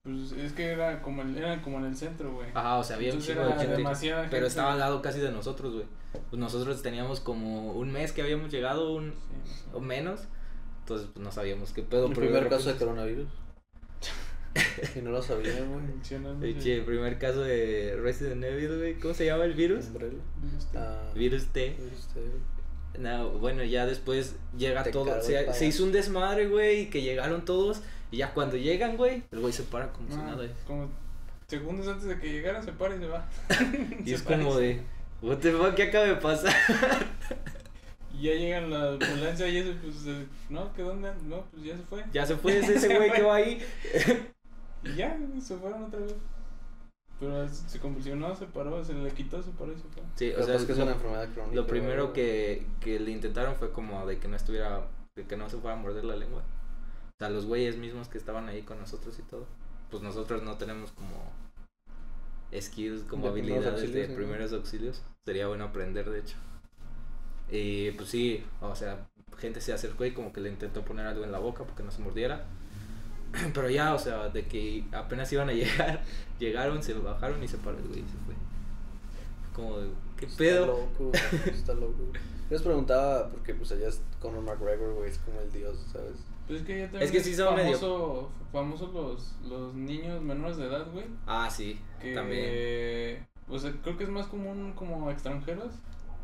[0.04, 2.50] Pues es que era como, el, era como en el centro, güey.
[2.56, 3.76] Ajá, o sea, había un chingo de gente.
[3.76, 4.48] Pero gente.
[4.48, 5.86] estaba al lado casi de nosotros, güey.
[6.12, 10.22] Pues nosotros teníamos como un mes que habíamos llegado, un, Sí, o menos.
[10.80, 12.08] Entonces, pues no sabíamos qué pedo.
[12.08, 13.28] El primer caso de coronavirus.
[14.96, 16.56] y no lo sabía, güey.
[16.66, 19.00] El primer caso de Resident Evil, güey.
[19.00, 19.86] ¿Cómo se llama el virus?
[19.86, 20.18] Umbrella.
[20.76, 21.76] Ah, Virus T.
[21.78, 23.00] virus T.
[23.00, 25.22] No, bueno, ya después llega Te todo.
[25.22, 27.84] se hizo un desmadre, güey, y que llegaron todos.
[28.12, 30.48] Y ya cuando llegan, güey, el güey se para como si ah, nada.
[30.68, 30.90] como
[31.48, 33.26] segundos antes de que llegara se para y se va.
[34.06, 34.82] Y Se es para como de,
[35.22, 36.54] what the fuck, ¿qué acaba de pasar?
[38.14, 39.96] Y ya llegan la ambulancia y eso, pues,
[40.50, 41.12] no, ¿qué dónde?
[41.24, 42.04] No, pues ya se fue.
[42.12, 43.62] Ya se fue ese, ese Se güey que va ahí.
[44.84, 46.16] Y ya, se fueron otra vez.
[47.20, 50.02] Pero se convulsionó, se paró, se le quitó, se paró y se fue.
[50.16, 51.56] Sí, Pero o sea, pues que es lo- una enfermedad crónica.
[51.56, 54.82] Lo primero que, que le intentaron fue como de que no estuviera,
[55.16, 56.42] de que no se fuera a morder la lengua.
[57.22, 59.46] O sea, los güeyes mismos que estaban ahí con nosotros y todo.
[59.92, 61.32] Pues nosotros no tenemos como
[62.60, 65.04] skills, como De habilidades auxilios, de primeros auxilios.
[65.24, 66.36] Sería bueno aprender, de hecho.
[67.52, 69.08] Y pues sí, o sea,
[69.38, 71.92] gente se acercó y como que le intentó poner algo en la boca porque no
[71.92, 72.44] se mordiera.
[73.54, 76.02] Pero ya, o sea, de que apenas iban a llegar,
[76.40, 78.34] llegaron, se bajaron y se paró el güey y se fue.
[79.54, 80.66] Como de, ¿qué Está pedo?
[80.66, 81.12] loco,
[81.46, 82.00] está loco.
[82.14, 86.16] Yo les preguntaba, porque pues allá es Conor McGregor, güey, es como el dios, ¿sabes?
[86.48, 90.22] Pues es que ya también Es que sí son medio- famoso, famosos los, los niños
[90.22, 91.06] menores de edad, güey.
[91.26, 93.28] Ah, sí, Que, también.
[93.48, 95.74] O sea, creo que es más común como extranjeros.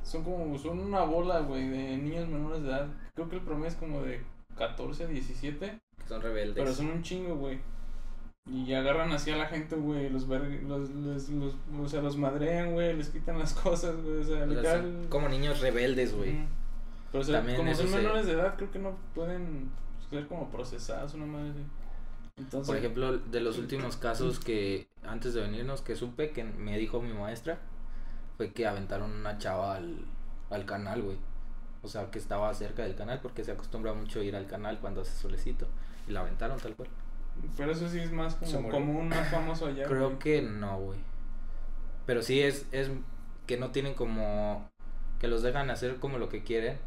[0.04, 2.88] Son como, son una bola, güey, de niños menores de edad.
[3.14, 4.22] Creo que el promedio es como de
[4.58, 5.80] 14 a 17.
[5.98, 6.56] Que son rebeldes.
[6.56, 7.60] Pero son un chingo, güey.
[8.50, 12.72] Y agarran así a la gente, güey, los, los, los, los, o sea, los madrean,
[12.72, 16.38] güey, les quitan las cosas, güey, o sea, O sea, son como niños rebeldes, güey.
[17.12, 19.70] Pero, o sea, También como son menores de edad, creo que no pueden
[20.10, 21.66] ser como procesados, una madre así.
[22.38, 26.78] Entonces, Por ejemplo, de los últimos casos que antes de venirnos que supe que me
[26.78, 27.58] dijo mi maestra
[28.38, 30.06] fue que aventaron una chava al,
[30.52, 31.18] al canal, güey.
[31.82, 35.02] O sea, que estaba cerca del canal porque se acostumbra mucho ir al canal cuando
[35.02, 35.68] hace solecito.
[36.08, 36.90] Y la aventaron tal cual.
[37.56, 39.86] pero eso sí es más como común, más famoso allá.
[39.86, 40.20] Creo güey.
[40.20, 41.00] que no, güey.
[42.06, 42.92] Pero sí es, es
[43.48, 44.70] que no tienen como...
[45.20, 46.78] Que los dejan hacer como lo que quieren.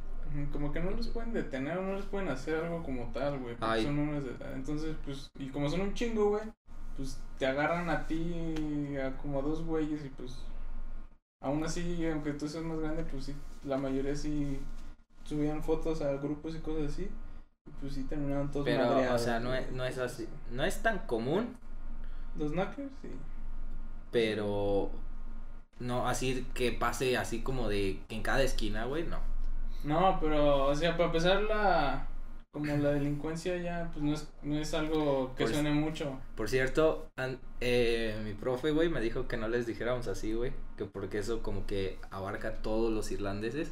[0.52, 3.56] Como que no los pueden detener, o no les pueden hacer algo como tal, güey.
[3.56, 3.82] porque.
[3.82, 4.52] Son menores de edad.
[4.54, 6.42] Entonces, pues, y como son un chingo, güey,
[6.96, 10.36] pues te agarran a ti a como a dos güeyes y pues.
[11.42, 13.34] Aún así, aunque tú seas más grande, pues sí,
[13.64, 14.60] la mayoría sí
[15.24, 17.10] subían fotos a grupos y cosas así.
[17.66, 20.28] Y pues sí terminaron todos Pero, o madreados, sea, no es, no es así.
[20.50, 21.56] No es tan común,
[22.38, 23.08] Los knackers, sí.
[24.10, 24.90] pero...
[25.78, 29.18] No, así que pase así como de que en cada esquina, güey, no.
[29.84, 32.06] No, pero, o sea, para empezar la.
[32.52, 36.18] Como la delincuencia ya, pues no es, no es algo que Pues- suene mucho.
[36.34, 40.52] Por cierto, an- eh, mi profe, güey, me dijo que no les dijéramos así, güey.
[40.76, 43.70] Que porque eso como que abarca a todos los irlandeses.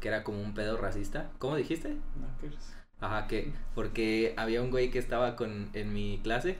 [0.00, 1.30] Que era como un pedo racista.
[1.38, 1.96] ¿Cómo dijiste?
[2.16, 2.74] Knackers.
[3.00, 6.56] Ajá, que porque había un güey que estaba con en mi clase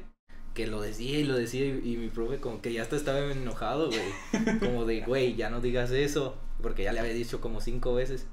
[0.55, 3.19] que lo decía y lo decía y, y mi profe como que ya hasta estaba
[3.19, 4.03] enojado, güey.
[4.61, 8.29] Como de, güey, ya no digas eso, porque ya le había dicho como cinco veces.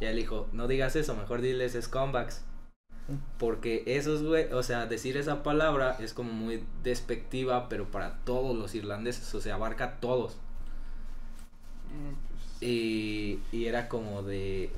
[0.00, 2.42] Y él dijo, no digas eso, mejor diles scumbags.
[3.38, 8.56] Porque esos, güey, o sea, decir esa palabra es como muy despectiva, pero para todos
[8.56, 10.38] los irlandeses, o sea, abarca a todos.
[11.88, 14.70] Pues, Y, y era como de.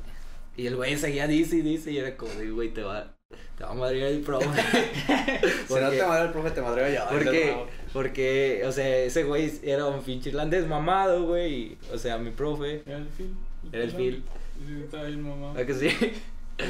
[0.56, 3.14] Y el güey seguía dice y dice, y era como de, güey, te va,
[3.56, 4.47] te va a madrear el profe.
[5.68, 7.02] Si no te madre el profe, te madre yo.
[7.09, 11.78] Porque, porque, o sea, ese güey era un pinche irlandés mamado, güey.
[11.93, 12.82] O sea, mi profe.
[12.86, 13.36] Era el Phil.
[13.72, 14.24] Era el Phil.
[14.64, 15.58] Sí, estaba bien mamado.
[15.58, 15.88] ¿a que sí?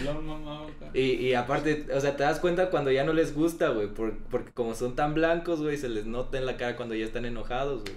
[0.04, 0.66] Mamado.
[0.94, 3.88] Y, y aparte, o sea, te das cuenta cuando ya no les gusta, güey.
[3.88, 7.04] por- porque como son tan blancos, güey, se les nota en la cara cuando ya
[7.04, 7.94] están enojados, güey.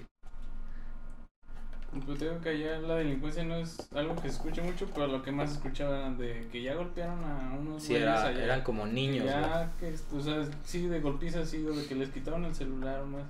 [2.06, 5.24] Pues tengo que allá la delincuencia no es algo que se escuche mucho, pero lo
[5.24, 8.44] que más escuchaba era de que ya golpearon a unos Sí, era, allá.
[8.44, 9.36] eran como niños, güey.
[9.36, 13.02] Ya que, o sea, sí, de golpiza así, o de que les quitaron el celular
[13.02, 13.24] o más.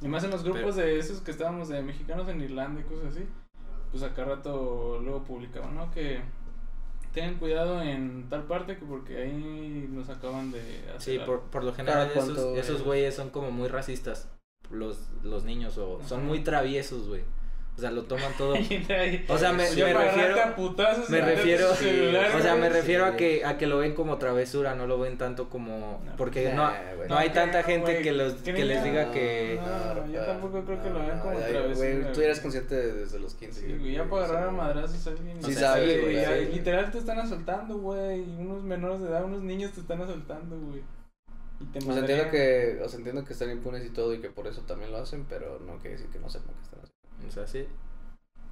[0.00, 3.12] Y más en los grupos de esos que estábamos de mexicanos en Irlanda y cosas
[3.12, 3.26] así,
[3.92, 5.90] pues acá rato luego publicaban, ¿no?
[5.92, 6.20] Que
[7.12, 11.62] tengan cuidado en tal parte que porque ahí nos acaban de hacer Sí, por, por
[11.62, 14.28] lo general esos, esos güeyes son como muy racistas,
[14.70, 17.22] los, los niños, o son muy traviesos, güey.
[17.74, 18.54] O sea, lo toman todo...
[19.28, 20.36] O sea, me- me refiero-
[21.08, 24.86] Me refiero, o sea, me refiero a que a que lo ven como travesura, no
[24.86, 26.16] lo ven tanto como No.
[26.16, 30.20] porque Nah, no no hay tanta gente que los Que les diga que No, yo
[30.24, 33.60] tampoco creo que lo vean como ya, travesura, tú eres consciente desde los 15.
[33.60, 35.42] Sí, güey, ya para agarrar a madrazos a alguien.
[35.42, 35.60] Sí sí,
[36.00, 36.52] güey.
[36.52, 38.20] Literal te están asaltando, güey.
[38.20, 40.82] Y unos menores de edad, unos niños te están asaltando, güey.
[41.72, 42.04] Pues madrean.
[42.10, 44.90] entiendo que, o sea, entiendo que están impunes y todo y que por eso también
[44.92, 46.92] lo hacen, pero no quiere decir que no sepan que están haciendo.
[47.26, 47.66] O sea, sí.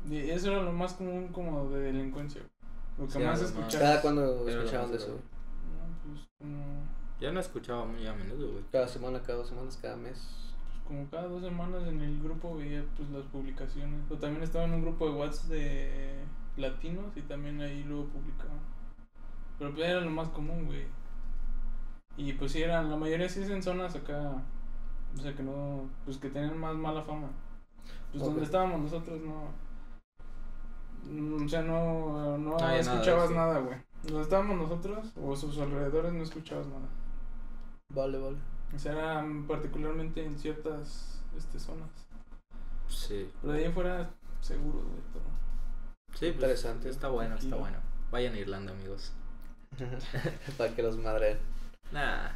[0.09, 2.53] Y eso era lo más común como de delincuencia, güey.
[2.99, 3.85] Lo que Sí, más escuchaba.
[3.85, 5.09] Cada cuando escuchaban de eso.
[5.09, 6.65] No, pues como,
[7.21, 8.65] Yo no escuchaba muy a menudo, güey.
[8.73, 10.19] Cada semana, cada dos semanas, cada mes.
[10.73, 14.11] pues, como cada dos semanas en el grupo veía pues las publicaciones.
[14.11, 16.15] O también estaba en un grupo de WhatsApp de
[16.57, 18.59] latinos y también ahí luego publicaban.
[19.59, 20.87] Pero pues era lo más común, güey.
[22.17, 24.43] Y pues sí eran, la mayoría sí es en zonas acá,
[25.17, 27.29] o sea que no, pues que tenían más mala fama.
[28.13, 29.51] Pues donde estábamos nosotros no,
[31.11, 33.79] mm, o sea no, no, escuchabas nada, güey.
[34.03, 36.89] Donde estábamos nosotros o sus alrededores no escuchabas nada.
[37.95, 38.37] Vale, vale.
[38.75, 41.89] O sea, era particularmente en ciertas este, zonas.
[42.89, 43.31] Sí.
[43.41, 44.11] Pero de ahí afuera,
[44.41, 45.23] seguro, güey, todo.
[46.13, 46.89] Sí, pues, Interesante.
[46.89, 47.79] Está bueno, está bueno.
[48.11, 49.13] Vayan a Irlanda, amigos.
[50.59, 51.39] Para que los madren.
[51.93, 52.31] Nah.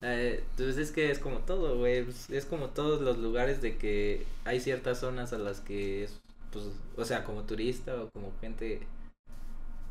[0.00, 2.04] Eh, pues es que es como todo, güey.
[2.04, 6.20] pues, Es como todos los lugares de que hay ciertas zonas a las que es,
[6.52, 6.66] pues,
[6.96, 8.80] o sea, como turista o como gente,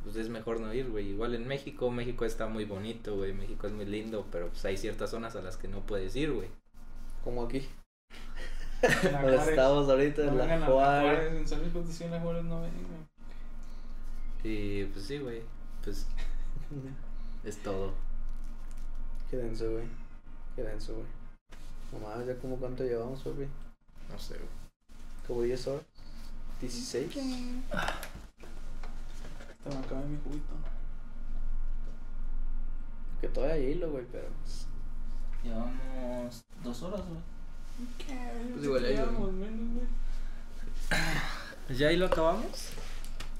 [0.03, 1.09] pues es mejor no ir, güey.
[1.09, 3.33] Igual en México, México está muy bonito, güey.
[3.33, 6.31] México es muy lindo, pero pues hay ciertas zonas a las que no puedes ir,
[6.31, 6.47] güey.
[7.23, 7.67] Como aquí.
[8.81, 9.47] Juárez.
[9.49, 10.69] estamos ahorita, No en la Juárez.
[11.19, 13.07] Juárez, En San Luis Potosí, en la Juárez no vengan.
[14.43, 15.41] Y pues sí, güey.
[15.83, 16.07] Pues
[17.43, 18.06] es todo.
[19.29, 19.85] Qué denso, güey.
[20.55, 21.07] Qué denso, güey.
[21.91, 23.47] Nomás, ya como cuánto llevamos, papi.
[24.09, 24.49] No sé, güey.
[25.27, 25.83] Como 10 horas.
[26.61, 27.17] 16.
[27.71, 27.99] Hasta
[29.69, 30.53] me acabé mi juguito.
[33.19, 34.27] Que todavía hay hilo, güey, pero.
[35.43, 37.19] Llevamos dos horas, güey.
[37.97, 38.49] ¿Qué?
[38.53, 39.87] Pues igual ahí, Llevamos menos, güey.
[41.67, 42.69] Pues ya ahí lo acabamos.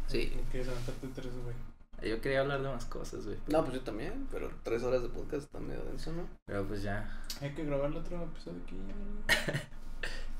[0.07, 0.33] Sí.
[0.51, 1.66] Que levantarte tres, güey.
[2.03, 3.37] Yo quería hablar de más cosas, güey.
[3.47, 6.27] No, pues yo también, pero 3 horas de podcast está medio denso, ¿no?
[6.45, 7.21] Pero pues ya.
[7.41, 8.77] Hay que grabar el otro episodio aquí.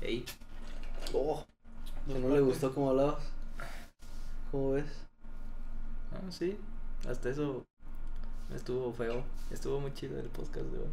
[0.00, 0.24] Ey.
[1.12, 1.44] Oh,
[2.06, 3.24] no le gustó cómo hablabas.
[4.52, 5.04] ¿Cómo ves?
[6.12, 6.56] Ah, sí.
[7.08, 7.66] Hasta eso
[8.54, 9.24] estuvo feo.
[9.50, 10.90] Estuvo muy chido el podcast de hoy.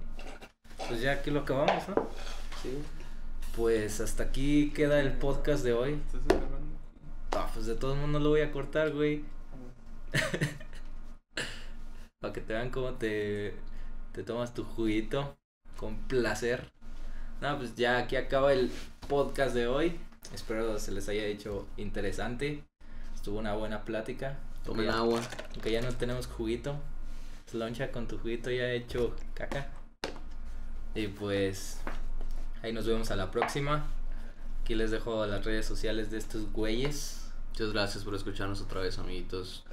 [0.88, 2.10] Pues ya aquí lo acabamos, ¿no?
[2.64, 2.80] Sí.
[3.56, 5.94] Pues hasta aquí queda el podcast de hoy.
[5.94, 6.76] Estás agarrando.
[7.32, 9.24] Ah, pues de todos modos lo voy a cortar, güey.
[12.20, 13.54] Para que te vean cómo te,
[14.14, 15.36] te tomas tu juguito.
[15.78, 16.72] Con placer.
[17.42, 18.72] No, pues ya aquí acaba el
[19.10, 20.00] podcast de hoy.
[20.34, 22.64] Espero se les haya hecho interesante.
[23.14, 24.38] Estuvo una buena plática.
[24.64, 25.22] Tomen ya- agua.
[25.54, 26.78] Aunque ya no tenemos juguito.
[27.54, 29.68] Loncha con tu juguito ya hecho caca.
[30.94, 31.80] Y pues
[32.64, 33.86] ahí nos vemos a la próxima.
[34.62, 37.30] Aquí les dejo las redes sociales de estos güeyes.
[37.50, 39.64] Muchas gracias por escucharnos otra vez, amiguitos.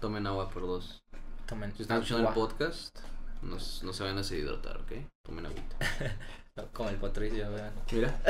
[0.00, 1.02] Tomen agua por dos.
[1.46, 2.96] Tomen Si están escuchando el podcast,
[3.42, 4.92] no, no se vayan a deshidratar, ¿ok?
[5.24, 5.76] Tomen agüita.
[6.56, 7.72] No, Como el Patricio, vean.
[7.92, 8.20] Mira,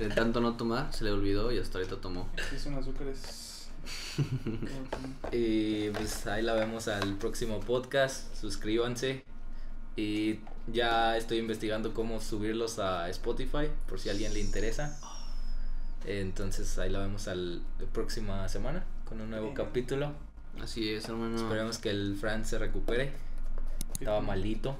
[0.00, 2.28] de tanto no tomar, se le olvidó y hasta ahorita tomó.
[2.50, 3.70] Sí, son azúcares
[5.30, 8.34] Y pues ahí la vemos al próximo podcast.
[8.34, 9.24] Suscríbanse.
[9.94, 14.98] Y ya estoy investigando cómo subirlos a Spotify, por si a alguien le interesa.
[16.04, 19.56] Entonces ahí la vemos al la próxima semana con un nuevo Bien.
[19.56, 20.12] capítulo.
[20.62, 21.36] Así es, hermano.
[21.36, 23.12] Esperemos que el Fran se recupere.
[23.98, 24.76] Estaba malito.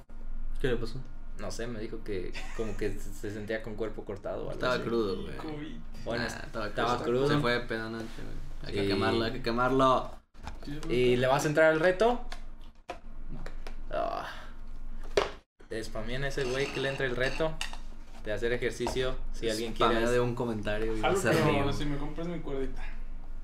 [0.60, 0.98] ¿Qué le pasó?
[1.38, 4.40] No sé, me dijo que como que se sentía con cuerpo cortado.
[4.40, 4.82] algo Estaba así.
[4.82, 5.78] crudo, güey.
[6.04, 7.28] Bueno, Nah, estaba, estaba, crudo.
[7.28, 8.36] Se fue de peda anoche, güey.
[8.66, 10.10] Hay que Y- quemarlo, hay que quemarlo.
[10.88, 12.20] ¿Y le vas a entrar al reto?
[13.90, 14.28] Ah.
[15.82, 17.52] Spamien a ese güey que le entre el reto
[18.24, 19.14] de hacer ejercicio.
[19.32, 19.92] Si alguien quiere.
[19.94, 22.82] Spamea de un comentario y Algo, pero si me compras mi cuerdita.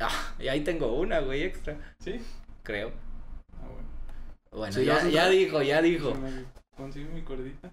[0.01, 1.77] Ah, y ahí tengo una, güey, extra.
[1.99, 2.21] ¿Sí?
[2.63, 2.93] Creo.
[3.55, 3.89] Ah, bueno.
[4.51, 6.15] Bueno, Sí, ya, ya dijo, ya dijo.
[6.77, 7.73] Consigo mi cuerdita.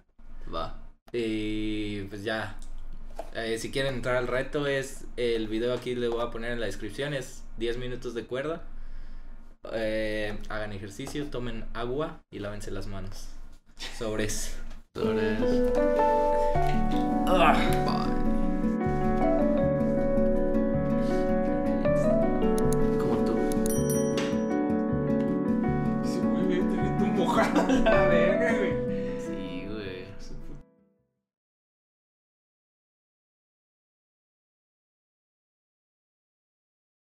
[0.52, 0.78] Va.
[1.12, 2.56] Y pues ya.
[3.34, 6.60] Eh, si quieren entrar al reto, es el video aquí le voy a poner en
[6.60, 7.14] la descripción.
[7.14, 8.62] Es 10 minutos de cuerda.
[9.72, 13.28] Eh, hagan ejercicio, tomen agua y lávense las manos.
[13.98, 14.56] Sobres.
[14.94, 15.36] Sobre.
[17.26, 18.13] Ah.